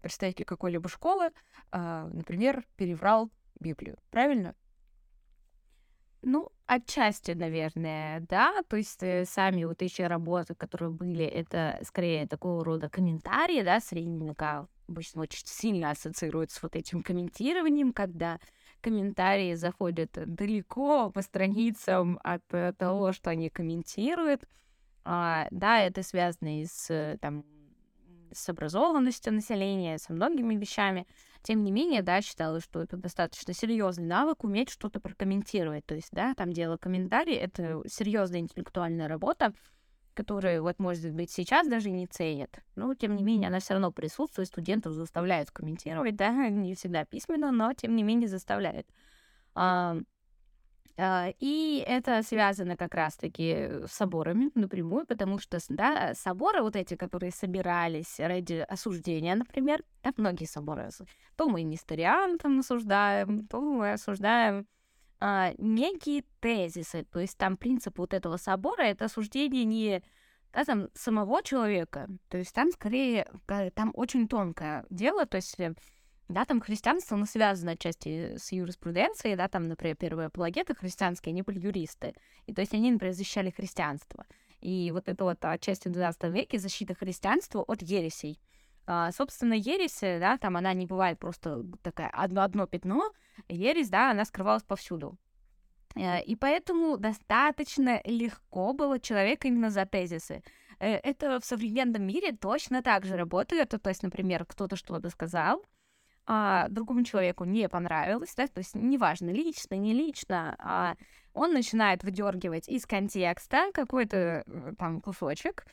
представитель 0.00 0.44
какой-либо 0.44 0.86
школы, 0.88 1.30
а, 1.70 2.08
например, 2.08 2.66
переврал 2.76 3.30
Библию. 3.58 3.96
Правильно? 4.10 4.54
Ну, 6.20 6.50
отчасти, 6.66 7.32
наверное, 7.32 8.20
да. 8.20 8.62
То 8.68 8.76
есть 8.76 9.02
э, 9.02 9.24
сами 9.24 9.64
вот 9.64 9.82
эти 9.82 10.02
работы, 10.02 10.54
которые 10.54 10.90
были, 10.90 11.24
это 11.24 11.78
скорее 11.82 12.26
такого 12.26 12.64
рода 12.64 12.88
комментарии, 12.88 13.62
да, 13.62 13.80
средневека 13.80 14.68
обычно 14.88 15.22
очень 15.22 15.46
сильно 15.46 15.90
ассоциируются 15.90 16.58
с 16.58 16.62
вот 16.62 16.76
этим 16.76 17.02
комментированием, 17.02 17.92
когда 17.92 18.38
комментарии 18.80 19.54
заходят 19.54 20.10
далеко 20.12 21.10
по 21.10 21.22
страницам 21.22 22.18
от 22.22 22.42
э, 22.52 22.72
того, 22.76 23.12
что 23.12 23.30
они 23.30 23.48
комментируют. 23.48 24.46
А, 25.04 25.46
да, 25.50 25.80
это 25.80 26.02
связано 26.02 26.60
и 26.60 26.66
с, 26.66 27.18
там, 27.20 27.44
с 28.32 28.48
образованностью 28.48 29.32
населения, 29.32 29.98
со 29.98 30.12
многими 30.12 30.54
вещами. 30.56 31.06
Тем 31.42 31.62
не 31.62 31.70
менее, 31.70 32.02
да, 32.02 32.22
считала, 32.22 32.60
что 32.60 32.80
это 32.82 32.96
достаточно 32.96 33.52
серьезный 33.52 34.06
навык 34.06 34.44
уметь 34.44 34.70
что-то 34.70 34.98
прокомментировать. 35.00 35.84
То 35.84 35.94
есть, 35.94 36.08
да, 36.12 36.34
там 36.34 36.52
дело 36.52 36.78
комментарий, 36.78 37.34
это 37.34 37.82
серьезная 37.86 38.40
интеллектуальная 38.40 39.08
работа, 39.08 39.52
которые, 40.14 40.62
вот, 40.62 40.78
может 40.78 41.12
быть, 41.12 41.30
сейчас 41.30 41.68
даже 41.68 41.90
не 41.90 42.06
ценят. 42.06 42.60
Но, 42.76 42.94
тем 42.94 43.14
не 43.16 43.22
менее, 43.22 43.48
она 43.48 43.60
все 43.60 43.74
равно 43.74 43.92
присутствует, 43.92 44.48
студентов 44.48 44.94
заставляют 44.94 45.50
комментировать, 45.50 46.16
да, 46.16 46.30
не 46.48 46.74
всегда 46.74 47.04
письменно, 47.04 47.52
но, 47.52 47.72
тем 47.74 47.94
не 47.94 48.02
менее, 48.02 48.28
заставляют. 48.28 48.86
А, 49.54 49.98
и 50.96 51.84
это 51.86 52.22
связано 52.22 52.76
как 52.76 52.94
раз-таки 52.94 53.86
с 53.86 53.92
соборами 53.92 54.50
напрямую, 54.54 55.06
потому 55.06 55.38
что, 55.38 55.58
да, 55.68 56.14
соборы 56.14 56.62
вот 56.62 56.76
эти, 56.76 56.94
которые 56.94 57.32
собирались 57.32 58.20
ради 58.20 58.64
осуждения, 58.68 59.34
например, 59.34 59.82
да, 60.02 60.12
многие 60.16 60.46
соборы, 60.46 60.90
то 61.36 61.48
мы 61.48 61.62
Несториан 61.62 62.38
там 62.38 62.60
осуждаем, 62.60 63.46
то 63.48 63.60
мы 63.60 63.92
осуждаем 63.92 64.66
а, 65.20 65.52
некие 65.58 66.22
тезисы. 66.40 67.04
То 67.04 67.20
есть 67.20 67.36
там 67.38 67.56
принцип 67.56 67.98
вот 67.98 68.14
этого 68.14 68.36
собора— 68.36 68.82
это 68.84 69.06
осуждение 69.06 69.64
не 69.64 70.02
да, 70.52 70.64
там, 70.64 70.88
самого 70.94 71.42
человека. 71.42 72.08
То 72.28 72.38
есть 72.38 72.54
там 72.54 72.70
скорее, 72.70 73.26
там 73.74 73.90
очень 73.94 74.28
тонкое 74.28 74.84
дело, 74.90 75.26
то 75.26 75.36
есть 75.36 75.58
э, 75.58 75.74
да, 76.28 76.44
там 76.44 76.60
христианство, 76.60 77.16
оно 77.16 77.26
связано 77.26 77.72
отчасти 77.72 78.36
с 78.36 78.52
юриспруденцией, 78.52 79.36
да, 79.36 79.48
там, 79.48 79.68
например, 79.68 79.96
первые 79.96 80.26
апологеты 80.26 80.74
христианские, 80.74 81.32
они 81.32 81.42
были 81.42 81.58
юристы, 81.58 82.14
и 82.46 82.54
то 82.54 82.60
есть 82.60 82.72
они, 82.74 82.90
например, 82.90 83.14
защищали 83.14 83.50
христианство. 83.50 84.26
И 84.60 84.90
вот 84.92 85.08
это 85.08 85.24
вот 85.24 85.44
отчасти 85.44 85.88
в 85.88 85.92
12 85.92 86.24
веке 86.24 86.58
защита 86.58 86.94
христианства 86.94 87.62
от 87.62 87.82
ересей. 87.82 88.40
А, 88.86 89.12
собственно, 89.12 89.54
ересь, 89.54 89.98
да, 90.00 90.38
там 90.38 90.56
она 90.56 90.72
не 90.72 90.86
бывает 90.86 91.18
просто 91.18 91.64
такая 91.82 92.08
одно-одно 92.08 92.66
пятно, 92.66 93.12
ересь, 93.48 93.90
да, 93.90 94.10
она 94.10 94.24
скрывалась 94.24 94.62
повсюду. 94.62 95.18
Э, 95.94 96.22
и 96.22 96.36
поэтому 96.36 96.96
достаточно 96.96 98.00
легко 98.04 98.72
было 98.72 98.98
человека 98.98 99.48
именно 99.48 99.70
за 99.70 99.86
тезисы. 99.86 100.42
Э, 100.78 100.96
это 100.96 101.40
в 101.40 101.44
современном 101.44 102.02
мире 102.02 102.32
точно 102.32 102.82
так 102.82 103.04
же 103.04 103.16
работает. 103.16 103.70
То 103.70 103.88
есть, 103.88 104.02
например, 104.02 104.44
кто-то 104.44 104.76
что-то 104.76 105.10
сказал, 105.10 105.62
а 106.26 106.68
другому 106.68 107.04
человеку 107.04 107.44
не 107.44 107.68
понравилось, 107.68 108.34
да, 108.36 108.46
то 108.46 108.58
есть 108.58 108.74
неважно, 108.74 109.30
лично, 109.30 109.74
не 109.74 109.92
лично, 109.92 110.56
а 110.58 110.96
он 111.32 111.52
начинает 111.52 112.04
выдергивать 112.04 112.68
из 112.68 112.86
контекста 112.86 113.70
какой-то 113.72 114.44
э, 114.46 114.72
там 114.78 115.00
кусочек, 115.00 115.66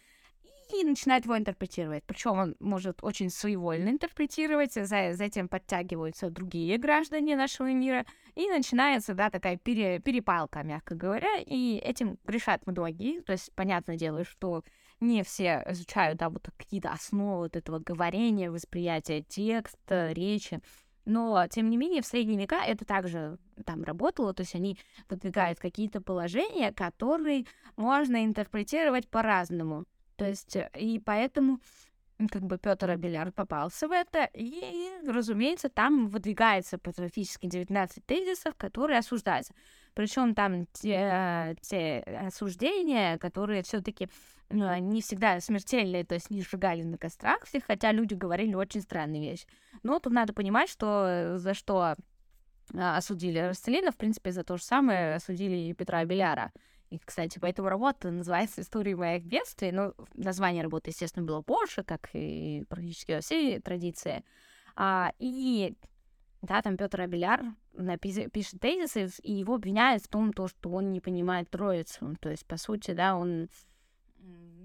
и 0.74 0.84
начинает 0.84 1.26
его 1.26 1.38
интерпретировать. 1.38 2.04
Причем 2.06 2.40
он 2.40 2.56
может 2.60 3.04
очень 3.04 3.30
своевольно 3.30 3.90
интерпретировать, 3.90 4.74
за, 4.74 5.14
затем 5.14 5.48
подтягиваются 5.48 6.30
другие 6.30 6.78
граждане 6.78 7.36
нашего 7.36 7.72
мира, 7.72 8.06
и 8.36 8.48
начинается, 8.50 9.14
да, 9.14 9.30
такая 9.30 9.58
пере, 9.58 10.00
перепалка, 10.00 10.64
мягко 10.64 10.96
говоря, 10.96 11.38
и 11.46 11.78
этим 11.84 12.18
грешат 12.24 12.66
многие. 12.66 13.22
То 13.22 13.34
есть, 13.34 13.54
понятное 13.54 13.98
дело, 13.98 14.24
что 14.24 14.64
не 15.02 15.24
все 15.24 15.64
изучают, 15.68 16.20
да, 16.20 16.30
вот 16.30 16.48
какие-то 16.58 16.92
основы 16.92 17.40
вот 17.40 17.56
этого 17.56 17.80
говорения, 17.80 18.50
восприятия 18.52 19.22
текста, 19.22 20.12
речи. 20.12 20.62
Но, 21.04 21.48
тем 21.48 21.70
не 21.70 21.78
менее, 21.78 22.02
в 22.02 22.06
средние 22.06 22.40
века 22.40 22.64
это 22.64 22.86
также 22.86 23.40
там 23.66 23.84
работало, 23.84 24.34
то 24.34 24.42
есть 24.42 24.56
они 24.56 24.78
выдвигают 25.10 25.60
какие-то 25.60 26.00
положения, 26.00 26.72
которые 26.72 27.46
можно 27.76 28.24
интерпретировать 28.24 29.10
по-разному. 29.10 29.86
То 30.16 30.28
есть, 30.28 30.56
и 30.78 31.02
поэтому 31.04 31.60
как 32.30 32.44
бы 32.44 32.60
Петр 32.60 32.92
Абеляр 32.92 33.32
попался 33.32 33.88
в 33.88 33.92
это, 33.92 34.30
и, 34.36 34.92
разумеется, 35.08 35.70
там 35.70 36.08
выдвигается 36.08 36.78
патриотически 36.78 37.48
19 37.48 38.06
тезисов, 38.06 38.56
которые 38.56 39.00
осуждаются. 39.00 39.56
Причем 39.94 40.36
там 40.36 40.66
те, 40.68 41.56
те 41.62 42.00
осуждения, 42.26 43.18
которые 43.18 43.64
все-таки 43.64 44.10
ну, 44.50 44.78
не 44.78 45.02
всегда 45.02 45.40
смертельные, 45.40 46.06
то 46.06 46.16
есть 46.16 46.30
не 46.30 46.42
сжигали 46.42 46.84
на 46.84 46.98
кострах 46.98 47.44
всех, 47.46 47.66
хотя 47.66 47.92
люди 47.92 48.14
говорили 48.14 48.54
очень 48.54 48.82
странные 48.82 49.22
вещи. 49.22 49.46
Но 49.84 50.00
тут 50.00 50.14
надо 50.14 50.34
понимать, 50.34 50.70
что 50.70 51.34
за 51.38 51.54
что 51.54 51.96
а, 52.74 52.98
осудили 52.98 53.40
Расцелина, 53.40 53.92
в 53.92 53.98
принципе, 53.98 54.32
за 54.32 54.44
то 54.44 54.58
же 54.58 54.64
самое 54.64 55.16
осудили 55.16 55.56
и 55.56 55.74
Петра 55.74 56.00
Абеляра. 56.00 56.52
И, 56.90 57.00
кстати, 57.00 57.40
поэтому 57.40 57.70
работа 57.70 58.12
называется 58.12 58.62
«История 58.62 58.98
моих 58.98 59.24
бедствий». 59.24 59.72
Ну, 59.72 59.94
название 60.14 60.62
работы, 60.62 60.90
естественно, 60.90 61.26
было 61.26 61.42
больше, 61.42 61.84
как 61.84 62.10
и 62.14 62.66
практически 62.68 63.14
во 63.14 63.22
всей 63.22 63.60
традиции. 63.62 64.26
А, 64.76 65.14
и 65.18 65.74
да, 66.42 66.62
там 66.62 66.76
Петр 66.76 67.02
Абеляр 67.02 67.44
пишет 68.00 68.60
тезисы, 68.60 69.10
и 69.24 69.32
его 69.32 69.56
обвиняют 69.56 70.04
в 70.04 70.08
том, 70.08 70.34
то, 70.34 70.48
что 70.48 70.70
он 70.70 70.92
не 70.92 71.00
понимает 71.00 71.50
троицу. 71.50 72.16
То 72.20 72.30
есть, 72.30 72.46
по 72.46 72.58
сути, 72.58 72.92
да, 72.92 73.16
он 73.16 73.50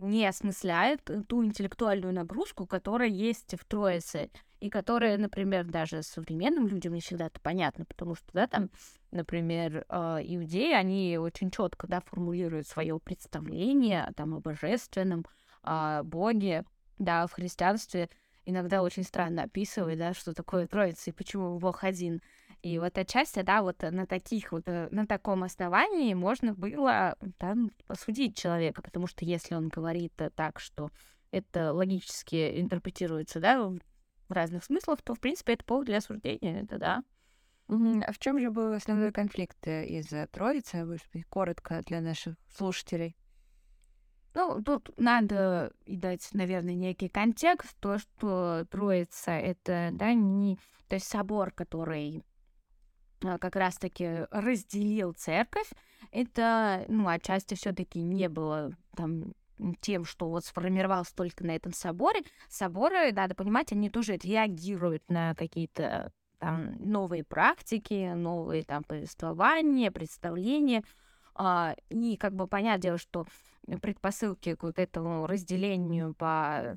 не 0.01 0.27
осмысляет 0.27 1.11
ту 1.29 1.45
интеллектуальную 1.45 2.13
нагрузку, 2.13 2.67
которая 2.67 3.09
есть 3.09 3.55
в 3.59 3.65
Троице, 3.65 4.31
и 4.61 4.71
которая, 4.71 5.19
например, 5.19 5.65
даже 5.65 6.03
современным 6.03 6.67
людям 6.67 6.95
не 6.95 7.01
всегда 7.01 7.27
это 7.27 7.41
понятно, 7.41 7.85
потому 7.85 8.15
что, 8.15 8.27
да, 8.33 8.47
там, 8.47 8.71
например, 9.11 9.85
э, 9.89 10.19
иудеи, 10.25 10.73
они 10.73 11.19
очень 11.19 11.51
четко, 11.51 11.87
да, 11.87 12.01
формулируют 12.01 12.67
свое 12.67 12.99
представление 12.99 14.11
там 14.17 14.35
о 14.35 14.41
божественном, 14.41 15.27
о 15.63 16.03
Боге, 16.03 16.65
да, 16.99 17.27
в 17.27 17.33
христианстве 17.33 18.09
иногда 18.47 18.83
очень 18.83 19.03
странно 19.03 19.43
описывает, 19.43 19.99
да, 19.99 20.15
что 20.15 20.33
такое 20.33 20.67
Троица 20.67 21.11
и 21.11 21.13
почему 21.13 21.59
Бог 21.59 21.85
один. 21.85 22.23
И 22.63 22.79
вот 22.79 22.99
отчасти, 22.99 23.43
да, 23.43 23.63
вот 23.63 23.83
на 23.83 24.07
таких 24.07 24.53
вот, 24.53 24.65
э, 24.67 24.89
на 24.91 25.07
таком 25.07 25.45
основании 25.45 26.15
можно 26.15 26.55
было 26.55 27.17
там 27.39 27.71
посудить 27.87 28.37
человека, 28.37 28.83
потому 28.83 29.07
что 29.07 29.25
если 29.25 29.55
он 29.55 29.69
говорит 29.69 30.13
э, 30.21 30.31
так, 30.31 30.59
что 30.59 30.91
это 31.31 31.73
логически 31.73 32.61
интерпретируется, 32.61 33.41
да, 33.41 33.69
в 33.69 34.33
разных 34.33 34.65
смыслах, 34.65 35.03
то, 35.03 35.15
в 35.15 35.21
принципе, 35.21 35.53
это 35.53 35.65
повод 35.65 35.87
для 35.87 35.99
осуждения, 35.99 36.63
это 36.63 36.79
да. 36.79 37.05
А 37.69 38.13
в 38.13 38.19
чем 38.19 38.39
же 38.39 38.51
был 38.51 38.73
основной 38.73 39.13
конфликт 39.13 39.59
э, 39.67 39.87
из-за 39.87 40.27
Троицы? 40.29 40.85
Может 40.85 41.07
быть, 41.13 41.27
коротко 41.27 41.83
для 41.87 42.01
наших 42.01 42.37
слушателей. 42.49 43.17
Ну, 44.35 44.63
тут 44.63 44.91
надо 44.99 45.73
дать, 45.87 46.29
наверное, 46.33 46.75
некий 46.75 47.09
контекст, 47.09 47.75
то, 47.81 47.99
что 47.99 48.67
Троица— 48.71 49.31
это, 49.33 49.91
да, 49.93 50.13
не... 50.13 50.59
То 50.89 50.97
есть 50.97 51.09
собор, 51.09 51.51
который 51.51 52.23
как 53.21 53.57
раз-таки 53.57 54.27
разделил 54.31 55.13
церковь, 55.13 55.71
это, 56.11 56.85
ну, 56.89 57.09
отчасти 57.09 57.55
все 57.55 57.73
таки 57.73 58.01
не 58.01 58.29
было 58.29 58.73
там 58.95 59.35
тем, 59.81 60.05
что 60.05 60.29
вот 60.29 60.45
сформировалось 60.45 61.13
только 61.13 61.45
на 61.45 61.53
этом 61.53 61.73
соборе. 61.73 62.23
Соборы, 62.49 63.13
надо 63.13 63.35
понимать, 63.35 63.73
они 63.73 63.91
тоже 63.91 64.17
реагируют 64.17 65.03
на 65.09 65.35
какие-то 65.35 66.13
там 66.39 66.77
новые 66.79 67.25
практики, 67.25 68.13
новые 68.15 68.63
там 68.65 68.85
повествования, 68.85 69.91
представления. 69.91 70.85
А, 71.35 71.75
и 71.89 72.17
как 72.17 72.35
бы 72.35 72.47
понятное 72.47 72.83
дело, 72.83 72.99
что 72.99 73.27
предпосылки 73.81 74.55
к 74.55 74.63
вот 74.63 74.79
этому 74.79 75.27
разделению 75.27 76.15
по 76.15 76.77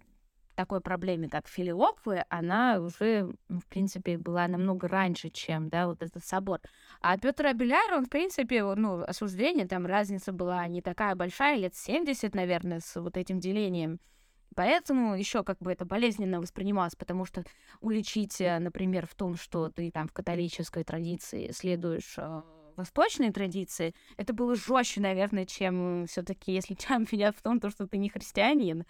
такой 0.60 0.82
проблеме, 0.82 1.30
как 1.30 1.48
филиоквы, 1.48 2.26
она 2.28 2.82
уже, 2.82 3.32
в 3.48 3.66
принципе, 3.70 4.18
была 4.18 4.46
намного 4.50 4.90
раньше, 4.90 5.30
чем, 5.30 5.70
да, 5.70 5.88
вот 5.88 6.04
этот 6.04 6.26
собор. 6.26 6.60
А 7.00 7.18
Петр 7.18 7.46
Абеляр, 7.46 7.94
он, 7.94 8.06
в 8.06 8.10
принципе, 8.10 8.62
ну, 8.76 9.02
осуждение, 9.04 9.66
там 9.68 9.86
разница 9.86 10.34
была 10.34 10.68
не 10.68 10.82
такая 10.82 11.16
большая, 11.16 11.56
лет 11.56 11.76
70, 11.78 12.36
наверное, 12.36 12.82
с 12.82 13.00
вот 13.00 13.16
этим 13.16 13.40
делением. 13.40 14.02
Поэтому 14.54 15.16
еще 15.16 15.46
как 15.46 15.60
бы 15.60 15.72
это 15.72 15.86
болезненно 15.86 16.42
воспринималось, 16.42 16.96
потому 16.98 17.24
что 17.24 17.46
уличить, 17.80 18.42
э, 18.42 18.60
например, 18.60 19.08
в 19.08 19.16
том, 19.16 19.38
что 19.38 19.70
ты 19.70 19.92
там 19.92 20.10
в 20.10 20.12
католической 20.12 20.84
традиции 20.84 21.52
следуешь 21.52 22.16
э, 22.18 22.42
восточной 22.76 23.32
традиции, 23.32 23.96
это 24.18 24.34
было 24.34 24.56
жестче, 24.56 25.00
наверное, 25.00 25.46
чем 25.46 26.06
все-таки, 26.08 26.52
если 26.52 26.74
тебя 26.76 26.98
обвинят 26.98 27.38
в 27.38 27.42
том, 27.42 27.62
то, 27.62 27.70
что 27.70 27.88
ты 27.88 27.98
не 27.98 28.10
христианин. 28.10 28.84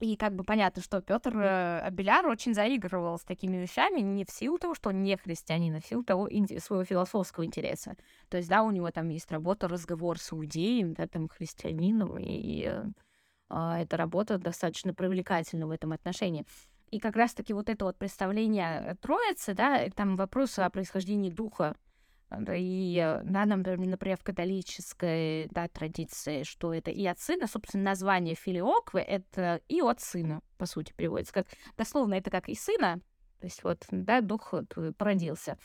И 0.00 0.16
как 0.16 0.34
бы 0.34 0.44
понятно, 0.44 0.82
что 0.82 1.00
Петр 1.00 1.36
э, 1.36 1.80
Абеляр 1.80 2.26
очень 2.26 2.52
заигрывал 2.52 3.18
с 3.18 3.22
такими 3.22 3.56
вещами 3.56 4.00
не 4.00 4.24
в 4.24 4.30
силу 4.30 4.58
того, 4.58 4.74
что 4.74 4.90
он 4.90 5.02
не 5.02 5.16
христианин, 5.16 5.76
а 5.76 5.80
в 5.80 5.86
силу 5.86 6.02
того 6.02 6.28
своего 6.58 6.84
философского 6.84 7.44
интереса. 7.44 7.96
То 8.28 8.36
есть, 8.36 8.48
да, 8.48 8.62
у 8.62 8.70
него 8.70 8.90
там 8.90 9.08
есть 9.08 9.30
работа 9.30 9.68
«Разговор 9.68 10.18
с 10.18 10.32
иудеем», 10.32 10.94
да, 10.94 11.06
там, 11.06 11.28
христианином, 11.28 12.18
и 12.18 12.64
э, 12.66 12.84
э, 13.50 13.82
эта 13.82 13.96
работа 13.96 14.38
достаточно 14.38 14.92
привлекательна 14.94 15.66
в 15.66 15.70
этом 15.70 15.92
отношении. 15.92 16.44
И 16.90 16.98
как 16.98 17.16
раз-таки 17.16 17.52
вот 17.52 17.68
это 17.68 17.84
вот 17.84 17.96
представление 17.96 18.96
Троицы, 19.00 19.54
да, 19.54 19.88
там 19.90 20.16
вопрос 20.16 20.58
о 20.58 20.68
происхождении 20.70 21.30
духа 21.30 21.76
и 22.30 23.20
да, 23.24 23.46
например, 23.46 24.16
в 24.16 24.24
католической 24.24 25.48
да, 25.50 25.68
традиции, 25.68 26.42
что 26.42 26.74
это 26.74 26.90
и 26.90 27.06
от 27.06 27.18
сына, 27.18 27.46
собственно, 27.46 27.84
название 27.84 28.34
филиоквы— 28.34 29.00
это 29.02 29.60
и 29.68 29.80
от 29.80 30.00
сына, 30.00 30.40
по 30.58 30.66
сути, 30.66 30.92
переводится. 30.96 31.34
Как, 31.34 31.46
дословно, 31.76 32.14
это 32.14 32.30
как 32.30 32.48
и 32.48 32.54
сына, 32.54 33.00
то 33.40 33.46
есть 33.46 33.62
вот, 33.62 33.84
да, 33.90 34.20
дух 34.20 34.54
породился. 34.96 35.58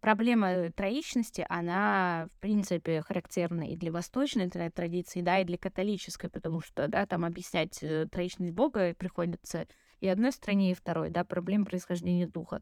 Проблема 0.00 0.72
троичности, 0.72 1.46
она, 1.48 2.28
в 2.36 2.40
принципе, 2.40 3.02
характерна 3.02 3.70
и 3.70 3.76
для 3.76 3.92
восточной 3.92 4.48
традиции, 4.48 5.20
да, 5.20 5.38
и 5.38 5.44
для 5.44 5.56
католической, 5.56 6.28
потому 6.28 6.60
что, 6.60 6.88
да, 6.88 7.06
там 7.06 7.24
объяснять 7.24 7.80
э, 7.80 8.06
троичность 8.10 8.52
Бога 8.52 8.94
приходится 8.94 9.68
и 10.00 10.08
одной 10.08 10.32
стране, 10.32 10.72
и 10.72 10.74
второй, 10.74 11.10
да, 11.10 11.24
проблема 11.24 11.64
происхождения 11.64 12.26
духа. 12.26 12.60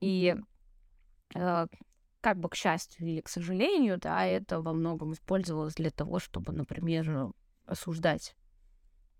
И 0.00 0.34
э, 0.34 0.42
как 1.32 2.38
бы 2.38 2.48
к 2.48 2.54
счастью 2.54 3.06
или 3.06 3.20
к 3.20 3.28
сожалению, 3.28 3.98
да, 3.98 4.24
это 4.24 4.60
во 4.60 4.72
многом 4.72 5.12
использовалось 5.12 5.74
для 5.74 5.90
того, 5.90 6.18
чтобы, 6.18 6.52
например, 6.52 7.32
осуждать. 7.66 8.34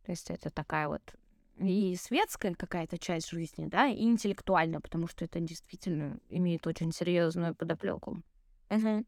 То 0.05 0.13
есть 0.13 0.31
это 0.31 0.51
такая 0.51 0.89
вот 0.89 1.03
и 1.59 1.97
светская 1.97 2.55
какая-то 2.55 2.99
часть 2.99 3.31
жизни, 3.31 3.67
да, 3.67 3.87
и 3.89 4.03
интеллектуальная, 4.03 4.81
потому 4.81 5.09
что 5.09 5.25
это 5.25 5.41
действительно 5.41 6.19
имеет 6.29 6.67
очень 6.67 6.93
серьезную 6.93 7.55
подоплеку. 7.55 8.23
Uh-huh. 8.69 9.07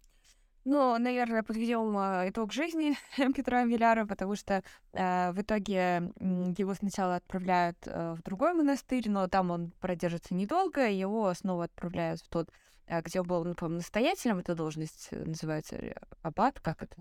Ну, 0.70 0.98
наверное, 0.98 1.42
подведем 1.42 1.96
э, 1.96 2.28
итог 2.28 2.52
жизни 2.52 2.94
Петра 3.34 3.64
Виляра, 3.64 4.04
потому 4.04 4.36
что 4.36 4.62
э, 4.92 5.32
в 5.32 5.40
итоге 5.40 6.12
его 6.58 6.74
сначала 6.74 7.16
отправляют 7.16 7.78
э, 7.86 8.14
в 8.18 8.22
другой 8.22 8.52
монастырь, 8.52 9.08
но 9.08 9.28
там 9.28 9.50
он 9.50 9.70
продержится 9.80 10.34
недолго, 10.34 10.86
и 10.86 10.98
его 10.98 11.32
снова 11.32 11.64
отправляют 11.64 12.20
в 12.20 12.28
тот 12.28 12.50
а, 12.86 13.00
где 13.00 13.20
он 13.22 13.26
был, 13.26 13.44
ну, 13.44 13.54
по-моему, 13.54 13.78
настоятелем, 13.78 14.40
эта 14.40 14.54
должность 14.54 15.08
э, 15.10 15.24
называется 15.24 15.76
э, 15.76 15.94
аббат, 16.20 16.60
как 16.60 16.82
это? 16.82 16.96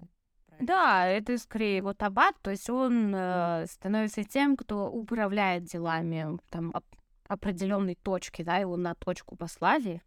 Да, 0.61 1.05
это 1.05 1.37
скорее 1.37 1.81
вот 1.81 2.01
аббат, 2.01 2.35
то 2.41 2.51
есть 2.51 2.69
он 2.69 3.13
э, 3.13 3.65
становится 3.69 4.23
тем, 4.23 4.55
кто 4.55 4.89
управляет 4.89 5.65
делами 5.65 6.39
там 6.49 6.73
определенной 7.27 7.95
точки, 7.95 8.43
да, 8.43 8.55
его 8.55 8.77
на 8.77 8.95
точку 8.95 9.35
послали, 9.35 10.01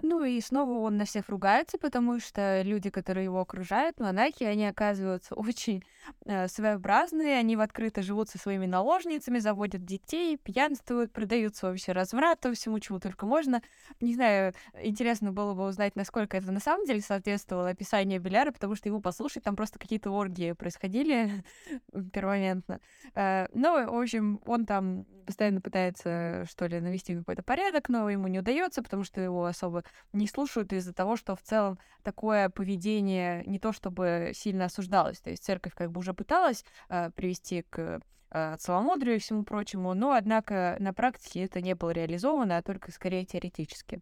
ну 0.00 0.24
и 0.24 0.40
снова 0.40 0.78
он 0.78 0.96
на 0.96 1.04
всех 1.04 1.28
ругается, 1.28 1.78
потому 1.78 2.20
что 2.20 2.62
люди, 2.62 2.90
которые 2.90 3.24
его 3.24 3.40
окружают, 3.40 4.00
монахи, 4.00 4.44
они 4.44 4.66
оказываются 4.66 5.34
очень 5.34 5.84
э, 6.24 6.48
своеобразные, 6.48 7.38
они 7.38 7.56
в 7.56 7.60
открыто 7.60 8.02
живут 8.02 8.30
со 8.30 8.38
своими 8.38 8.66
наложницами, 8.66 9.38
заводят 9.38 9.84
детей, 9.84 10.36
пьянствуют, 10.36 11.12
продаются 11.12 11.66
вообще 11.66 11.92
разврату, 11.92 12.54
всему, 12.54 12.78
чему 12.78 13.00
только 13.00 13.26
можно. 13.26 13.62
Не 14.00 14.14
знаю, 14.14 14.54
интересно 14.82 15.32
было 15.32 15.54
бы 15.54 15.66
узнать, 15.66 15.96
насколько 15.96 16.36
это 16.36 16.50
на 16.52 16.60
самом 16.60 16.86
деле 16.86 17.00
соответствовало 17.00 17.70
описанию 17.70 18.20
Беляра, 18.20 18.52
потому 18.52 18.74
что 18.74 18.88
его 18.88 19.00
послушать, 19.00 19.44
там 19.44 19.56
просто 19.56 19.78
какие-то 19.78 20.10
оргии 20.10 20.52
происходили 20.52 21.44
первомоментно. 22.12 22.80
Э, 23.14 23.46
ну, 23.52 23.72
в 23.92 24.00
общем, 24.00 24.40
он 24.46 24.64
там 24.66 25.04
постоянно 25.26 25.60
пытается, 25.60 26.44
что 26.48 26.66
ли, 26.66 26.80
навести 26.80 27.16
какой-то 27.16 27.42
порядок, 27.42 27.88
но 27.88 28.08
ему 28.10 28.28
не 28.28 28.40
удается, 28.40 28.82
потому 28.82 29.04
что 29.04 29.20
его 29.20 29.44
особо 29.44 29.81
не 30.12 30.26
слушают 30.26 30.72
из-за 30.72 30.92
того, 30.92 31.16
что 31.16 31.36
в 31.36 31.42
целом 31.42 31.78
такое 32.02 32.48
поведение 32.48 33.44
не 33.46 33.58
то 33.58 33.72
чтобы 33.72 34.32
сильно 34.34 34.66
осуждалось. 34.66 35.20
То 35.20 35.30
есть 35.30 35.44
церковь 35.44 35.74
как 35.74 35.90
бы 35.90 36.00
уже 36.00 36.14
пыталась 36.14 36.64
э, 36.88 37.10
привести 37.10 37.62
к 37.62 38.00
э, 38.30 38.56
целомудрию 38.58 39.16
и 39.16 39.18
всему 39.18 39.44
прочему, 39.44 39.94
но, 39.94 40.12
однако, 40.12 40.76
на 40.78 40.92
практике 40.92 41.44
это 41.44 41.60
не 41.60 41.74
было 41.74 41.90
реализовано, 41.90 42.58
а 42.58 42.62
только 42.62 42.92
скорее 42.92 43.24
теоретически. 43.24 44.00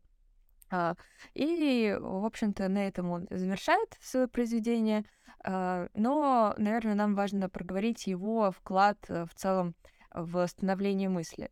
А, 0.70 0.95
и, 1.35 1.97
в 2.01 2.24
общем-то, 2.24 2.68
на 2.68 2.87
этом 2.87 3.11
он 3.11 3.26
завершает 3.31 3.97
свое 4.01 4.28
произведение. 4.28 5.05
А, 5.45 5.89
но, 5.95 6.55
наверное, 6.59 6.95
нам 6.95 7.14
важно 7.14 7.49
проговорить 7.49 8.07
его 8.07 8.53
вклад 8.53 8.99
э, 9.09 9.26
в 9.26 9.35
целом 9.35 9.74
в 10.12 10.47
становление 10.47 11.09
мысли. 11.09 11.51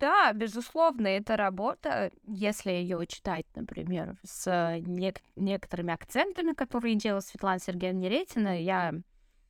Да, 0.00 0.32
безусловно, 0.32 1.08
эта 1.08 1.36
работа, 1.36 2.10
если 2.26 2.70
ее 2.70 3.06
читать, 3.06 3.44
например, 3.54 4.16
с 4.24 4.46
нек- 4.80 5.20
некоторыми 5.36 5.92
акцентами, 5.92 6.54
которые 6.54 6.94
делала 6.94 7.20
Светлана 7.20 7.58
Сергеевна 7.58 8.00
Неретина, 8.00 8.58
я, 8.58 8.94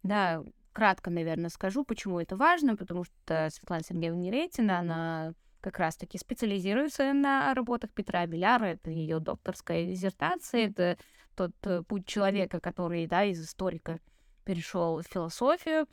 да, 0.03 0.43
кратко, 0.73 1.09
наверное, 1.11 1.51
скажу, 1.51 1.85
почему 1.85 2.19
это 2.19 2.37
важно, 2.37 2.77
потому 2.77 3.05
что 3.05 3.49
Светлана 3.53 3.85
Сергеевна 3.85 4.21
Неретина, 4.21 4.81
она 4.81 5.35
как 5.61 5.79
раз-таки 5.79 6.19
специализируется 6.19 7.13
на 7.13 7.55
работах 7.55 7.93
Петра 7.93 8.27
Беляра, 8.27 8.65
это 8.65 8.91
ее 8.91 9.21
докторская 9.21 9.85
диссертация, 9.87 10.67
это 10.67 10.99
тот 11.37 11.53
э, 11.63 11.85
путь 11.85 12.07
человека, 12.07 12.59
который, 12.59 13.07
да, 13.07 13.23
из 13.23 13.41
историка 13.41 14.01
перешел 14.45 15.01
в 15.01 15.07
философию, 15.07 15.87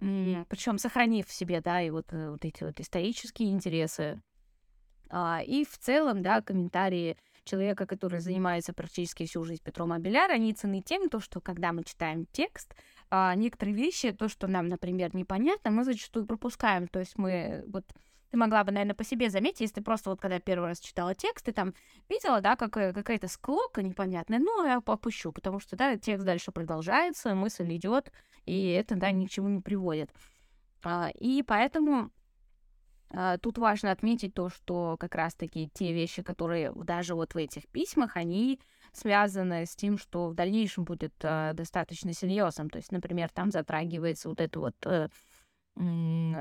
причем 0.00 0.78
сохранив 0.78 1.26
в 1.26 1.32
себе, 1.32 1.60
да, 1.60 1.80
и 1.82 1.90
вот, 1.90 2.12
э, 2.12 2.30
вот 2.30 2.44
эти 2.44 2.64
вот 2.64 2.80
исторические 2.80 3.50
интересы. 3.50 4.20
А, 5.10 5.42
и 5.44 5.64
в 5.64 5.76
целом, 5.78 6.22
да, 6.22 6.40
комментарии 6.40 7.16
человека, 7.44 7.86
который 7.86 8.20
занимается 8.20 8.72
практически 8.72 9.26
всю 9.26 9.44
жизнь 9.44 9.62
Петром 9.62 9.92
Абеляр, 9.92 10.30
они 10.30 10.54
ценны 10.54 10.82
тем, 10.82 11.08
то, 11.08 11.20
что 11.20 11.40
когда 11.40 11.72
мы 11.72 11.84
читаем 11.84 12.26
текст, 12.32 12.74
а, 13.10 13.34
некоторые 13.34 13.74
вещи, 13.74 14.12
то, 14.12 14.28
что 14.28 14.46
нам, 14.46 14.68
например, 14.68 15.14
непонятно, 15.14 15.70
мы 15.70 15.84
зачастую 15.84 16.26
пропускаем. 16.26 16.86
То 16.86 17.00
есть 17.00 17.18
мы 17.18 17.64
вот 17.66 17.84
ты 18.30 18.36
могла 18.36 18.64
бы, 18.64 18.72
наверное, 18.72 18.94
по 18.94 19.04
себе 19.04 19.28
заметить, 19.30 19.60
если 19.60 19.76
ты 19.76 19.82
просто 19.82 20.10
вот 20.10 20.20
когда 20.20 20.38
первый 20.38 20.68
раз 20.68 20.80
читала 20.80 21.14
текст, 21.14 21.44
ты 21.46 21.52
там 21.52 21.74
видела, 22.08 22.40
да, 22.40 22.56
как, 22.56 22.72
какая-то 22.72 23.28
склока 23.28 23.82
непонятная, 23.82 24.38
ну, 24.38 24.64
я 24.64 24.80
попущу, 24.80 25.32
потому 25.32 25.60
что, 25.60 25.76
да, 25.76 25.96
текст 25.96 26.24
дальше 26.24 26.52
продолжается, 26.52 27.34
мысль 27.34 27.74
идет, 27.76 28.12
и 28.46 28.68
это, 28.70 28.94
да, 28.96 29.10
ни 29.10 29.26
к 29.26 29.30
чему 29.30 29.48
не 29.48 29.60
приводит. 29.60 30.10
А, 30.82 31.10
и 31.14 31.42
поэтому 31.42 32.10
а, 33.12 33.38
тут 33.38 33.58
важно 33.58 33.90
отметить 33.90 34.34
то, 34.34 34.48
что 34.48 34.96
как 34.98 35.14
раз-таки 35.14 35.68
те 35.74 35.92
вещи, 35.92 36.22
которые 36.22 36.72
даже 36.72 37.14
вот 37.14 37.34
в 37.34 37.36
этих 37.36 37.66
письмах, 37.68 38.16
они 38.16 38.60
связаны 38.92 39.66
с 39.66 39.74
тем, 39.74 39.98
что 39.98 40.28
в 40.28 40.34
дальнейшем 40.34 40.84
будет 40.84 41.14
а, 41.22 41.52
достаточно 41.52 42.12
серьезным. 42.12 42.70
То 42.70 42.78
есть, 42.78 42.92
например, 42.92 43.28
там 43.30 43.50
затрагивается 43.50 44.28
вот 44.28 44.40
это 44.40 44.60
вот 44.60 44.74
э, 44.84 45.08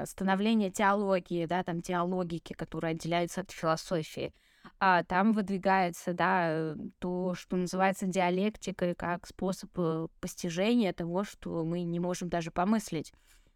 становление 0.05 0.71
теологии, 0.71 1.45
да, 1.45 1.63
там 1.63 1.81
теологики, 1.81 2.53
которая 2.53 2.93
отделяется 2.93 3.41
от 3.41 3.51
философии. 3.51 4.33
А 4.79 5.03
там 5.03 5.33
выдвигается, 5.33 6.13
да, 6.13 6.75
то, 6.99 7.33
что 7.35 7.57
называется 7.57 8.05
диалектикой, 8.07 8.95
как 8.95 9.27
способ 9.27 9.69
э, 9.77 10.07
постижения 10.19 10.93
того, 10.93 11.23
что 11.23 11.63
мы 11.65 11.81
не 11.83 11.99
можем 11.99 12.29
даже 12.29 12.51
помыслить. 12.51 13.13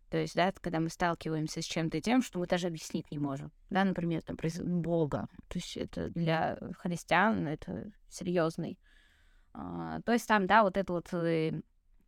То 0.10 0.18
есть, 0.18 0.36
да, 0.36 0.54
когда 0.62 0.80
мы 0.80 0.90
сталкиваемся 0.90 1.62
с 1.62 1.66
чем-то 1.66 2.00
тем, 2.02 2.22
что 2.22 2.40
мы 2.40 2.46
даже 2.46 2.68
объяснить 2.68 3.10
не 3.10 3.18
можем. 3.18 3.52
Да, 3.70 3.84
например, 3.84 4.22
там, 4.22 4.38
Бога. 4.82 5.28
То 5.48 5.58
есть 5.58 5.76
это 5.76 6.10
для 6.10 6.58
христиан 6.78 7.48
это 7.48 7.92
серьезный. 8.10 8.78
А, 9.54 10.02
то 10.02 10.12
есть 10.12 10.28
там, 10.28 10.46
да, 10.46 10.64
вот 10.64 10.78
это 10.78 10.94
вот 10.94 11.14
э, 11.14 11.62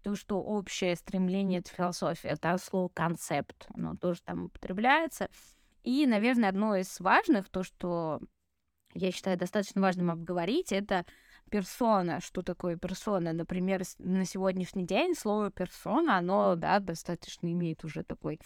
то, 0.06 0.16
что 0.16 0.40
общее 0.40 0.96
стремление, 0.96 1.62
это 1.62 1.72
философия, 1.72 2.28
это 2.28 2.56
слово 2.60 2.90
концепт, 2.90 3.68
оно 3.74 3.96
тоже 3.96 4.22
там 4.22 4.46
употребляется. 4.46 5.30
И, 5.84 6.06
наверное, 6.06 6.50
одно 6.50 6.76
из 6.76 7.00
важных, 7.00 7.50
то, 7.50 7.64
что 7.64 8.22
я 8.94 9.12
считаю 9.12 9.36
достаточно 9.36 9.82
важным 9.82 10.12
обговорить, 10.12 10.72
это 10.72 11.08
персона. 11.50 12.22
Что 12.22 12.44
такое 12.44 12.78
персона? 12.78 13.34
Например, 13.34 13.82
на 13.98 14.26
сегодняшний 14.26 14.86
день 14.86 15.16
слово 15.16 15.50
персона, 15.50 16.20
оно, 16.20 16.56
да, 16.56 16.80
достаточно 16.80 17.52
имеет 17.52 17.84
уже 17.84 18.04
такой 18.04 18.40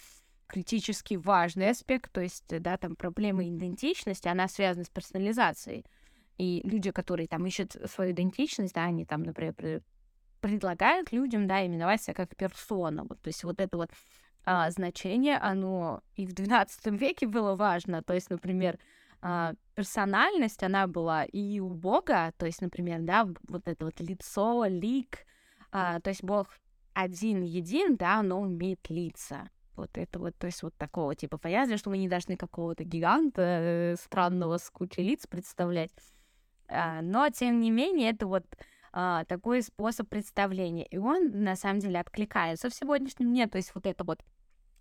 критически 0.46 1.16
важный 1.16 1.68
аспект, 1.68 2.10
то 2.10 2.22
есть, 2.22 2.46
да, 2.48 2.78
там 2.78 2.96
проблема 2.96 3.46
идентичности, 3.46 4.28
она 4.28 4.48
связана 4.48 4.86
с 4.86 4.88
персонализацией. 4.88 5.84
И 6.38 6.62
люди, 6.64 6.90
которые 6.90 7.28
там 7.28 7.44
ищут 7.44 7.76
свою 7.84 8.12
идентичность, 8.12 8.72
да, 8.72 8.84
они 8.84 9.04
там, 9.04 9.24
например, 9.24 9.82
предлагают 10.40 11.12
людям, 11.12 11.46
да, 11.46 11.64
именовать 11.64 12.02
себя 12.02 12.14
как 12.14 12.36
персона. 12.36 13.04
Вот, 13.04 13.20
то 13.20 13.28
есть 13.28 13.44
вот 13.44 13.60
это 13.60 13.76
вот 13.76 13.90
а, 14.44 14.70
значение, 14.70 15.36
оно 15.36 16.02
и 16.16 16.26
в 16.26 16.32
XII 16.32 16.96
веке 16.96 17.26
было 17.26 17.54
важно. 17.54 18.02
То 18.02 18.14
есть, 18.14 18.30
например, 18.30 18.78
а, 19.22 19.54
персональность, 19.74 20.62
она 20.62 20.86
была 20.86 21.24
и 21.24 21.60
у 21.60 21.68
Бога, 21.68 22.32
то 22.36 22.46
есть, 22.46 22.62
например, 22.62 23.00
да, 23.02 23.28
вот 23.48 23.68
это 23.68 23.84
вот 23.84 24.00
лицо, 24.00 24.64
лик, 24.64 25.26
а, 25.72 26.00
то 26.00 26.10
есть 26.10 26.22
Бог 26.22 26.48
один, 26.94 27.42
един, 27.42 27.96
да, 27.96 28.22
но 28.22 28.40
умеет 28.40 28.88
лица. 28.88 29.48
Вот 29.76 29.96
это 29.96 30.18
вот, 30.18 30.36
то 30.36 30.46
есть 30.46 30.62
вот 30.62 30.74
такого 30.76 31.14
типа 31.14 31.38
понятия, 31.38 31.76
что 31.76 31.90
мы 31.90 31.98
не 31.98 32.08
должны 32.08 32.36
какого-то 32.36 32.84
гиганта 32.84 33.42
э, 33.42 33.96
странного 33.96 34.58
с 34.58 34.68
кучей 34.68 35.02
лиц 35.02 35.26
представлять. 35.26 35.90
А, 36.68 37.00
но, 37.02 37.28
тем 37.30 37.60
не 37.60 37.70
менее, 37.70 38.10
это 38.10 38.26
вот 38.26 38.44
а, 38.92 39.24
такой 39.24 39.62
способ 39.62 40.08
представления. 40.08 40.86
И 40.86 40.98
он, 40.98 41.30
на 41.42 41.56
самом 41.56 41.80
деле, 41.80 42.00
откликается 42.00 42.68
в 42.68 42.74
сегодняшнем 42.74 43.28
дне, 43.28 43.46
то 43.46 43.56
есть 43.56 43.74
вот 43.74 43.86
это 43.86 44.04
вот. 44.04 44.20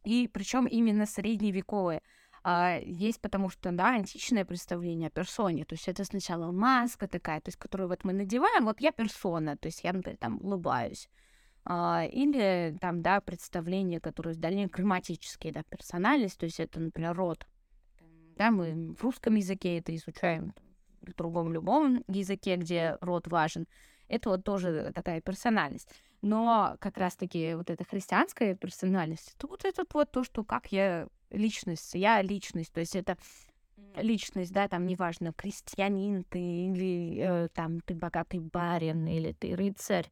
И 0.04 0.28
причем 0.28 0.66
именно 0.66 1.06
средневековые 1.06 2.02
а, 2.44 2.80
есть, 2.82 3.22
потому 3.22 3.50
что, 3.50 3.72
да, 3.72 3.90
античное 3.96 4.46
представление 4.46 5.08
о 5.08 5.12
персоне, 5.12 5.66
то 5.66 5.74
есть 5.74 5.88
это 5.88 6.04
сначала 6.06 6.52
маска 6.52 7.08
такая, 7.08 7.42
то 7.42 7.50
есть 7.50 7.58
которую 7.58 7.90
вот 7.90 8.04
мы 8.04 8.14
надеваем, 8.14 8.66
вот 8.66 8.80
я 8.82 8.92
персона, 8.92 9.58
то 9.58 9.68
есть 9.68 9.84
я, 9.84 9.94
например, 9.94 10.18
там 10.18 10.40
улыбаюсь. 10.42 11.10
А, 11.66 12.06
или 12.12 12.76
там, 12.80 13.02
да, 13.02 13.22
представление, 13.22 14.00
которое 14.00 14.36
дальнее 14.36 14.68
грамматические, 14.68 15.54
да, 15.54 15.64
персональность, 15.64 16.40
то 16.40 16.46
есть 16.46 16.60
это, 16.60 16.80
например, 16.80 17.16
род. 17.16 17.46
Да, 18.38 18.52
мы 18.52 18.94
в 18.94 19.04
русском 19.04 19.36
языке 19.36 19.78
это 19.78 19.94
изучаем, 19.96 20.54
в 21.02 21.14
другом 21.14 21.52
любом 21.52 22.04
языке, 22.08 22.56
где 22.56 22.98
род 23.02 23.28
важен. 23.28 23.68
Это 24.10 24.30
вот 24.30 24.44
тоже 24.44 24.92
такая 24.94 25.22
персональность. 25.22 25.90
Но 26.22 26.76
как 26.80 26.98
раз-таки 26.98 27.54
вот 27.54 27.70
эта 27.70 27.86
христианская 27.86 28.56
персональность, 28.56 29.36
это 29.38 29.48
вот 29.48 29.64
это 29.64 29.86
вот 29.94 30.12
то, 30.12 30.24
что 30.24 30.44
как 30.44 30.72
я 30.72 31.08
личность, 31.30 31.94
я 31.94 32.22
личность, 32.22 32.74
то 32.74 32.82
есть 32.82 32.96
это 32.96 33.18
личность, 33.96 34.52
да, 34.52 34.68
там 34.68 34.86
неважно, 34.86 35.34
крестьянин 35.34 36.24
ты 36.24 36.40
или 36.40 37.18
э, 37.20 37.48
там 37.54 37.80
ты 37.82 37.96
богатый 37.96 38.40
барин 38.40 39.08
или 39.08 39.32
ты 39.32 39.56
рыцарь, 39.56 40.10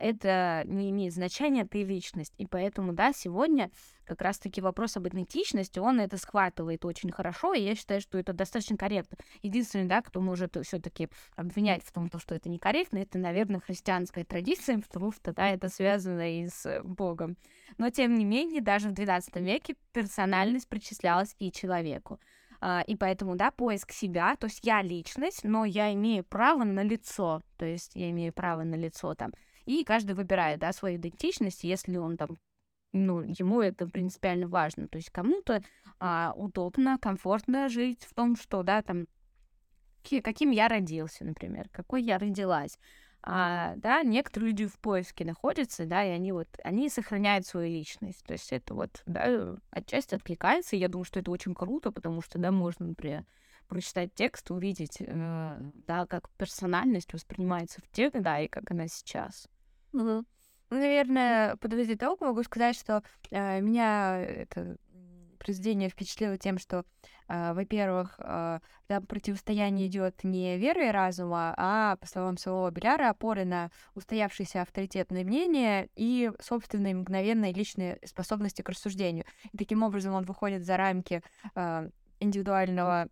это 0.00 0.62
не 0.64 0.90
имеет 0.90 1.12
значения, 1.12 1.66
ты 1.66 1.84
личность. 1.84 2.32
И 2.38 2.46
поэтому, 2.46 2.94
да, 2.94 3.12
сегодня 3.12 3.70
как 4.06 4.22
раз-таки 4.22 4.60
вопрос 4.60 4.96
об 4.96 5.06
идентичности, 5.08 5.78
он 5.78 6.00
это 6.00 6.16
схватывает 6.16 6.84
очень 6.84 7.10
хорошо, 7.10 7.52
и 7.52 7.62
я 7.62 7.74
считаю, 7.74 8.00
что 8.00 8.16
это 8.16 8.32
достаточно 8.32 8.76
корректно. 8.76 9.18
Единственный, 9.42 9.86
да, 9.86 10.00
кто 10.00 10.20
может 10.20 10.56
все 10.64 10.78
таки 10.78 11.08
обвинять 11.34 11.82
в 11.82 11.92
том, 11.92 12.08
что 12.16 12.34
это 12.34 12.48
некорректно, 12.48 12.98
это, 12.98 13.18
наверное, 13.18 13.60
христианская 13.60 14.24
традиция, 14.24 14.78
потому 14.88 15.12
что, 15.12 15.32
да, 15.34 15.50
это 15.50 15.68
связано 15.68 16.40
и 16.40 16.46
с 16.46 16.80
Богом. 16.82 17.36
Но, 17.76 17.90
тем 17.90 18.14
не 18.14 18.24
менее, 18.24 18.62
даже 18.62 18.88
в 18.88 18.92
XII 18.92 19.42
веке 19.42 19.76
персональность 19.92 20.68
причислялась 20.68 21.34
и 21.38 21.52
человеку. 21.52 22.18
Uh, 22.62 22.82
и 22.86 22.96
поэтому, 22.96 23.36
да, 23.36 23.50
поиск 23.50 23.92
себя, 23.92 24.34
то 24.36 24.46
есть 24.46 24.60
я 24.62 24.80
личность, 24.80 25.44
но 25.44 25.66
я 25.66 25.92
имею 25.92 26.24
право 26.24 26.64
на 26.64 26.82
лицо, 26.82 27.42
то 27.58 27.66
есть 27.66 27.94
я 27.94 28.08
имею 28.08 28.32
право 28.32 28.62
на 28.62 28.76
лицо 28.76 29.14
там 29.14 29.32
и 29.66 29.84
каждый 29.84 30.14
выбирает, 30.14 30.60
да, 30.60 30.72
свою 30.72 30.96
идентичность, 30.96 31.64
если 31.64 31.96
он 31.96 32.16
там 32.16 32.38
ну, 32.92 33.20
ему 33.20 33.60
это 33.60 33.86
принципиально 33.86 34.48
важно. 34.48 34.88
То 34.88 34.96
есть 34.96 35.10
кому-то 35.10 35.62
а, 36.00 36.32
удобно, 36.34 36.98
комфортно 36.98 37.68
жить 37.68 38.02
в 38.04 38.14
том, 38.14 38.36
что, 38.36 38.62
да, 38.62 38.82
там, 38.82 39.06
каким 40.22 40.50
я 40.50 40.68
родился, 40.68 41.24
например, 41.24 41.68
какой 41.70 42.02
я 42.02 42.18
родилась. 42.18 42.78
А, 43.22 43.74
да, 43.76 44.02
некоторые 44.02 44.50
люди 44.50 44.66
в 44.66 44.78
поиске 44.78 45.24
находятся, 45.24 45.84
да, 45.84 46.04
и 46.04 46.10
они 46.10 46.32
вот, 46.32 46.48
они 46.62 46.88
сохраняют 46.88 47.44
свою 47.44 47.68
личность. 47.68 48.24
То 48.24 48.32
есть 48.34 48.52
это 48.52 48.72
вот, 48.72 49.02
да, 49.04 49.56
отчасти 49.70 50.14
откликается, 50.14 50.76
и 50.76 50.78
я 50.78 50.88
думаю, 50.88 51.04
что 51.04 51.20
это 51.20 51.30
очень 51.30 51.54
круто, 51.54 51.90
потому 51.90 52.22
что, 52.22 52.38
да, 52.38 52.52
можно, 52.52 52.86
например, 52.86 53.26
прочитать 53.66 54.14
текст, 54.14 54.50
увидеть, 54.52 54.98
э, 55.00 55.58
да, 55.88 56.06
как 56.06 56.30
персональность 56.30 57.12
воспринимается 57.12 57.80
в 57.82 57.88
те 57.90 58.10
да, 58.10 58.38
и 58.38 58.46
как 58.46 58.70
она 58.70 58.86
сейчас. 58.86 59.48
Угу. 59.92 60.24
Ну, 60.70 60.76
наверное, 60.76 61.56
подводя 61.56 61.94
итог, 61.94 62.20
могу 62.20 62.42
сказать, 62.42 62.76
что 62.76 63.02
э, 63.30 63.60
меня 63.60 64.18
это 64.18 64.76
произведение 65.38 65.88
впечатлило 65.88 66.36
тем, 66.36 66.58
что, 66.58 66.84
э, 67.28 67.52
во-первых, 67.52 68.16
э, 68.18 68.58
там 68.88 69.06
противостояние 69.06 69.86
идет 69.86 70.24
не 70.24 70.56
веры 70.58 70.88
и 70.88 70.90
разума, 70.90 71.54
а, 71.56 71.96
по 71.96 72.06
словам 72.06 72.36
самого 72.36 72.70
Беляра, 72.70 73.10
опоры 73.10 73.44
на 73.44 73.70
устоявшиеся 73.94 74.62
авторитетные 74.62 75.24
мнения 75.24 75.88
и 75.94 76.32
собственные 76.40 76.96
мгновенные 76.96 77.52
личные 77.52 78.00
способности 78.04 78.62
к 78.62 78.68
рассуждению. 78.68 79.24
И 79.52 79.56
таким 79.56 79.84
образом 79.84 80.14
он 80.14 80.24
выходит 80.24 80.64
за 80.64 80.76
рамки 80.76 81.22
э, 81.54 81.90
индивидуального 82.18 83.08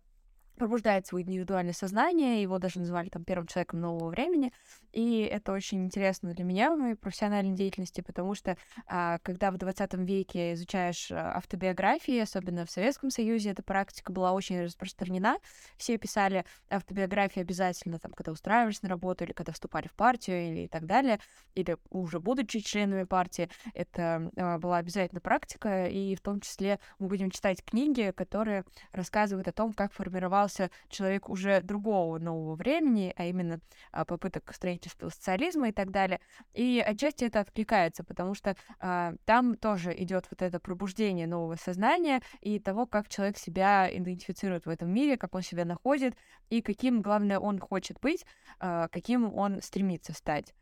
пробуждает 0.55 1.07
свое 1.07 1.25
индивидуальное 1.25 1.73
сознание, 1.73 2.41
его 2.41 2.59
даже 2.59 2.79
называли 2.79 3.09
там 3.09 3.23
первым 3.23 3.47
человеком 3.47 3.81
нового 3.81 4.09
времени, 4.09 4.51
и 4.95 5.21
это 5.21 5.51
очень 5.51 5.83
интересно 5.83 6.33
для 6.33 6.45
меня 6.45 6.73
в 6.73 6.79
моей 6.79 6.95
профессиональной 6.95 7.53
деятельности, 7.53 7.99
потому 7.99 8.33
что 8.33 8.57
а, 8.87 9.19
когда 9.23 9.51
в 9.51 9.57
20 9.57 9.93
веке 9.95 10.53
изучаешь 10.53 11.11
а, 11.11 11.35
автобиографии, 11.35 12.17
особенно 12.19 12.65
в 12.65 12.71
Советском 12.71 13.09
Союзе, 13.09 13.51
эта 13.51 13.61
практика 13.61 14.13
была 14.13 14.31
очень 14.31 14.63
распространена, 14.63 15.37
все 15.77 15.97
писали 15.97 16.45
автобиографии 16.69 17.41
обязательно, 17.41 17.99
там, 17.99 18.13
когда 18.13 18.31
устраивались 18.31 18.81
на 18.83 18.89
работу, 18.89 19.25
или 19.25 19.33
когда 19.33 19.51
вступали 19.51 19.87
в 19.87 19.93
партию, 19.93 20.47
или 20.47 20.61
и 20.61 20.67
так 20.69 20.85
далее, 20.85 21.19
или 21.55 21.77
уже 21.89 22.21
будучи 22.21 22.59
членами 22.61 23.03
партии, 23.03 23.49
это 23.73 24.31
а, 24.37 24.59
была 24.59 24.77
обязательно 24.77 25.19
практика, 25.19 25.87
и 25.87 26.15
в 26.15 26.21
том 26.21 26.39
числе 26.39 26.79
мы 26.99 27.07
будем 27.07 27.31
читать 27.31 27.63
книги, 27.65 28.13
которые 28.15 28.63
рассказывают 28.93 29.49
о 29.49 29.51
том, 29.51 29.73
как 29.73 29.91
формировал 29.91 30.44
оказался 30.45 30.69
человек 30.89 31.29
уже 31.29 31.61
другого 31.61 32.19
нового 32.19 32.55
времени, 32.55 33.13
а 33.15 33.25
именно 33.25 33.59
а, 33.91 34.05
попыток 34.05 34.53
строительства 34.53 35.09
социализма 35.09 35.69
и 35.69 35.71
так 35.71 35.91
далее. 35.91 36.19
И 36.53 36.83
отчасти 36.85 37.25
это 37.25 37.39
откликается, 37.39 38.03
потому 38.03 38.35
что 38.35 38.55
а, 38.79 39.13
там 39.25 39.55
тоже 39.55 39.93
идет 39.95 40.27
вот 40.29 40.41
это 40.41 40.59
пробуждение 40.59 41.27
нового 41.27 41.55
сознания 41.55 42.21
и 42.41 42.59
того, 42.59 42.85
как 42.85 43.09
человек 43.09 43.37
себя 43.37 43.89
идентифицирует 43.91 44.65
в 44.65 44.69
этом 44.69 44.89
мире, 44.93 45.17
как 45.17 45.35
он 45.35 45.41
себя 45.41 45.65
находит 45.65 46.15
и 46.49 46.61
каким, 46.61 47.01
главное, 47.01 47.39
он 47.39 47.59
хочет 47.59 47.99
быть, 47.99 48.25
а, 48.59 48.87
каким 48.89 49.33
он 49.33 49.61
стремится 49.61 50.13
стать. 50.13 50.53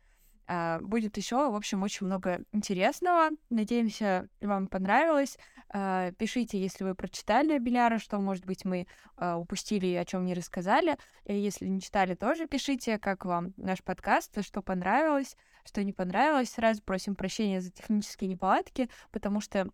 А, 0.46 0.78
будет 0.80 1.16
еще, 1.16 1.50
в 1.50 1.54
общем, 1.54 1.82
очень 1.82 2.06
много 2.06 2.44
интересного. 2.52 3.30
Надеемся, 3.50 4.28
вам 4.40 4.68
понравилось. 4.68 5.38
А, 5.70 6.12
пишите, 6.12 6.60
если 6.60 6.84
вы 6.84 6.94
прочитали 6.94 7.58
Беляра, 7.58 7.98
что, 7.98 8.18
может 8.18 8.44
быть, 8.44 8.64
мы 8.64 8.86
а, 9.16 9.38
упустили 9.38 9.86
и 9.86 9.94
о 9.96 10.04
чем 10.04 10.24
не 10.24 10.34
рассказали. 10.34 10.98
Если 11.24 11.66
не 11.66 11.80
читали, 11.80 12.14
тоже 12.14 12.46
пишите, 12.46 12.98
как 12.98 13.24
вам 13.24 13.54
наш 13.56 13.82
подкаст, 13.82 14.44
что 14.44 14.62
понравилось, 14.62 15.36
что 15.64 15.82
не 15.82 15.92
понравилось. 15.92 16.50
Сразу 16.50 16.82
просим 16.82 17.14
прощения 17.14 17.60
за 17.60 17.70
технические 17.70 18.28
неполадки, 18.28 18.90
потому 19.10 19.40
что 19.40 19.68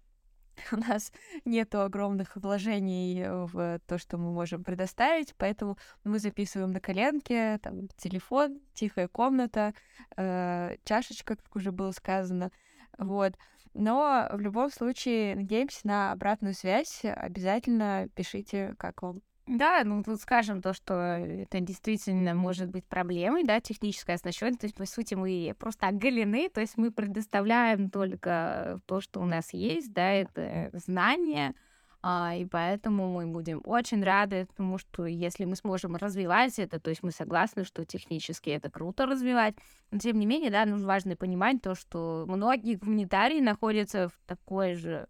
у 0.73 0.77
нас 0.77 1.13
нету 1.45 1.81
огромных 1.81 2.37
вложений 2.37 3.27
в 3.29 3.81
то, 3.87 3.99
что 3.99 4.19
мы 4.19 4.33
можем 4.33 4.65
предоставить, 4.65 5.35
поэтому 5.37 5.77
мы 6.05 6.19
записываем 6.19 6.73
на 6.73 6.81
коленке, 6.81 7.59
там 7.63 7.89
телефон, 7.97 8.61
тихая 8.75 9.09
комната, 9.09 9.75
э, 10.17 10.77
чашечка, 10.85 11.37
как 11.37 11.57
уже 11.57 11.73
было 11.73 11.93
сказано, 11.93 12.51
вот. 12.99 13.35
Но 13.73 14.29
в 14.33 14.41
любом 14.41 14.71
случае 14.71 15.37
надеемся 15.37 15.87
на 15.87 16.13
обратную 16.13 16.55
связь. 16.55 17.03
Обязательно 17.05 18.09
пишите, 18.15 18.75
как 18.79 19.03
вам. 19.03 19.21
Да, 19.51 19.83
ну 19.85 20.05
тут 20.05 20.21
скажем 20.21 20.63
то, 20.63 20.73
что 20.73 20.95
это 20.95 21.59
действительно 21.59 22.35
может 22.35 22.71
быть 22.71 22.85
проблемой, 22.85 23.43
да, 23.43 23.61
техническая 23.61 24.15
оснащенность. 24.15 24.61
То 24.61 24.67
есть, 24.67 24.77
по 24.77 24.87
сути, 24.87 25.15
мы 25.15 25.57
просто 25.59 25.89
оголены, 25.89 26.49
то 26.49 26.61
есть 26.61 26.77
мы 26.77 26.93
предоставляем 26.93 27.91
только 27.91 28.81
то, 28.87 29.01
что 29.01 29.19
у 29.19 29.25
нас 29.25 29.53
есть, 29.53 29.93
да, 29.93 30.13
это 30.13 30.71
знания, 30.75 31.57
а, 32.01 32.37
и 32.37 32.45
поэтому 32.45 33.13
мы 33.13 33.27
будем 33.27 33.61
очень 33.65 34.05
рады, 34.05 34.47
потому 34.47 34.79
что 34.79 35.05
если 35.05 35.47
мы 35.47 35.57
сможем 35.57 35.97
развивать 35.97 36.61
это, 36.61 36.79
то 36.79 36.91
есть 36.91 37.03
мы 37.03 37.11
согласны, 37.11 37.65
что 37.65 37.85
технически 37.85 38.51
это 38.51 38.71
круто 38.71 39.05
развивать, 39.05 39.57
но 39.91 39.99
тем 39.99 40.21
не 40.21 40.27
менее, 40.27 40.53
да, 40.53 40.65
нужно 40.65 40.87
важно 40.87 41.17
понимать 41.17 41.61
то, 41.61 41.75
что 41.75 42.25
многие 42.29 42.77
гуманитарии 42.77 43.41
находятся 43.41 44.11
в 44.11 44.13
такой 44.29 44.75
же 44.75 45.09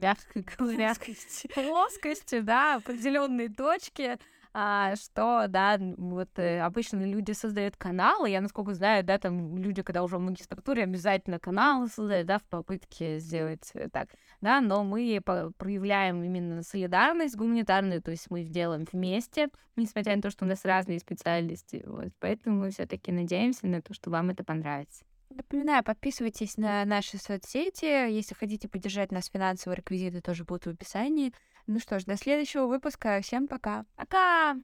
мягко 0.00 0.42
говоря, 0.58 0.94
плоскости, 1.54 2.40
да, 2.40 2.76
определенные 2.76 3.48
точки, 3.48 4.18
а, 4.54 4.96
что, 4.96 5.46
да, 5.48 5.78
вот 5.78 6.30
э, 6.38 6.60
обычно 6.60 7.04
люди 7.04 7.32
создают 7.32 7.76
каналы, 7.76 8.30
я 8.30 8.40
насколько 8.40 8.74
знаю, 8.74 9.04
да, 9.04 9.18
там 9.18 9.56
люди, 9.58 9.82
когда 9.82 10.02
уже 10.02 10.16
в 10.16 10.20
магистратуре, 10.20 10.84
обязательно 10.84 11.38
каналы 11.38 11.88
создают, 11.88 12.26
да, 12.26 12.38
в 12.38 12.44
попытке 12.44 13.18
сделать 13.18 13.70
э, 13.74 13.88
так, 13.90 14.08
да, 14.40 14.60
но 14.60 14.84
мы 14.84 15.20
проявляем 15.58 16.24
именно 16.24 16.62
солидарность 16.62 17.36
гуманитарную, 17.36 18.02
то 18.02 18.10
есть 18.10 18.30
мы 18.30 18.42
делаем 18.42 18.86
вместе, 18.90 19.48
несмотря 19.76 20.16
на 20.16 20.22
то, 20.22 20.30
что 20.30 20.44
у 20.44 20.48
нас 20.48 20.64
разные 20.64 20.98
специальности, 20.98 21.84
вот, 21.86 22.08
поэтому 22.18 22.60
мы 22.60 22.70
все 22.70 22.86
таки 22.86 23.12
надеемся 23.12 23.66
на 23.66 23.82
то, 23.82 23.92
что 23.92 24.10
вам 24.10 24.30
это 24.30 24.44
понравится. 24.44 25.04
Напоминаю, 25.30 25.84
подписывайтесь 25.84 26.56
на 26.56 26.84
наши 26.84 27.18
соцсети. 27.18 28.10
Если 28.10 28.34
хотите 28.34 28.68
поддержать 28.68 29.12
нас 29.12 29.26
финансово, 29.26 29.74
реквизиты 29.74 30.20
тоже 30.20 30.44
будут 30.44 30.66
в 30.66 30.70
описании. 30.70 31.34
Ну 31.66 31.80
что 31.80 31.98
ж, 32.00 32.04
до 32.04 32.16
следующего 32.16 32.66
выпуска. 32.66 33.20
Всем 33.20 33.46
пока. 33.46 33.84
Пока! 33.96 34.56